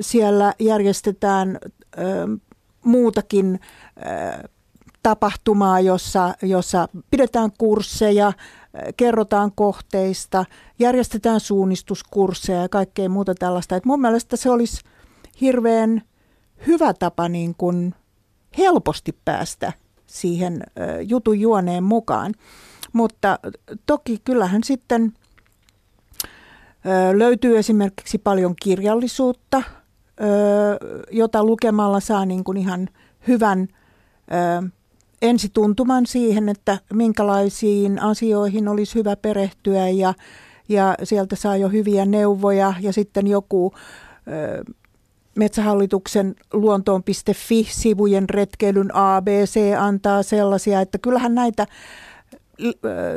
[0.00, 2.02] siellä järjestetään ö,
[2.84, 3.60] muutakin
[3.98, 4.48] ö,
[5.02, 8.32] tapahtumaa, jossa, jossa pidetään kursseja,
[8.96, 10.44] kerrotaan kohteista,
[10.78, 13.76] järjestetään suunnistuskursseja ja kaikkea muuta tällaista.
[13.76, 14.82] Et mun mielestä se olisi
[15.40, 16.02] hirveän
[16.66, 17.94] hyvä tapa niin kuin
[18.58, 19.72] helposti päästä
[20.06, 20.62] siihen
[21.08, 22.34] jutun juoneen mukaan.
[22.92, 23.38] Mutta
[23.86, 25.12] toki kyllähän sitten
[27.14, 29.62] löytyy esimerkiksi paljon kirjallisuutta,
[31.10, 32.88] jota lukemalla saa niin kuin ihan
[33.28, 33.68] hyvän
[35.22, 40.14] ensituntuman siihen, että minkälaisiin asioihin olisi hyvä perehtyä ja,
[40.68, 43.72] ja sieltä saa jo hyviä neuvoja ja sitten joku
[44.28, 44.64] ö,
[45.36, 51.66] Metsähallituksen luontoon.fi-sivujen retkeilyn ABC antaa sellaisia, että kyllähän näitä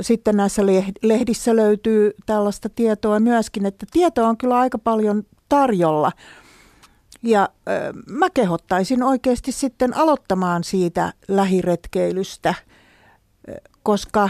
[0.02, 0.62] sitten näissä
[1.04, 6.12] lehdissä löytyy tällaista tietoa myöskin, että tietoa on kyllä aika paljon tarjolla.
[7.26, 12.54] Ja ö, mä kehottaisin oikeasti sitten aloittamaan siitä lähiretkeilystä,
[13.84, 14.30] koska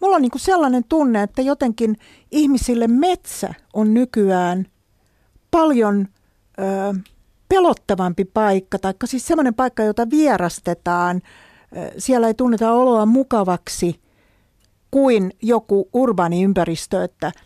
[0.00, 1.96] mulla on niin sellainen tunne, että jotenkin
[2.30, 4.66] ihmisille metsä on nykyään
[5.50, 6.08] paljon
[6.58, 6.94] ö,
[7.48, 11.20] pelottavampi paikka, tai siis semmoinen paikka, jota vierastetaan.
[11.98, 14.00] Siellä ei tunneta oloa mukavaksi
[14.90, 17.32] kuin joku urbaani ympäristö, että–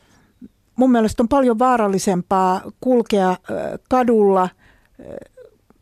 [0.81, 3.37] mun mielestä on paljon vaarallisempaa kulkea
[3.89, 4.49] kadulla,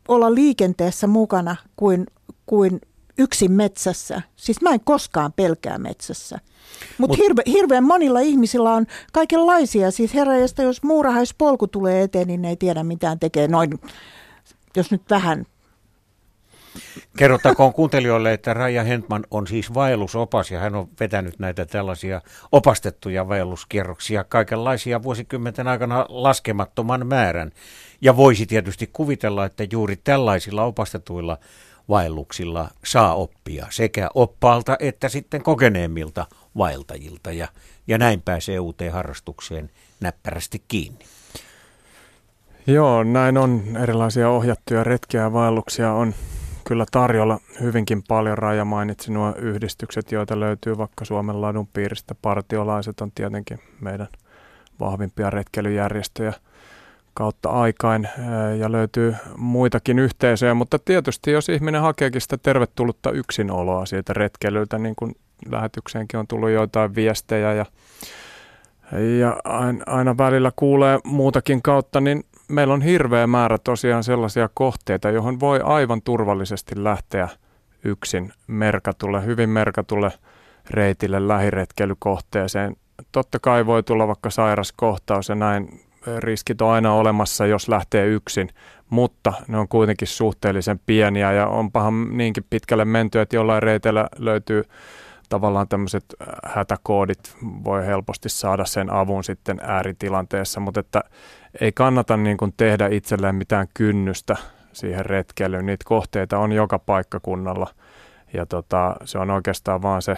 [0.07, 2.05] olla liikenteessä mukana kuin,
[2.45, 2.81] kuin
[3.17, 4.21] yksin metsässä.
[4.35, 6.39] Siis mä en koskaan pelkää metsässä.
[6.97, 9.91] Mut Mut hirve, hirveän monilla ihmisillä on kaikenlaisia.
[9.91, 13.79] Siis heräjästä, jos muurahaispolku tulee eteen, niin ne ei tiedä mitään tekee noin,
[14.75, 15.45] jos nyt vähän
[17.17, 22.21] Kerrottakoon kuuntelijoille, että Raija Hentman on siis vaellusopas ja hän on vetänyt näitä tällaisia
[22.51, 27.51] opastettuja vaelluskierroksia kaikenlaisia vuosikymmenten aikana laskemattoman määrän.
[28.01, 31.37] Ja voisi tietysti kuvitella, että juuri tällaisilla opastetuilla
[31.89, 36.25] vaelluksilla saa oppia sekä oppaalta että sitten kokeneemmilta
[36.57, 37.47] vaeltajilta ja,
[37.87, 39.69] ja näin pääsee uuteen harrastukseen
[39.99, 41.05] näppärästi kiinni.
[42.67, 43.63] Joo, näin on.
[43.83, 46.13] Erilaisia ohjattuja retkiä ja vaelluksia on
[46.69, 48.37] kyllä tarjolla hyvinkin paljon.
[48.37, 52.15] Raja mainitsi nuo yhdistykset, joita löytyy vaikka Suomen ladun piiristä.
[52.21, 54.07] Partiolaiset on tietenkin meidän
[54.79, 56.33] vahvimpia retkeilyjärjestöjä
[57.13, 58.09] kautta aikain
[58.59, 64.95] ja löytyy muitakin yhteisöjä, mutta tietysti jos ihminen hakeekin sitä tervetullutta yksinoloa siitä retkeilyltä, niin
[64.95, 65.15] kuin
[65.51, 67.65] lähetykseenkin on tullut joitain viestejä ja,
[69.19, 69.37] ja
[69.85, 75.59] aina välillä kuulee muutakin kautta, niin meillä on hirveä määrä tosiaan sellaisia kohteita, johon voi
[75.63, 77.29] aivan turvallisesti lähteä
[77.83, 80.11] yksin merkatulle, hyvin merkatulle
[80.69, 82.75] reitille lähiretkeilykohteeseen.
[83.11, 85.81] Totta kai voi tulla vaikka sairaskohtaus ja näin
[86.17, 88.49] riskit on aina olemassa, jos lähtee yksin,
[88.89, 94.63] mutta ne on kuitenkin suhteellisen pieniä ja onpahan niinkin pitkälle menty, että jollain reiteillä löytyy
[95.29, 96.05] tavallaan tämmöiset
[96.45, 101.03] hätäkoodit, voi helposti saada sen avun sitten ääritilanteessa, mutta että
[101.61, 104.35] ei kannata niin kuin tehdä itselleen mitään kynnystä
[104.73, 105.65] siihen retkeilyyn.
[105.65, 107.67] Niitä kohteita on joka paikkakunnalla
[108.33, 110.15] ja tota, se on oikeastaan vaan se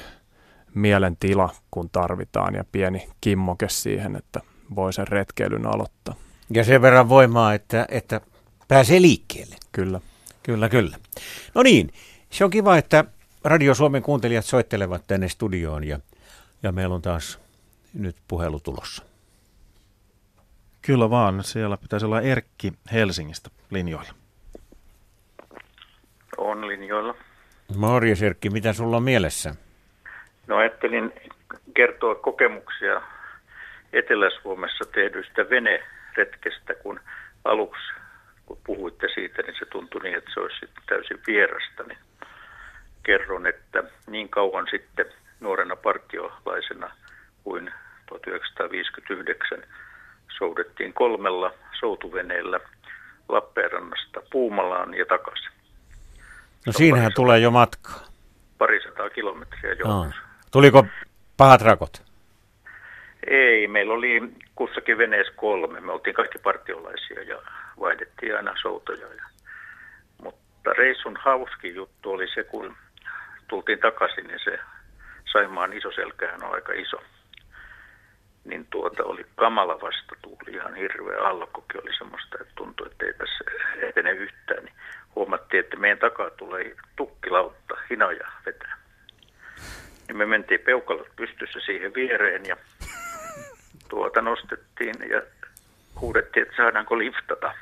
[0.74, 4.42] mielentila, kun tarvitaan ja pieni kimmoke siihen, että
[4.76, 6.16] voi sen retkeilyn aloittaa.
[6.50, 8.22] Ja sen verran voimaa, että, että
[8.68, 9.56] pääsee liikkeelle.
[9.72, 10.00] Kyllä.
[10.44, 10.98] Kyllä, kyllä.
[11.56, 11.94] No niin,
[12.30, 13.06] se on kiva, että
[13.44, 16.00] Radio Suomen kuuntelijat soittelevat tänne studioon ja,
[16.64, 17.40] ja meillä on taas
[17.94, 19.04] nyt puhelu tulossa.
[20.82, 24.14] Kyllä vaan, siellä pitäisi olla Erkki Helsingistä linjoilla.
[26.38, 27.16] On linjoilla.
[27.76, 29.56] Morjes Erkki, mitä sulla on mielessä?
[30.48, 31.14] No ajattelin
[31.74, 33.02] kertoa kokemuksia
[33.94, 37.00] Etelä-Suomessa tehdyistä veneretkestä, kun
[37.46, 37.94] aluksi
[38.46, 41.84] kun puhuitte siitä, niin se tuntui niin, että se olisi täysin vierasta.
[41.84, 41.98] Niin
[43.04, 45.06] kerron, että niin kauan sitten
[45.40, 46.92] nuorena partiolaisena
[47.44, 47.72] kuin
[48.06, 49.64] 1959
[50.38, 52.60] soudettiin kolmella soutuveneellä
[53.30, 55.52] Lappeenrannasta Puumalaan ja takaisin.
[56.66, 58.06] No siinähän tulee jo matkaa.
[58.58, 59.86] Parisataa kilometriä jo.
[59.88, 60.12] Aa.
[60.52, 60.86] Tuliko
[61.38, 62.04] pahat rakot?
[63.28, 64.22] Ei, meillä oli
[64.56, 65.80] kussakin veneessä kolme.
[65.80, 67.42] Me oltiin kaikki partiolaisia ja
[67.80, 69.08] vaihdettiin aina soutoja.
[69.08, 69.24] Ja...
[70.24, 72.76] Mutta reissun hauski juttu oli se, kun
[73.48, 74.60] tultiin takaisin, niin se
[75.32, 76.98] Saimaan selkähän on aika iso.
[78.46, 83.44] Niin tuota oli kamala vastatuuli, ihan hirveä alkokin oli semmoista, että tuntui, että ei tässä
[83.82, 84.64] etene yhtään.
[84.64, 84.76] Niin
[85.16, 88.78] huomattiin, että meidän takaa tulee tukkilautta, hinaja vetää.
[90.08, 92.58] Niin me mentiin peukalot pystyssä siihen viereen ja
[93.90, 95.22] tuota nostettiin ja
[96.02, 97.54] huudettiin, että saadaanko liftata.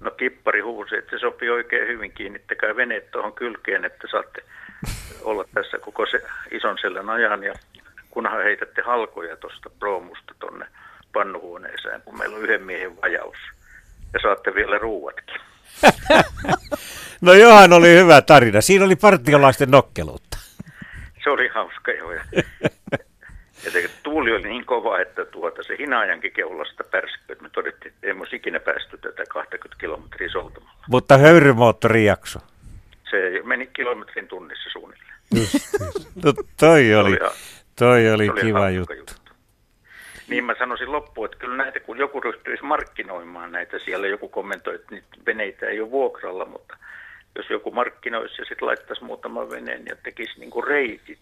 [0.00, 4.42] No kippari huusi, että se sopii oikein hyvin, kiinnittäkää veneet tuohon kylkeen, että saatte
[5.22, 7.54] olla tässä koko se ison sellän ajan ja
[8.16, 10.66] kunhan heitätte halkoja tuosta proomusta tonne
[11.12, 13.36] pannuhuoneeseen, kun meillä on yhden miehen vajaus.
[14.12, 15.40] Ja saatte vielä ruuatkin.
[17.26, 18.60] no johan oli hyvä tarina.
[18.60, 20.38] Siinä oli partiolaisten nokkeluutta.
[21.24, 22.12] Se oli hauska joo.
[22.12, 22.22] Ja
[23.72, 28.20] se tuuli oli niin kova, että tuota, se hinaajankin keulasta pärskyi, että me todettiin, että
[28.20, 30.84] olisi ikinä päästy tätä 20 kilometriä soltamalla.
[30.88, 32.38] Mutta höyrymoottori jakso.
[33.10, 35.16] Se meni kilometrin tunnissa suunnilleen.
[36.24, 37.18] no toi oli,
[37.78, 38.92] toi oli, oli kiva juttu.
[38.92, 39.32] juttu.
[40.28, 44.74] Niin mä sanoisin loppuun, että kyllä näitä, kun joku ryhtyisi markkinoimaan näitä, siellä joku kommentoi,
[44.74, 46.76] että niitä veneitä ei ole vuokralla, mutta
[47.36, 51.18] jos joku markkinoisi ja sitten laittaisi muutaman veneen ja tekisi niin kuin reitit,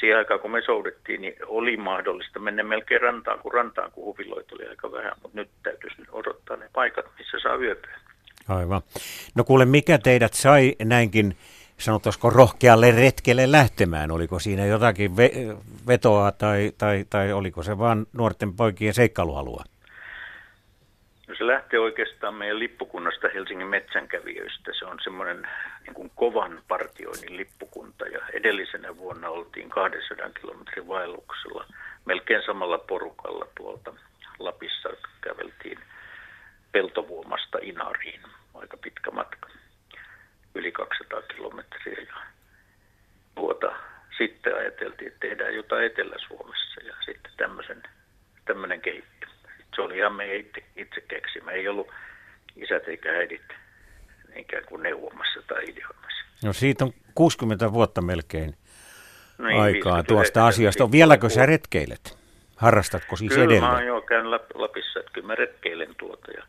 [0.00, 4.54] siihen aikaan, kun me soudettiin, niin oli mahdollista mennä melkein rantaan, kun rantaan, kun huviloita
[4.54, 8.00] oli aika vähän, mutta nyt täytyisi odottaa ne paikat, missä saa yöpyä.
[8.48, 8.82] Aivan.
[9.34, 11.36] No kuule, mikä teidät sai näinkin,
[11.78, 14.10] sanotaanko rohkealle retkelle lähtemään?
[14.10, 19.64] Oliko siinä jotakin ve- vetoa tai, tai, tai oliko se vain nuorten poikien seikkailualua?
[21.28, 24.72] No se lähtee oikeastaan meidän lippukunnasta Helsingin metsänkävijöistä.
[24.78, 25.48] Se on semmoinen
[25.84, 31.64] niin kuin kovan partioinnin lippukunta ja edellisenä vuonna oltiin 200 kilometrin vaelluksella
[32.04, 33.92] melkein samalla porukalla tuolta
[34.38, 34.88] Lapissa
[35.20, 35.78] käveltiin
[36.72, 38.20] Peltovuomasta Inariin,
[38.54, 39.48] aika pitkä matka,
[40.56, 42.06] yli 200 kilometriä.
[42.08, 42.16] Ja
[43.34, 43.72] tuota,
[44.18, 47.82] sitten ajateltiin, että tehdään jotain Etelä-Suomessa ja sitten tämmöisen,
[48.44, 49.28] tämmöinen kehittyi.
[49.74, 51.50] Se oli ihan meidän itse, itse keksimä.
[51.50, 51.88] Ei ollut
[52.56, 53.42] isät eikä äidit
[54.36, 56.24] ikään kuin neuvomassa tai ideoimassa.
[56.44, 58.56] No siitä on 60 vuotta melkein
[59.38, 60.92] niin, aikaa tuosta asiasta.
[60.92, 62.18] Vieläkö sä retkeilet?
[62.56, 63.60] Harrastatko siis kyllä, edelleen?
[63.60, 66.42] Kyllä mä oon jo käynyt Lapissa, että kyllä mä retkeilen tuota ja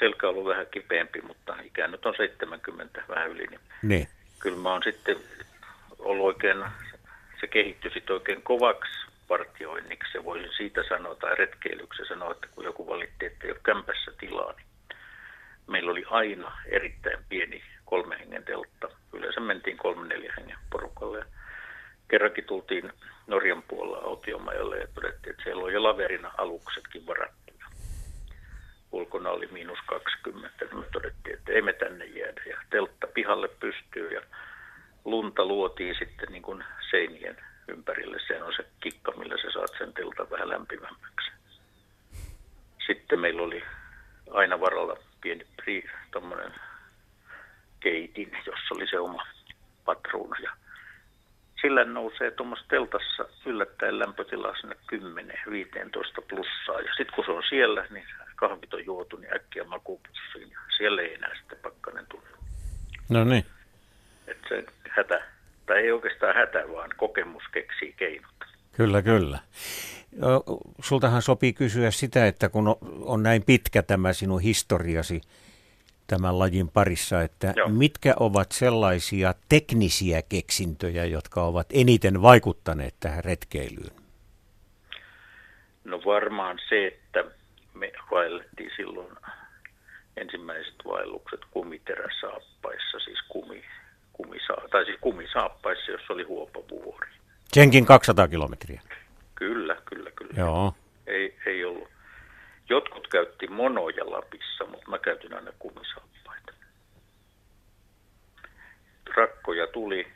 [0.00, 3.46] selkä on ollut vähän kipeämpi, mutta ikään nyt on 70 vähän yli.
[3.46, 4.08] Niin, niin.
[4.38, 5.16] Kyllä mä oon sitten
[5.98, 6.64] ollut oikein,
[7.40, 8.92] se kehittyi sitten oikein kovaksi
[9.28, 13.60] partioinniksi, se voisin siitä sanoa, tai retkeilyksi sanoa, että kun joku valitti, että ei ole
[13.62, 14.66] kämpässä tilaa, niin
[15.66, 18.88] meillä oli aina erittäin pieni kolme hengen teltta.
[19.12, 21.18] Yleensä mentiin kolme neljä hengen porukalle.
[21.18, 21.24] Ja
[22.08, 22.92] kerrankin tultiin
[23.26, 27.39] Norjan puolella autiomajalle ja todettiin, että siellä on jo laverina aluksetkin varattuja.
[28.92, 30.64] Ulkona oli miinus 20.
[30.74, 32.42] Me todettiin, että ei me tänne jäädä.
[32.46, 34.20] Ja teltta pihalle pystyy ja
[35.04, 37.36] lunta luotiin sitten niin kuin seinien
[37.68, 38.18] ympärille.
[38.26, 41.30] Se on se kikka, millä sä saat sen teltan vähän lämpimämmäksi.
[42.86, 43.62] Sitten meillä oli
[44.30, 45.84] aina varalla pieni pri,
[47.80, 49.26] keitin, jossa oli se oma
[49.84, 50.36] patruuna.
[50.42, 50.50] Ja
[51.60, 54.98] sillä nousee tuommoisessa teltassa yllättäen lämpötila sinne 10-15
[56.28, 56.80] plussaa.
[56.80, 58.06] Ja sitten kun se on siellä, niin
[58.40, 60.50] kahvit on juotu, niin äkkiä makupussiin.
[60.50, 62.22] Ja siellä ei enää sitten pakkanen tule.
[63.08, 63.44] No niin.
[64.26, 65.22] Että se hätä,
[65.66, 68.30] tai ei oikeastaan hätä, vaan kokemus keksii keinot.
[68.72, 69.38] Kyllä, kyllä.
[70.80, 75.20] Sultahan sopii kysyä sitä, että kun on näin pitkä tämä sinun historiasi
[76.06, 77.68] tämän lajin parissa, että Joo.
[77.68, 84.00] mitkä ovat sellaisia teknisiä keksintöjä, jotka ovat eniten vaikuttaneet tähän retkeilyyn?
[85.84, 87.24] No varmaan se, että
[87.80, 89.16] me vaellettiin silloin
[90.16, 93.64] ensimmäiset vaellukset kumiteräsaappaissa, siis, kumi,
[94.12, 97.10] kumisa, tai siis kumisaappaissa, jossa oli huopavuori.
[97.52, 98.82] Senkin 200 kilometriä.
[99.34, 100.32] Kyllä, kyllä, kyllä.
[100.36, 100.74] Joo.
[101.06, 101.88] Ei, ei ollut.
[102.68, 106.52] Jotkut käytti monoja Lapissa, mutta mä käytin aina kumisaappaita.
[109.16, 110.06] rakkoja tuli,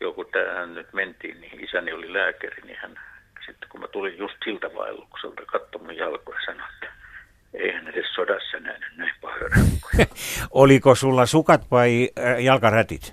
[0.00, 3.00] joku tähän nyt mentiin, niin isäni oli lääkäri, niin hän
[3.46, 6.92] sitten kun mä tulin just siltä vaellukselta, katsoi mun jalkoja ja sanoi, että
[7.54, 10.06] eihän edes sodassa nähnyt näin rakkoja.
[10.62, 13.12] Oliko sulla sukat vai äh, jalkarätit?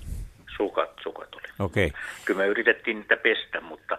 [0.58, 1.48] Sukat, sukat oli.
[1.60, 1.88] Okei.
[1.88, 2.02] Okay.
[2.26, 3.98] Kyllä me yritettiin niitä pestä, mutta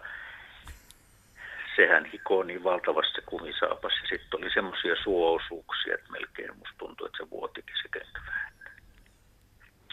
[1.77, 3.93] sehän hikoo niin valtavasti se kumisaapas.
[4.03, 8.53] Ja sitten oli semmoisia suoosuuksia, että melkein musta tuntui, että se vuotikin se kenkä vähän.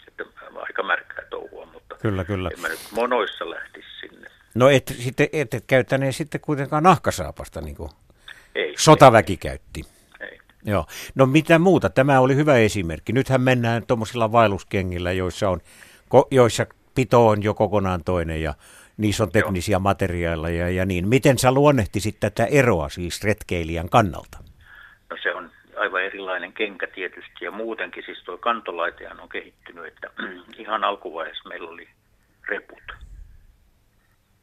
[0.08, 2.50] Että aika märkää touhua, mutta kyllä, kyllä.
[2.54, 4.30] en mä nyt monoissa lähtisi sinne.
[4.54, 7.90] No et, sitten, et, et käyttäneet sitten kuitenkaan nahkasaapasta, niin kuin
[8.54, 9.36] ei, sotaväki ei.
[9.36, 9.84] käytti.
[10.20, 10.38] Ei.
[10.64, 10.86] Joo.
[11.14, 11.90] No mitä muuta?
[11.90, 13.12] Tämä oli hyvä esimerkki.
[13.12, 15.60] Nythän mennään tuommoisilla vaelluskengillä, joissa, on,
[16.30, 18.54] joissa pito on jo kokonaan toinen ja
[18.96, 19.80] niissä on teknisiä Joo.
[19.80, 21.08] materiaaleja ja niin.
[21.08, 24.38] Miten sä luonnehtisit tätä eroa siis retkeilijän kannalta?
[25.10, 30.10] No se on aivan erilainen kenkä tietysti ja muutenkin siis tuo kantolaitehan on kehittynyt, että
[30.62, 31.88] ihan alkuvaiheessa meillä oli
[32.48, 32.92] reput,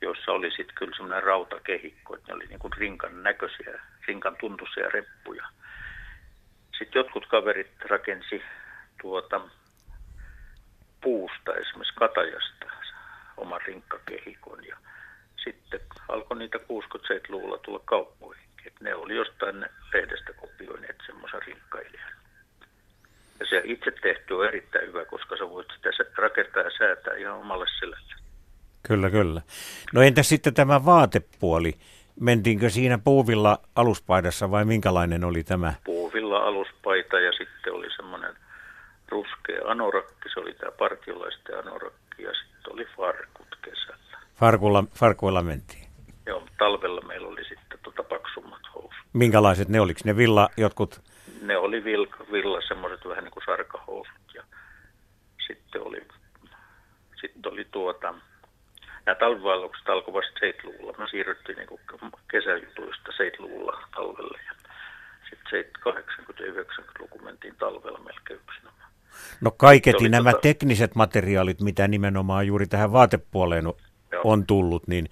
[0.02, 4.90] joissa oli sitten kyllä semmoinen rautakehikko, että ne oli niin kuin rinkan näköisiä, rinkan tuntuisia
[4.90, 5.48] reppuja.
[6.78, 8.42] Sitten jotkut kaverit rakensi
[9.02, 9.42] tuota
[11.02, 12.66] puusta, esimerkiksi katajasta,
[13.38, 14.78] oman rinkkakehikon ja
[15.44, 15.80] sitten
[16.10, 18.48] alkoi niitä 67-luvulla tulla kauppoihin.
[18.66, 22.12] Et ne oli jostain lehdestä kopioineet semmoisen rinkkailijan.
[23.40, 27.38] Ja se itse tehty on erittäin hyvä, koska sä voit sitä rakentaa ja säätää ihan
[27.38, 28.27] omalle selälle.
[28.88, 29.42] Kyllä, kyllä.
[29.94, 31.74] No entä sitten tämä vaatepuoli?
[32.20, 35.74] Mentiinkö siinä puuvilla aluspaidassa vai minkälainen oli tämä?
[35.84, 38.36] Puuvilla aluspaita ja sitten oli semmoinen
[39.10, 44.18] ruskea anorakki, se oli tämä partiolaisten anorakki ja sitten oli farkut kesällä.
[44.36, 45.88] Farkulla, farkuilla mentiin?
[46.26, 49.06] Joo, talvella meillä oli sitten tota paksummat housut.
[49.14, 50.00] Minkälaiset ne oliko?
[50.04, 51.02] Ne villa jotkut?
[51.42, 54.44] Ne oli villa, villa semmoiset vähän niin kuin sarkahousut ja
[55.48, 56.08] sitten oli,
[57.22, 58.14] sitten oli tuota,
[59.08, 60.98] nämä talvivaellukset alkoivat 70-luvulla.
[60.98, 61.80] Me siirryttiin niin
[62.32, 64.54] kesäjutuista 70-luvulla talvelle ja
[65.30, 68.92] sitten 80-90-luku mentiin talvella melkein yksinomaan.
[69.42, 70.42] No kaiketi nämä tota...
[70.42, 73.66] tekniset materiaalit, mitä nimenomaan juuri tähän vaatepuoleen
[74.24, 75.10] on tullut, niin,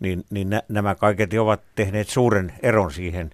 [0.00, 3.30] niin, niin nämä kaiketi ovat tehneet suuren eron siihen,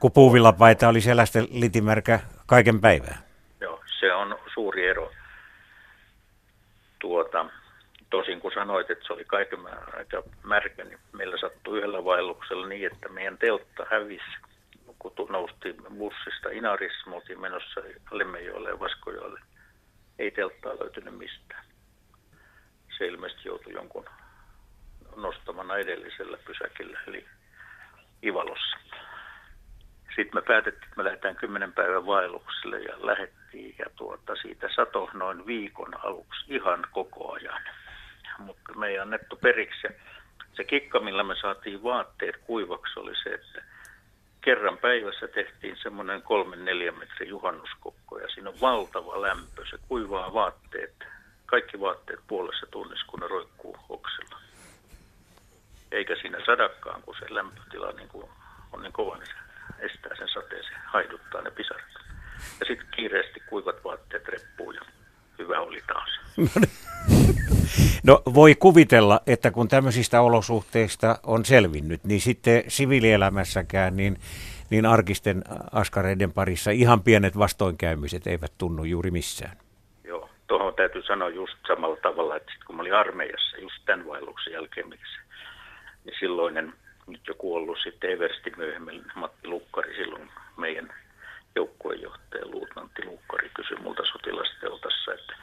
[0.00, 3.18] kun puuvillapaita oli sellaista litimärkä kaiken päivää.
[3.60, 5.10] Joo, se on suuri ero.
[6.98, 7.46] Tuota,
[8.10, 9.58] tosin kun sanoit, että se oli kaiken
[9.96, 14.24] aika märkä, niin meillä sattui yhdellä vaelluksella niin, että meidän teltta hävisi
[15.00, 17.80] kun noustiin bussista Inarissa, me oltiin menossa
[18.10, 19.40] Lemmenjoelle ja Vaskojoelle.
[20.18, 21.64] Ei telttaa löytynyt mistään.
[22.98, 24.04] Se ilmeisesti joutui jonkun
[25.16, 27.26] nostamana edellisellä pysäkillä, eli
[28.24, 28.76] Ivalossa.
[30.16, 35.10] Sitten me päätettiin, että me lähdetään kymmenen päivän vaellukselle ja lähettiin ja tuota, siitä sato
[35.12, 37.62] noin viikon aluksi ihan koko ajan.
[38.40, 39.88] Mutta me ei annettu periksi.
[40.52, 43.62] Se kikka, millä me saatiin vaatteet kuivaksi, oli se, että
[44.40, 49.66] kerran päivässä tehtiin semmoinen kolmen neljän metrin juhannuskokko ja siinä on valtava lämpö.
[49.70, 50.94] Se kuivaa vaatteet,
[51.46, 54.40] kaikki vaatteet puolessa tunnissa, kun ne roikkuu oksilla.
[55.92, 58.28] Eikä siinä sadakkaan, kun se lämpötila niin kuin
[58.72, 59.34] on niin kova, niin se
[59.78, 61.84] estää sen sateen, se haiduttaa ne pisarat.
[62.60, 64.80] Ja sitten kiireesti kuivat vaatteet reppuu ja
[65.40, 66.20] hyvä oli taas.
[68.02, 74.16] No voi kuvitella, että kun tämmöisistä olosuhteista on selvinnyt, niin sitten siviilielämässäkään niin,
[74.70, 79.56] niin arkisten askareiden parissa ihan pienet vastoinkäymiset eivät tunnu juuri missään.
[80.04, 84.06] Joo, tuohon täytyy sanoa just samalla tavalla, että sit kun mä olin armeijassa just tämän
[84.06, 85.00] vaelluksen jälkeen, niin
[86.20, 86.72] silloinen
[87.06, 90.92] nyt jo kuollut sitten Eversti myöhemmin, Matti Lukkari, silloin meidän
[91.56, 95.34] joukkueenjohtaja, luutnantti Lukkari kysyi multa sotilasteltassa, että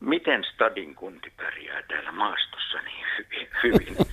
[0.00, 3.06] miten stadin kunti pärjää täällä maastossa niin
[3.62, 3.96] hyvin?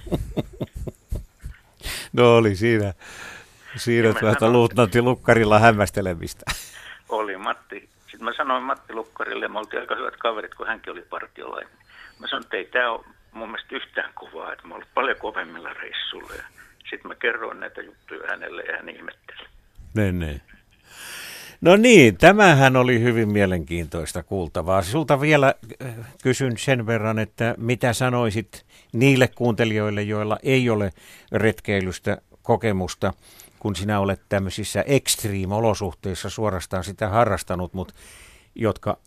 [2.14, 2.94] no oli siinä,
[3.76, 6.46] siinä tuota luutnantti Lukkarilla hämmästelemistä.
[7.10, 7.90] Oli Matti.
[8.02, 11.74] Sitten mä sanoin Matti Lukkarille, me oltiin aika hyvät kaverit, kun hänkin oli partiolainen.
[12.20, 15.74] Mä sanoin, että ei tämä ole mun mielestä yhtään kuvaa, että mä olen paljon kovemmilla
[15.74, 16.44] reissuilla.
[16.80, 19.48] Sitten mä kerroin näitä juttuja hänelle ja hän ihmetteli.
[19.94, 20.42] Ne, ne.
[21.62, 24.82] No niin, tämähän oli hyvin mielenkiintoista kuultavaa.
[24.82, 25.54] Sulta vielä
[25.84, 30.92] äh, kysyn sen verran, että mitä sanoisit niille kuuntelijoille, joilla ei ole
[31.32, 33.14] retkeilystä kokemusta,
[33.60, 37.94] kun sinä olet tämmöisissä extreme-olosuhteissa suorastaan sitä harrastanut, mutta
[38.56, 38.98] jotka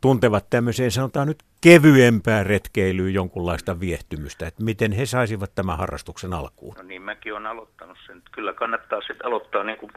[0.00, 6.74] tuntevat tämmöiseen, sanotaan nyt kevyempää retkeilyä jonkunlaista viehtymystä, että miten he saisivat tämän harrastuksen alkuun?
[6.76, 8.22] No niin, mäkin olen aloittanut sen.
[8.32, 9.92] Kyllä kannattaa sitten aloittaa niin kuin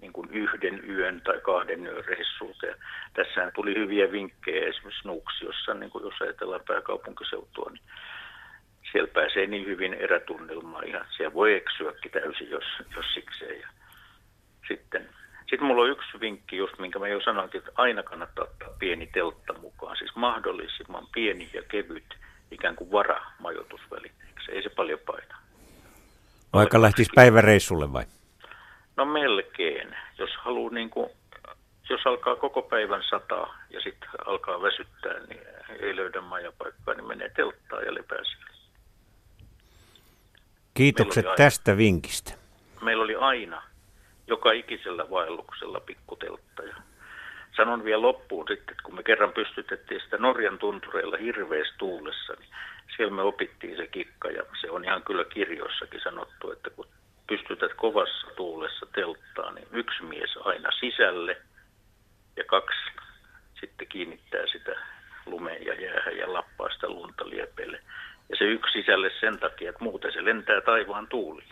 [0.00, 2.66] niin kuin yhden yön tai kahden yön reissulta.
[3.14, 7.82] Tässähän tuli hyviä vinkkejä esimerkiksi Nuuksiossa, niin kuin jos ajatellaan pääkaupunkiseutua, niin
[8.92, 12.64] siellä pääsee niin hyvin erätunnelmaan ja siellä voi eksyäkin täysin, jos,
[12.96, 13.60] jos sikseen.
[13.60, 13.68] Ja
[14.68, 15.08] sitten,
[15.52, 19.06] sitten mulla on yksi vinkki, just minkä mä jo sanoinkin, että aina kannattaa ottaa pieni
[19.06, 22.14] teltta mukaan, siis mahdollisimman pieni ja kevyt
[22.50, 25.36] ikään kuin varamajoitusvälineeksi, ei se paljon paina.
[26.52, 28.04] Vaikka lähtisi päiväreissulle vai?
[28.96, 29.96] No melkein.
[30.18, 31.10] Jos haluaa niin kuin,
[31.90, 35.40] jos alkaa koko päivän sataa ja sitten alkaa väsyttää, niin
[35.80, 38.52] ei löydä majapaikkaa, niin menee telttaan ja lepää siellä.
[40.74, 42.34] Kiitokset tästä vinkistä.
[42.82, 43.71] Meillä oli aina
[44.32, 46.62] joka ikisellä vaelluksella pikkuteltta.
[46.62, 46.76] Ja
[47.56, 52.50] sanon vielä loppuun sitten, että kun me kerran pystytettiin sitä Norjan tuntureilla hirveässä tuulessa, niin
[52.96, 56.86] siellä me opittiin se kikka ja se on ihan kyllä kirjoissakin sanottu, että kun
[57.26, 61.36] pystytät kovassa tuulessa telttaa, niin yksi mies aina sisälle
[62.36, 62.80] ja kaksi
[63.60, 64.72] sitten kiinnittää sitä
[65.26, 67.80] lumeen ja jäähän ja lappaa sitä lunta liepeille.
[68.28, 71.44] Ja se yksi sisälle sen takia, että muuten se lentää taivaan tuuli.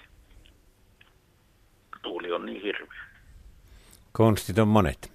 [2.02, 3.02] Tuuli on niin hirveä.
[4.12, 5.12] Konstit on monet.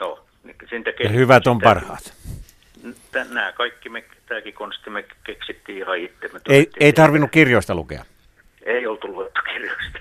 [0.00, 2.14] No, niin ja hyvät on parhaat.
[3.28, 6.28] Nämä kaikki, me, tämäkin konsti me keksittiin ihan itse.
[6.32, 8.04] Me ei, ei tarvinnut kirjoista lukea.
[8.62, 9.98] Ei oltu luettu kirjoista.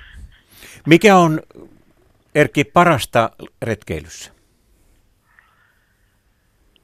[0.87, 1.41] Mikä on,
[2.35, 3.29] Erkki, parasta
[3.61, 4.31] retkeilyssä?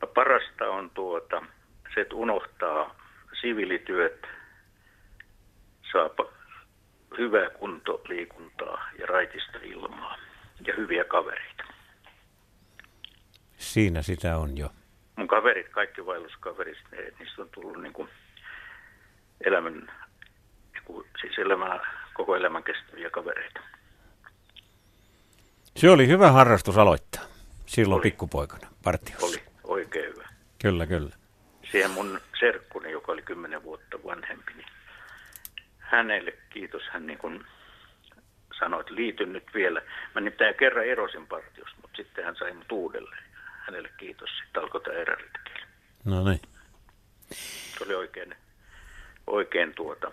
[0.02, 1.42] No, parasta on tuota,
[1.94, 2.96] se, että unohtaa
[3.42, 4.28] siviilityöt,
[5.92, 6.10] saa
[7.18, 10.18] hyvää kuntoliikuntaa ja raitista ilmaa
[10.68, 11.64] ja hyviä kavereita.
[13.57, 14.69] Siinä sitä on jo.
[15.15, 18.10] Mun kaverit, kaikki vaelluskaverit, ne, niistä on tullut niin kuin
[19.41, 19.91] elämän,
[21.22, 21.81] siis elämän,
[22.14, 23.60] koko elämän kestäviä kavereita.
[25.76, 27.23] Se oli hyvä harrastus aloittaa
[27.69, 28.03] silloin oli.
[28.03, 29.26] pikkupoikana partiossa.
[29.26, 30.27] Oli, oikein hyvä.
[30.61, 31.15] Kyllä, kyllä.
[31.72, 34.68] Siihen mun serkkuni, joka oli kymmenen vuotta vanhempi, niin
[35.91, 37.45] hänelle kiitos, hän niin kuin
[38.60, 39.82] sanoi, että liityn nyt vielä.
[40.16, 43.24] Mä nimittäin kerran erosin partiosta, mutta sitten hän sai mut uudelleen.
[43.66, 45.66] Hänelle kiitos, sitten alkoi tämä eräritkeily.
[46.06, 46.41] No niin.
[47.78, 48.36] Se oli oikein,
[49.28, 50.11] oikein tuota,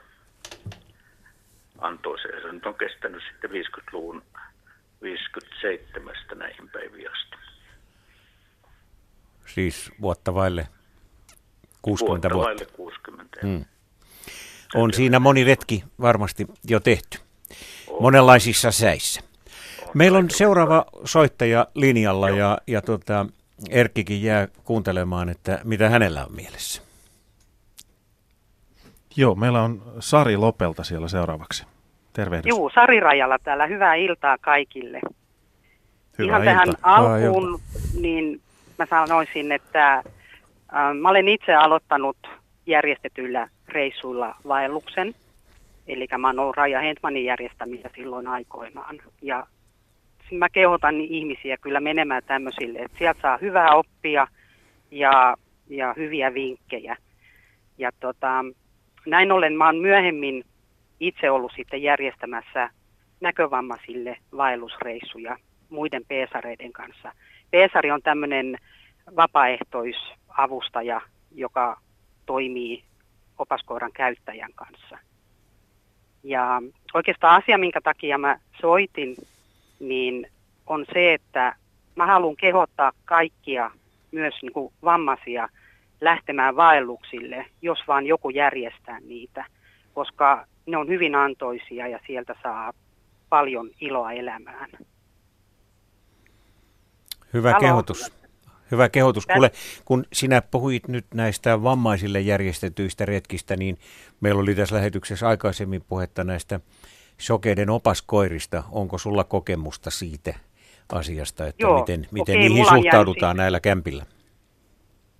[1.78, 2.28] antoisa.
[2.42, 4.22] Se nyt on kestänyt sitten 50-luvun
[5.02, 7.36] 57 näihin päiviin asti.
[9.46, 10.68] Siis vuotta vaille
[11.82, 12.48] 60 vuotta.
[12.48, 13.40] Vaille 60.
[13.42, 13.64] Hmm.
[14.74, 17.18] On siinä moni retki varmasti jo tehty.
[17.88, 18.02] On.
[18.02, 19.20] Monenlaisissa säissä.
[19.94, 22.38] Meillä on seuraava soittaja linjalla Joo.
[22.38, 23.26] ja, ja tota,
[23.70, 26.82] Erkkikin jää kuuntelemaan, että mitä hänellä on mielessä.
[29.16, 31.66] Joo, meillä on Sari Lopelta siellä seuraavaksi.
[32.12, 32.48] Tervehdys.
[32.48, 33.66] Juu, Sari Rajala täällä.
[33.66, 35.00] Hyvää iltaa kaikille.
[36.18, 36.50] Hyvää Ihan ilta.
[36.50, 37.60] tähän alkuun,
[38.00, 38.40] niin
[38.78, 40.04] mä sanoisin, että äh,
[41.00, 42.16] mä olen itse aloittanut
[42.66, 45.14] järjestetyillä reissuilla vaelluksen.
[45.86, 48.98] Eli mä oon ollut Raija Hentmanin järjestämiä silloin aikoinaan.
[49.22, 49.46] Ja
[50.30, 54.26] mä kehotan ihmisiä kyllä menemään tämmöisille, että sieltä saa hyvää oppia
[54.90, 55.36] ja,
[55.68, 56.96] ja hyviä vinkkejä.
[57.78, 58.44] Ja tota,
[59.06, 60.44] näin ollen mä oon myöhemmin
[61.00, 62.70] itse ollut sitten järjestämässä
[63.20, 65.36] näkövammaisille vaellusreissuja
[65.70, 67.12] muiden peesareiden kanssa.
[67.50, 68.58] Peesari on tämmöinen
[69.16, 71.00] vapaaehtoisavustaja,
[71.34, 71.80] joka
[72.26, 72.84] toimii
[73.38, 74.98] opaskoiran käyttäjän kanssa.
[76.22, 76.62] Ja
[76.94, 79.16] oikeastaan asia, minkä takia mä soitin,
[79.80, 80.26] niin
[80.66, 81.56] on se, että
[81.96, 83.70] mä haluan kehottaa kaikkia,
[84.12, 85.48] myös niin kuin vammaisia,
[86.00, 89.44] lähtemään vaelluksille, jos vaan joku järjestää niitä,
[89.94, 92.72] koska ne on hyvin antoisia ja sieltä saa
[93.28, 94.70] paljon iloa elämään.
[97.32, 97.60] Hyvä Halo.
[97.60, 98.25] kehotus.
[98.70, 99.26] Hyvä kehotus.
[99.26, 99.50] Kuule,
[99.84, 103.78] kun sinä puhuit nyt näistä vammaisille järjestetyistä retkistä, niin
[104.20, 106.60] meillä oli tässä lähetyksessä aikaisemmin puhetta näistä
[107.18, 108.62] sokeiden opaskoirista.
[108.72, 110.34] Onko sulla kokemusta siitä
[110.92, 114.04] asiasta, että joo, miten, miten okei, niihin suhtaudutaan näillä kämpillä?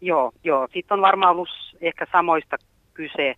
[0.00, 0.68] Joo, joo.
[0.72, 1.48] Sitten on varmaan ollut
[1.80, 2.56] ehkä samoista
[2.94, 3.34] kyse.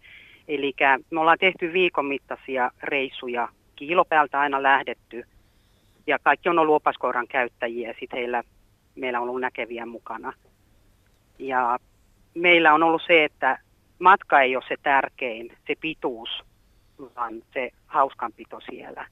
[0.48, 0.74] Eli
[1.10, 5.24] me ollaan tehty viikon mittaisia reissuja, kiilopäältä aina lähdetty.
[6.06, 8.42] Ja kaikki on ollut opaskoiran käyttäjiä, sitten heillä,
[8.98, 10.32] meillä on ollut näkeviä mukana.
[11.38, 11.78] Ja
[12.34, 13.58] meillä on ollut se, että
[13.98, 16.28] matka ei ole se tärkein, se pituus,
[17.16, 19.06] vaan se hauskanpito siellä.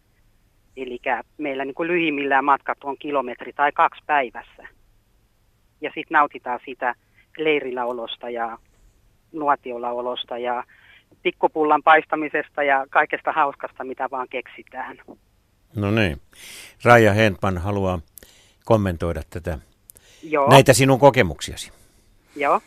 [0.77, 0.99] Eli
[1.39, 4.69] meillä niin kuin lyhimmillään matkat on kilometri tai kaksi päivässä.
[5.81, 6.95] Ja sitten nautitaan sitä
[7.39, 8.59] leirillä olosta ja
[9.33, 10.65] nuotiolla olosta ja
[11.23, 14.99] pikkupullan paistamisesta ja kaikesta hauskasta, mitä vaan keksitään.
[15.77, 16.21] No niin.
[16.85, 17.99] Raija Hentman haluaa
[18.65, 19.59] kommentoida tätä,
[20.31, 21.73] Joo, näitä sinun kokemuksiasi.
[22.37, 22.61] joo.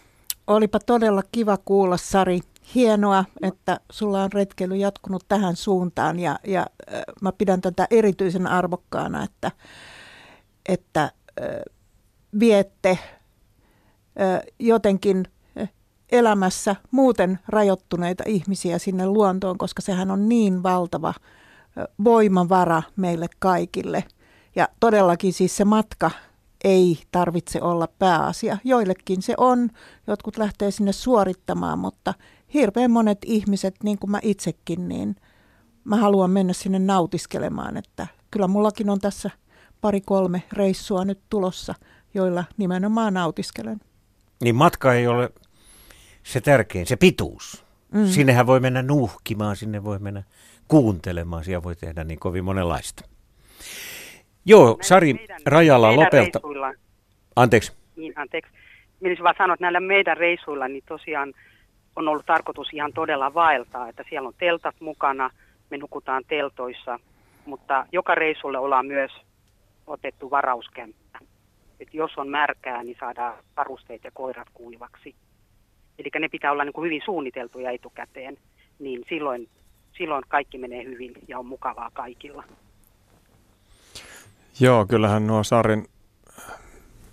[0.48, 2.40] Olipa todella kiva kuulla, Sari.
[2.76, 6.60] Hienoa, että sulla on retkeily jatkunut tähän suuntaan ja, ja
[6.94, 9.52] äh, mä pidän tätä erityisen arvokkaana, että,
[10.70, 11.12] että äh,
[12.40, 15.26] viette äh, jotenkin
[16.12, 21.14] elämässä muuten rajoittuneita ihmisiä sinne luontoon, koska sehän on niin valtava
[22.04, 24.04] voimavara meille kaikille.
[24.56, 26.12] Ja todellakin siis se matka
[26.64, 28.58] ei tarvitse olla pääasia.
[28.64, 29.70] Joillekin se on,
[30.08, 32.14] jotkut lähtee sinne suorittamaan, mutta
[32.54, 35.16] hirveän monet ihmiset, niin kuin mä itsekin, niin
[35.84, 39.30] mä haluan mennä sinne nautiskelemaan, että kyllä mullakin on tässä
[39.82, 41.76] pari-kolme reissua nyt tulossa,
[42.14, 43.80] joilla nimenomaan nautiskelen.
[44.44, 45.30] Niin matka ei ole
[46.24, 47.64] se tärkein, se pituus.
[47.92, 48.08] Mm.
[48.08, 50.24] Sinnehän voi mennä nuuhkimaan, sinne voi mennä
[50.68, 53.04] kuuntelemaan, siellä voi tehdä niin kovin monenlaista.
[54.46, 56.40] Joo, Sari Meidän- Rajala meidän Lopelta.
[56.40, 56.74] reissuilla-
[57.36, 57.72] Anteeksi.
[57.96, 58.52] Niin, anteeksi.
[59.00, 61.34] Menisin vaan sanoa, että näillä meidän reissuilla niin tosiaan
[61.96, 65.30] on ollut tarkoitus ihan todella vaeltaa, että siellä on teltat mukana,
[65.70, 67.00] me nukutaan teltoissa,
[67.46, 69.12] mutta joka reissulle ollaan myös
[69.88, 71.20] otettu varauskämppä.
[71.80, 75.16] Et jos on märkää, niin saadaan varusteet ja koirat kuivaksi.
[76.00, 78.38] Eli ne pitää olla niin kuin hyvin suunniteltuja etukäteen,
[78.80, 79.50] niin silloin,
[79.98, 82.44] silloin kaikki menee hyvin ja on mukavaa kaikilla.
[84.60, 85.88] Joo, kyllähän nuo Sarin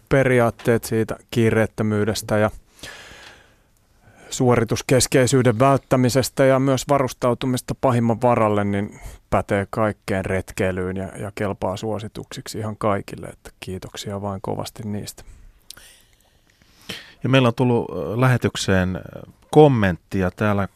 [0.08, 2.50] periaatteet siitä kiireettömyydestä ja
[4.30, 9.00] suorituskeskeisyyden välttämisestä ja myös varustautumista pahimman varalle, niin
[9.30, 13.26] pätee kaikkeen retkeilyyn ja, ja kelpaa suosituksiksi ihan kaikille.
[13.26, 15.24] Että kiitoksia vain kovasti niistä.
[17.22, 17.86] Ja meillä on tullut
[18.16, 19.00] lähetykseen
[19.50, 20.68] kommentti ja täällä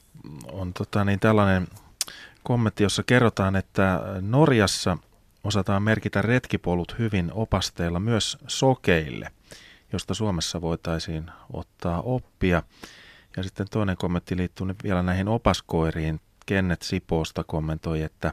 [0.53, 1.69] on tota, niin tällainen
[2.43, 4.99] kommentti, jossa kerrotaan, että Norjassa
[5.45, 9.31] osataan merkitä retkipolut hyvin opasteilla myös sokeille,
[9.93, 12.63] josta Suomessa voitaisiin ottaa oppia.
[13.37, 16.21] Ja sitten toinen kommentti liittyy vielä näihin opaskoiriin.
[16.47, 18.33] Kennet Sipoosta kommentoi, että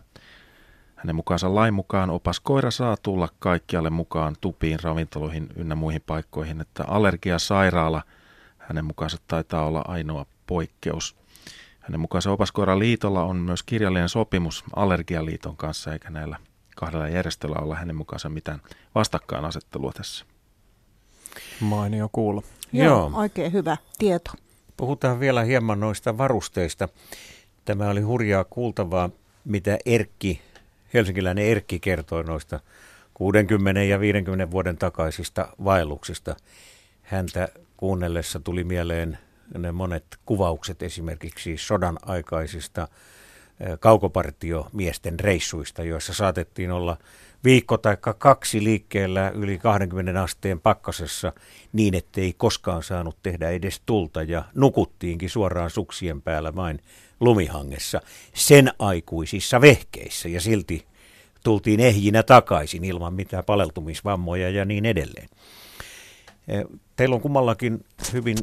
[0.96, 6.84] hänen mukaansa lain mukaan opaskoira saa tulla kaikkialle mukaan tupiin, ravintoloihin ynnä muihin paikkoihin, että
[6.88, 8.04] allergiasairaala
[8.58, 11.16] hänen mukaansa taitaa olla ainoa poikkeus.
[11.80, 16.40] Hänen mukaansa opaskoiran liitolla on myös kirjallinen sopimus Allergialiiton kanssa, eikä näillä
[16.78, 18.62] kahdella järjestöllä olla hänen mukaansa mitään
[18.96, 20.26] vastakkainasettelua tässä.
[21.60, 22.42] Mainio kuulla.
[22.74, 23.12] Joo, Joo.
[23.14, 24.32] oikein hyvä tieto.
[24.78, 26.90] Puhutaan vielä hieman noista varusteista.
[27.66, 29.10] Tämä oli hurjaa kuultavaa,
[29.46, 30.42] mitä Erkki,
[30.94, 32.60] helsinkiläinen Erkki kertoi noista
[33.14, 36.36] 60 ja 50 vuoden takaisista vaelluksista.
[37.02, 37.48] Häntä
[37.78, 39.18] kuunnellessa tuli mieleen
[39.58, 42.88] ne monet kuvaukset esimerkiksi sodan aikaisista
[43.80, 46.98] kaukopartiomiesten reissuista, joissa saatettiin olla
[47.44, 51.34] viikko tai kaksi liikkeellä yli 20 asteen pakkasessa
[51.74, 56.80] niin, ettei koskaan saanut tehdä edes tulta ja nukuttiinkin suoraan suksien päällä vain
[57.20, 58.02] lumihangessa
[58.34, 60.86] sen aikuisissa vehkeissä ja silti
[61.44, 65.30] tultiin ehjinä takaisin ilman mitään paleltumisvammoja ja niin edelleen.
[66.48, 66.64] Eh,
[66.96, 68.38] Teillä on kummallakin hyvin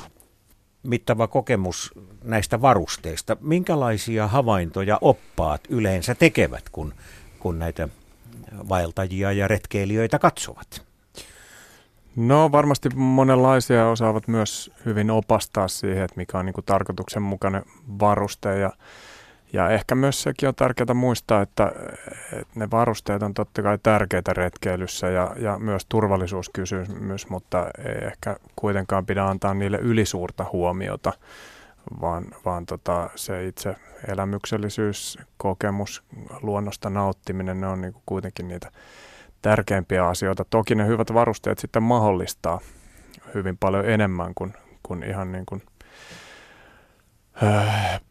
[0.84, 1.92] mittava kokemus
[2.24, 3.36] näistä varusteista.
[3.40, 6.94] Minkälaisia havaintoja oppaat yleensä tekevät, kun,
[7.38, 7.88] kun näitä
[8.68, 10.84] vaeltajia ja retkeilijöitä katsovat?
[12.16, 17.62] No varmasti monenlaisia osaavat myös hyvin opastaa siihen, että mikä on niin tarkoituksenmukainen
[18.00, 18.72] varuste ja,
[19.54, 21.72] ja ehkä myös sekin on tärkeää muistaa, että,
[22.32, 28.36] että ne varusteet on totta kai tärkeitä retkeilyssä ja, ja myös turvallisuuskysymys, mutta ei ehkä
[28.56, 31.12] kuitenkaan pidä antaa niille ylisuurta huomiota,
[32.00, 33.76] vaan, vaan tota, se itse
[34.08, 36.02] elämyksellisyys, kokemus,
[36.42, 38.70] luonnosta nauttiminen, ne on niin kuin kuitenkin niitä
[39.42, 40.44] tärkeimpiä asioita.
[40.50, 42.60] Toki ne hyvät varusteet sitten mahdollistaa
[43.34, 45.62] hyvin paljon enemmän kuin, kuin ihan niin kuin,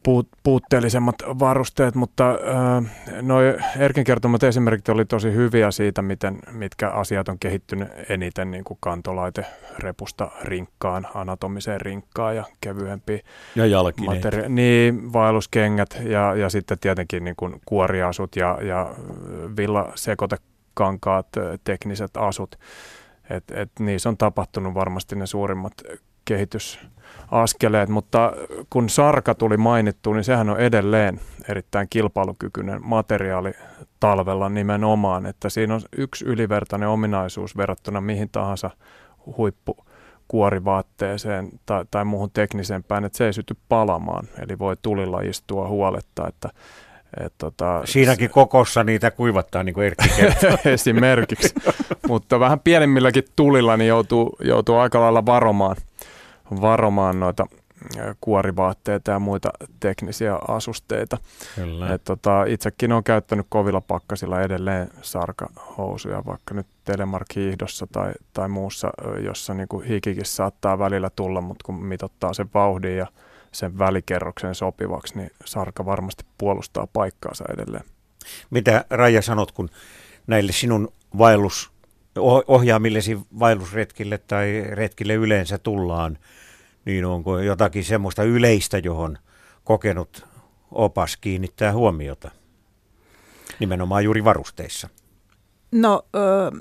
[0.03, 2.91] puut, puutteellisemmat varusteet, mutta äh,
[3.22, 8.64] noi Erkin kertomat esimerkit oli tosi hyviä siitä, miten, mitkä asiat on kehittynyt eniten niin
[8.64, 9.45] kuin kantolaite
[9.80, 13.22] repusta rinkkaan, anatomiseen rinkkaan ja kevyempi
[13.55, 14.23] Ja jalkineet.
[14.23, 18.95] materi- niin, vaelluskengät ja, ja sitten tietenkin niin kuin kuoriasut ja, ja
[19.57, 22.60] villasekotekankaat, ö, tekniset asut.
[23.30, 25.73] Et, et niissä on tapahtunut varmasti ne suurimmat
[26.26, 28.34] kehitysaskeleet, mutta
[28.70, 31.20] kun sarka tuli mainittu, niin sehän on edelleen
[31.50, 33.52] erittäin kilpailukykyinen materiaali
[34.00, 38.70] talvella nimenomaan, että siinä on yksi ylivertainen ominaisuus verrattuna mihin tahansa
[39.38, 39.78] huippu
[40.28, 44.28] kuorivaatteeseen tai, tai muuhun teknisempään, että se ei syty palamaan.
[44.40, 46.50] Eli voi tulilla istua huoletta, että,
[47.26, 50.10] Et, tota, Siinäkin kokossa niitä kuivattaa, niin kuin Erkki
[50.74, 51.54] Esimerkiksi.
[52.08, 55.76] Mutta vähän pienemmilläkin tulilla niin joutuu, joutuu aika lailla varomaan,
[56.61, 57.48] varomaan noita
[58.22, 59.49] kuorivaatteita ja muita
[59.80, 61.18] teknisiä asusteita.
[61.56, 61.94] Kyllä.
[61.94, 68.91] Et tota, itsekin olen käyttänyt kovilla pakkasilla edelleen sarkahousuja, vaikka nyt telemark-hiihdossa tai, tai muussa,
[69.26, 73.07] jossa niin kuin hikikin saattaa välillä tulla, mutta kun mitottaa sen vauhdin ja
[73.52, 77.84] sen välikerroksen sopivaksi, niin sarka varmasti puolustaa paikkaansa edelleen.
[78.49, 79.70] Mitä Raija sanot, kun
[80.28, 81.73] näille sinun vaellus,
[82.48, 86.18] ohjaamillesi vaellusretkille tai retkille yleensä tullaan,
[86.85, 89.18] niin onko jotakin semmoista yleistä, johon
[89.64, 90.26] kokenut
[90.72, 92.31] opas kiinnittää huomiota?
[93.60, 94.90] Nimenomaan juuri varusteissa.
[95.72, 96.52] No, ö,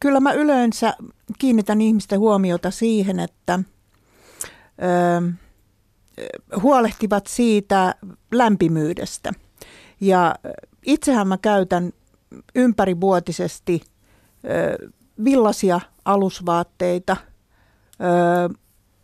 [0.00, 0.94] kyllä mä yleensä
[1.38, 3.60] kiinnitän ihmisten huomiota siihen, että
[4.82, 5.32] ö,
[6.62, 7.94] huolehtivat siitä
[8.32, 9.32] lämpimyydestä.
[10.00, 10.34] Ja
[10.86, 11.92] itsehän mä käytän
[12.54, 13.80] ympärivuotisesti
[15.24, 17.16] villaisia alusvaatteita,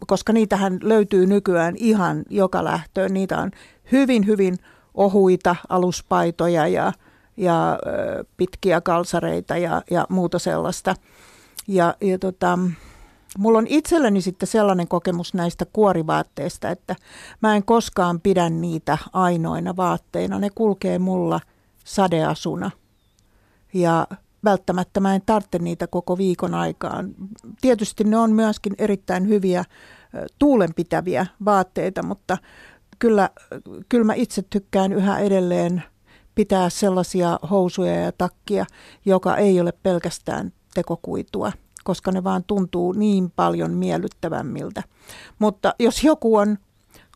[0.06, 3.14] koska niitähän löytyy nykyään ihan joka lähtöön.
[3.14, 3.50] Niitä on
[3.92, 4.58] hyvin, hyvin
[4.94, 6.92] ohuita aluspaitoja ja,
[7.36, 7.78] ja
[8.36, 10.94] pitkiä kalsareita ja, ja muuta sellaista.
[11.68, 12.58] Ja, ja tota,
[13.38, 16.96] mulla on itselleni sitten sellainen kokemus näistä kuorivaatteista, että
[17.40, 20.38] mä en koskaan pidä niitä ainoina vaatteina.
[20.38, 21.40] Ne kulkee mulla
[21.84, 22.70] sadeasuna.
[23.74, 24.06] Ja
[24.44, 27.14] välttämättä mä en tarvitse niitä koko viikon aikaan.
[27.60, 29.64] Tietysti ne on myöskin erittäin hyviä
[30.38, 32.38] tuulenpitäviä vaatteita, mutta
[32.98, 33.30] kyllä,
[33.88, 35.82] kyllä mä itse tykkään yhä edelleen
[36.34, 38.66] pitää sellaisia housuja ja takkia,
[39.04, 41.52] joka ei ole pelkästään tekokuitua,
[41.84, 44.82] koska ne vaan tuntuu niin paljon miellyttävämmiltä.
[45.38, 46.58] Mutta jos joku on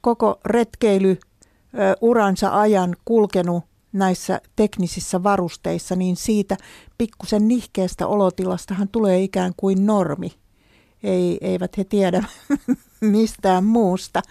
[0.02, 1.18] koko retkeily
[2.00, 3.64] uransa ajan kulkenut
[3.98, 6.56] näissä teknisissä varusteissa, niin siitä
[6.98, 10.32] pikkusen nihkeästä olotilastahan tulee ikään kuin normi.
[11.02, 12.24] Ei, eivät he tiedä
[13.00, 14.22] mistään muusta.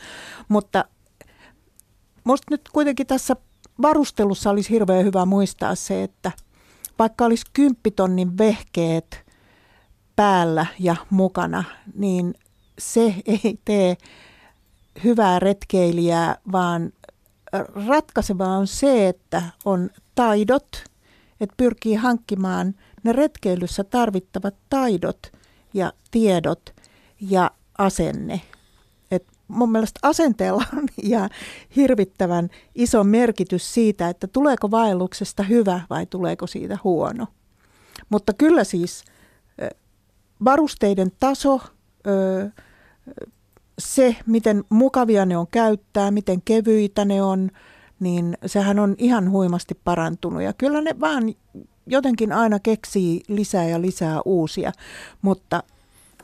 [0.47, 0.85] Mutta
[2.25, 3.35] minusta nyt kuitenkin tässä
[3.81, 6.31] varustelussa olisi hirveän hyvä muistaa se, että
[6.99, 9.25] vaikka olisi kymppitonnin vehkeet
[10.15, 11.63] päällä ja mukana,
[11.95, 12.33] niin
[12.79, 13.97] se ei tee
[15.03, 16.91] hyvää retkeilijää, vaan
[17.87, 20.83] ratkaisevaa on se, että on taidot,
[21.41, 25.31] että pyrkii hankkimaan ne retkeilyssä tarvittavat taidot
[25.73, 26.73] ja tiedot
[27.21, 28.41] ja asenne.
[29.11, 31.29] Et mun mielestä asenteella on ja
[31.75, 37.27] hirvittävän iso merkitys siitä, että tuleeko vaelluksesta hyvä vai tuleeko siitä huono.
[38.09, 39.03] Mutta kyllä siis
[40.45, 41.61] varusteiden taso,
[43.79, 47.51] se, miten mukavia ne on käyttää, miten kevyitä ne on,
[47.99, 50.41] niin sehän on ihan huimasti parantunut.
[50.41, 51.23] Ja kyllä ne vaan
[51.87, 54.71] jotenkin aina keksii lisää ja lisää uusia,
[55.21, 55.63] mutta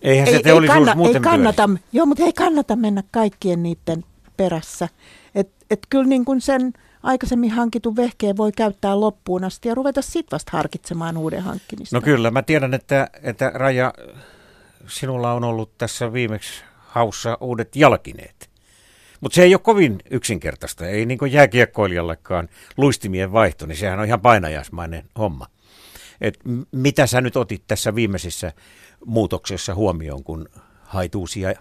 [0.02, 3.64] Eihän se ei, teollisuus ei, kanna, muuten ei kannata, Joo, mutta ei kannata mennä kaikkien
[3.64, 4.04] niiden
[4.38, 4.90] perässä.
[5.36, 6.74] Et, et kyllä niin kuin sen
[7.04, 11.96] aikaisemmin hankitun vehkeen voi käyttää loppuun asti ja ruveta sitten vasta harkitsemaan uuden hankkimista.
[11.96, 13.94] No kyllä, mä tiedän, että, että Raja,
[14.88, 18.50] sinulla on ollut tässä viimeksi haussa uudet jalkineet.
[19.22, 24.06] Mutta se ei ole kovin yksinkertaista, ei niin kuin jääkiekkoilijallekaan luistimien vaihto, niin sehän on
[24.06, 25.48] ihan painajasmainen homma.
[26.22, 26.40] Et
[26.72, 28.54] mitä sä nyt otit tässä viimeisissä
[29.06, 30.50] muutoksessa huomioon, kun
[30.82, 31.54] hait uusia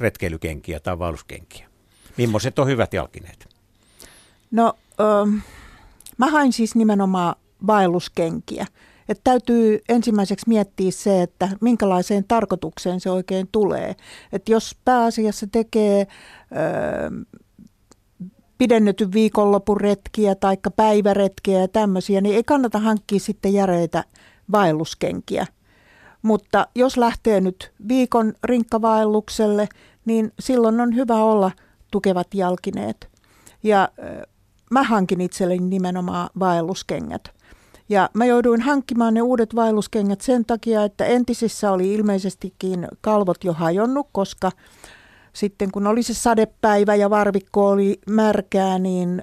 [0.00, 1.68] retkeilykenkiä tai vaelluskenkiä?
[2.16, 3.48] Millaiset on hyvät jalkineet?
[4.50, 5.36] No, ähm,
[6.18, 7.36] mä hain siis nimenomaan
[7.66, 8.66] vaelluskenkiä.
[9.08, 13.96] Että täytyy ensimmäiseksi miettiä se, että minkälaiseen tarkoitukseen se oikein tulee.
[14.32, 16.06] Että jos pääasiassa tekee ö,
[18.58, 24.04] pidennetyn viikonlopun retkiä tai päiväretkiä ja tämmöisiä, niin ei kannata hankkia sitten järeitä
[24.52, 25.46] vaelluskenkiä.
[26.22, 29.68] Mutta jos lähtee nyt viikon rinkkavaellukselle,
[30.04, 31.50] niin silloin on hyvä olla
[31.90, 33.08] tukevat jalkineet.
[33.62, 33.88] Ja
[34.70, 37.37] mä hankin itselleni nimenomaan vaelluskengät.
[37.88, 43.52] Ja mä jouduin hankkimaan ne uudet vaelluskengät sen takia, että entisissä oli ilmeisestikin kalvot jo
[43.52, 44.50] hajonnut, koska
[45.32, 49.22] sitten kun oli se sadepäivä ja varvikko oli märkää, niin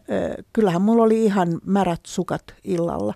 [0.53, 3.13] kyllähän mulla oli ihan märät sukat illalla.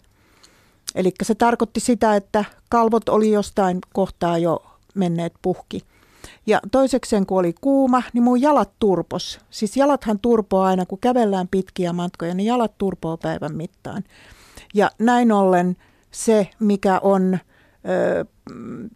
[0.96, 4.64] Eli se tarkoitti sitä, että kalvot oli jostain kohtaa jo
[4.96, 5.82] menneet puhki.
[6.46, 9.40] Ja toisekseen, kun oli kuuma, niin mun jalat turpos.
[9.50, 14.04] Siis jalathan turpoaa aina, kun kävellään pitkiä matkoja, niin jalat turpoo päivän mittaan.
[14.74, 15.76] Ja näin ollen
[16.12, 17.40] se, mikä on
[17.90, 18.26] ö,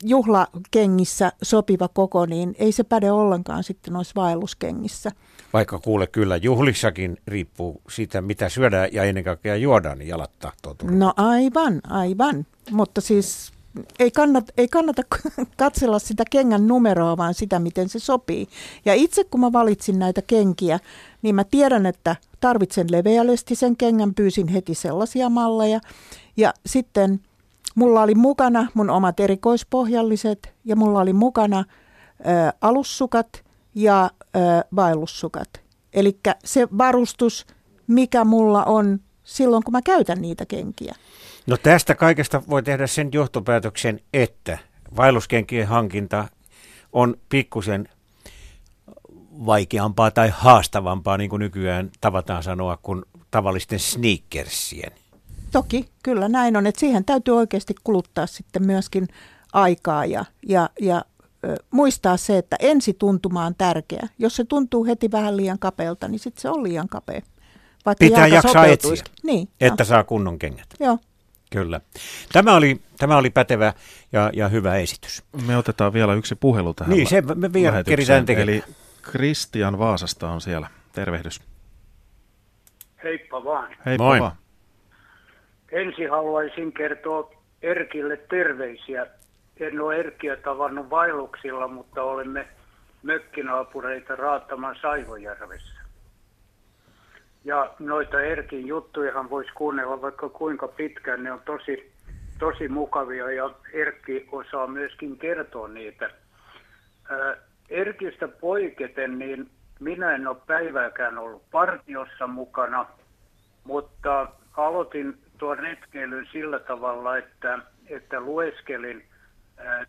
[0.04, 5.12] juhlakengissä sopiva koko, niin ei se päde ollenkaan sitten noissa vaelluskengissä.
[5.54, 10.74] Vaikka kuule kyllä, juhlissakin riippuu siitä, mitä syödään ja ennen kaikkea juodaan, niin jalat tahtoo
[10.74, 10.94] tulla.
[10.94, 12.46] No aivan, aivan.
[12.72, 13.52] Mutta siis
[14.00, 15.02] ei kannata, ei kannata
[15.58, 18.48] katsella sitä kengän numeroa, vaan sitä, miten se sopii.
[18.86, 20.80] Ja itse kun mä valitsin näitä kenkiä,
[21.24, 25.80] niin mä tiedän, että tarvitsen leveälestisen kengän, pyysin heti sellaisia malleja.
[26.38, 27.20] Ja sitten
[27.76, 32.24] mulla oli mukana mun omat erikoispohjalliset ja mulla oli mukana ö,
[32.62, 33.44] alussukat
[33.76, 34.40] ja ö,
[34.76, 35.50] vaellussukat.
[35.94, 37.46] Eli se varustus,
[37.88, 40.96] mikä mulla on silloin, kun mä käytän niitä kenkiä.
[41.48, 44.58] No tästä kaikesta voi tehdä sen johtopäätöksen, että
[44.98, 46.28] vaelluskenkien hankinta
[46.94, 47.90] on pikkusen
[49.46, 54.92] vaikeampaa tai haastavampaa, niin kuin nykyään tavataan sanoa, kuin tavallisten sneakersien.
[55.52, 56.68] Toki, kyllä näin on.
[56.68, 59.08] Että siihen täytyy oikeasti kuluttaa sitten myöskin
[59.54, 61.06] aikaa ja, ja, ja
[61.44, 64.08] ö, muistaa se, että ensituntuma on tärkeä.
[64.20, 67.22] Jos se tuntuu heti vähän liian kapealta, niin sitten se on liian kapea.
[67.86, 69.86] Vaikka Pitää jaksaa etsiä, niin, että jo.
[69.86, 70.68] saa kunnon kengät.
[70.80, 70.98] Joo.
[71.50, 71.82] Kyllä.
[72.32, 73.74] Tämä oli, tämä oli pätevä
[74.12, 75.24] ja, ja hyvä esitys.
[75.48, 78.50] Me otetaan vielä yksi puhelu tähän Niin, se me vielä keritään tekemään.
[78.50, 78.64] Eli
[79.12, 80.68] Kristian Vaasasta on siellä.
[80.92, 81.42] Tervehdys.
[83.04, 83.76] Heippa vaan.
[83.86, 84.20] Heippa Moi.
[84.20, 84.36] vaan.
[85.72, 87.32] Ensin haluaisin kertoa
[87.62, 89.08] Erkille terveisiä.
[89.60, 92.48] En ole Erkkiä tavannut vaelluksilla, mutta olemme
[93.04, 95.80] mökkinaapureita Raattaman Saivojärvessä.
[97.46, 101.24] Ja noita Erkin juttujahan voisi kuunnella vaikka kuinka pitkään.
[101.24, 101.92] Ne on tosi,
[102.40, 106.10] tosi mukavia ja Erkki osaa myöskin kertoa niitä.
[107.74, 112.86] Erkistä poiketen, niin minä en ole päivääkään ollut partiossa mukana,
[113.64, 114.28] mutta
[114.58, 119.04] aloitin tuon retkeilyn sillä tavalla, että, että lueskelin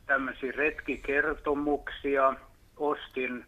[0.06, 2.34] tämmöisiä retkikertomuksia,
[2.76, 3.46] ostin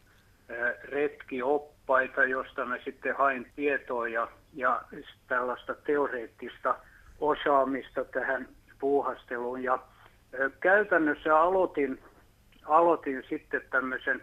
[0.84, 4.82] retkioppaita, josta mä sitten hain tietoa ja, ja
[5.28, 6.74] tällaista teoreettista
[7.20, 8.48] osaamista tähän
[8.80, 9.62] puuhasteluun.
[9.62, 9.78] Ja
[10.60, 11.98] käytännössä aloitin,
[12.68, 14.22] aloitin sitten tämmöisen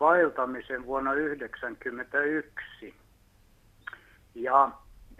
[0.00, 2.94] vaeltamisen vuonna 1991.
[4.34, 4.70] Ja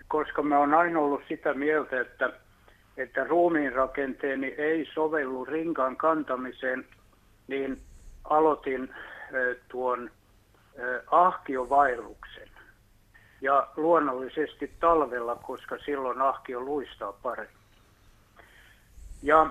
[0.08, 2.32] koska mä oon aina ollut sitä mieltä, että,
[2.96, 6.86] että ruumiin rakenteeni ei sovellu rinkan kantamiseen,
[7.48, 7.80] niin
[8.24, 8.94] aloitin
[9.68, 10.10] tuon
[11.10, 12.48] ahkiovaelluksen.
[13.40, 17.56] Ja luonnollisesti talvella, koska silloin ahkio luistaa paremmin.
[19.22, 19.50] Ja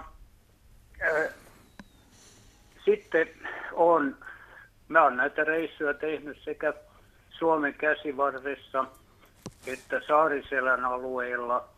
[2.86, 3.28] sitten
[3.74, 4.18] on,
[4.88, 6.74] mä oon näitä reissuja tehnyt sekä
[7.30, 8.86] Suomen käsivarressa
[9.68, 11.70] että Saariselän alueella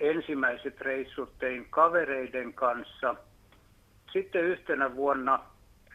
[0.00, 3.14] ensimmäiset reissut tein kavereiden kanssa.
[4.12, 5.40] Sitten yhtenä vuonna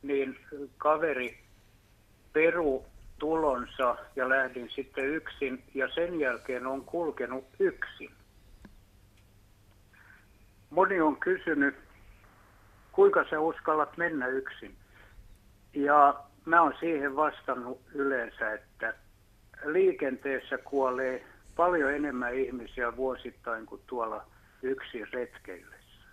[0.04, 0.40] niin
[0.78, 1.40] kaveri
[2.34, 2.86] peru
[3.20, 8.12] tulonsa ja lähdin sitten yksin ja sen jälkeen on kulkenut yksin.
[10.70, 11.76] Moni on kysynyt,
[12.94, 14.76] kuinka sä uskallat mennä yksin?
[15.74, 18.94] Ja mä oon siihen vastannut yleensä, että
[19.66, 21.26] liikenteessä kuolee
[21.56, 24.26] paljon enemmän ihmisiä vuosittain kuin tuolla
[24.62, 26.08] yksin retkeillessä.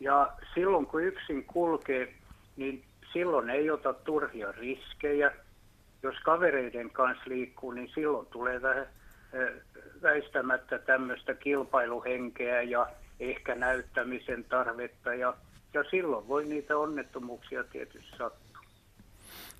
[0.00, 2.14] Ja silloin kun yksin kulkee,
[2.56, 5.32] niin silloin ei ota turhia riskejä.
[6.02, 8.86] Jos kavereiden kanssa liikkuu, niin silloin tulee vähän
[10.02, 12.86] väistämättä tämmöistä kilpailuhenkeä ja
[13.20, 15.34] ehkä näyttämisen tarvetta ja,
[15.74, 18.60] ja silloin voi niitä onnettomuuksia tietysti sattua.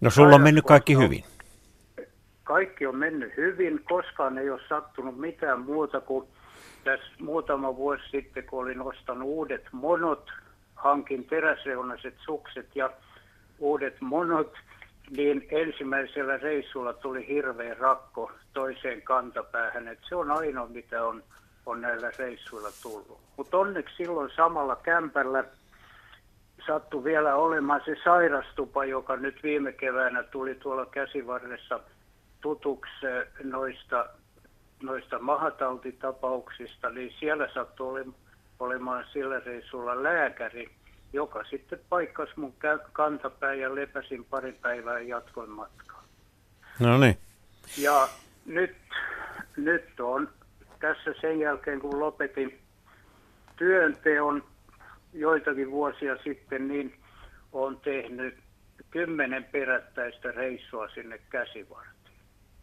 [0.01, 1.24] No sulla on mennyt kaikki hyvin.
[2.45, 6.28] Kaikki on mennyt hyvin, koskaan ei ole sattunut mitään muuta kuin
[6.85, 10.31] tässä muutama vuosi sitten, kun olin ostanut uudet monot,
[10.74, 12.91] hankin teräsreunaiset sukset ja
[13.59, 14.55] uudet monot,
[15.11, 19.89] niin ensimmäisellä reissulla tuli hirveä rakko toiseen kantapäähän.
[19.89, 21.23] Et se on ainoa, mitä on,
[21.66, 23.20] on näillä reissuilla tullut.
[23.37, 25.45] Mutta onneksi silloin samalla kämpällä
[26.70, 31.80] sattui vielä olemaan se sairastupa, joka nyt viime keväänä tuli tuolla käsivarressa
[32.40, 33.06] tutuksi
[33.42, 34.06] noista,
[34.82, 38.05] noista mahatautitapauksista, niin siellä sattui
[38.60, 40.70] olemaan sillä reissulla lääkäri,
[41.12, 42.55] joka sitten paikkasi mun
[42.92, 46.05] kantapää ja lepäsin pari päivää ja jatkoin matkaa.
[46.80, 47.18] No niin.
[47.78, 48.09] Ja
[48.47, 48.76] nyt,
[49.56, 50.28] nyt on
[50.80, 52.59] tässä sen jälkeen, kun lopetin
[53.56, 54.44] työnteon
[55.12, 56.95] joitakin vuosia sitten, niin
[57.53, 58.35] on tehnyt
[58.91, 62.01] kymmenen perättäistä reissua sinne käsivarteen.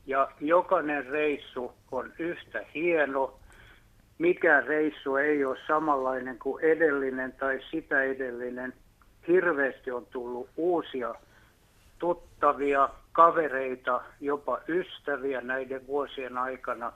[0.06, 3.40] Ja jokainen reissu on yhtä hieno
[4.18, 8.74] mikään reissu ei ole samanlainen kuin edellinen tai sitä edellinen.
[9.28, 11.16] Hirveästi on tullut uusia
[12.00, 16.94] tuttavia, kavereita, jopa ystäviä näiden vuosien aikana.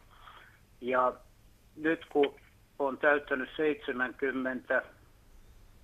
[0.81, 1.13] Ja
[1.75, 2.35] nyt kun
[2.79, 4.81] on täyttänyt 70,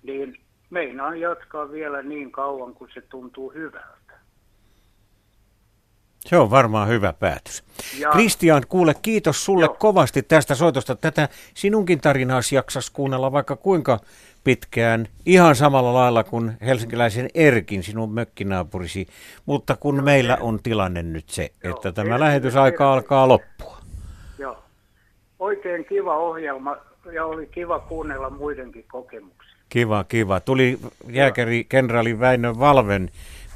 [0.02, 3.98] niin meinaan jatkaa vielä niin kauan, kun se tuntuu hyvältä.
[6.20, 7.64] Se on varmaan hyvä päätös.
[8.12, 9.76] Kristian, kuule, kiitos sulle Joo.
[9.78, 10.96] kovasti tästä soitosta.
[10.96, 13.98] Tätä sinunkin tarinaasi jaksas kuunnella vaikka kuinka
[14.44, 19.06] pitkään, ihan samalla lailla kuin helsinkiläisen Erkin, sinun mökkinaapurisi.
[19.46, 22.86] Mutta kun Joo, meillä on tilanne nyt se, Joo, että tämä Erkin, lähetysaika Erkin.
[22.86, 23.78] alkaa loppua.
[24.38, 24.62] Joo,
[25.38, 26.76] oikein kiva ohjelma
[27.12, 29.47] ja oli kiva kuunnella muidenkin kokemuksia.
[29.68, 30.40] Kiva, kiva.
[30.40, 30.78] Tuli
[31.08, 33.10] jääkäri kenraali Väinö Valven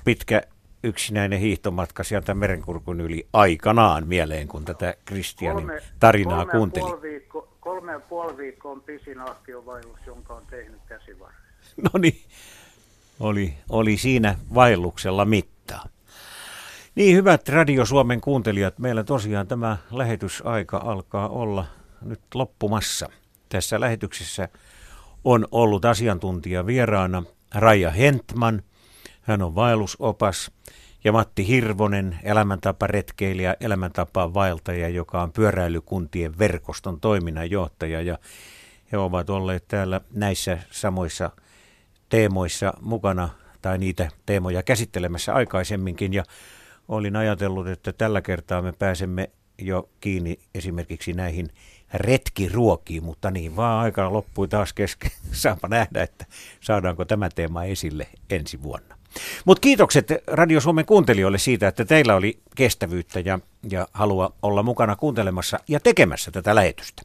[0.04, 0.42] pitkä
[0.82, 6.84] yksinäinen hiihtomatka sieltä merenkurkun yli aikanaan mieleen, kun tätä Kristianin kolme, tarinaa kolme kuunteli.
[6.84, 11.42] Puoli viikko, kolme ja puoli viikkoa on pisin ahkiovaellus, jonka on tehnyt käsivarressa.
[11.82, 12.22] No niin,
[13.20, 15.84] oli, oli siinä vaelluksella mittaa.
[16.94, 21.66] Niin, hyvät Radio Suomen kuuntelijat, meillä tosiaan tämä lähetysaika alkaa olla
[22.02, 23.08] nyt loppumassa.
[23.48, 24.48] Tässä lähetyksessä
[25.24, 27.22] on ollut asiantuntija vieraana
[27.54, 28.62] Raija Hentman.
[29.22, 30.50] Hän on vaellusopas
[31.04, 38.02] ja Matti Hirvonen, elämäntaparetkeilijä, elämäntapaa vaeltaja, joka on pyöräilykuntien verkoston toiminnanjohtaja.
[38.02, 38.18] Ja
[38.92, 41.30] he ovat olleet täällä näissä samoissa
[42.08, 43.28] teemoissa mukana
[43.62, 46.12] tai niitä teemoja käsittelemässä aikaisemminkin.
[46.12, 46.24] Ja
[46.88, 51.48] olin ajatellut, että tällä kertaa me pääsemme jo kiinni esimerkiksi näihin
[51.94, 55.10] retkiruokiin, mutta niin vaan aika loppui taas kesken.
[55.32, 56.26] Saapa nähdä, että
[56.60, 58.96] saadaanko tämä teema esille ensi vuonna.
[59.44, 63.38] Mutta kiitokset Radio Suomen kuuntelijoille siitä, että teillä oli kestävyyttä ja,
[63.70, 67.02] ja halua olla mukana kuuntelemassa ja tekemässä tätä lähetystä.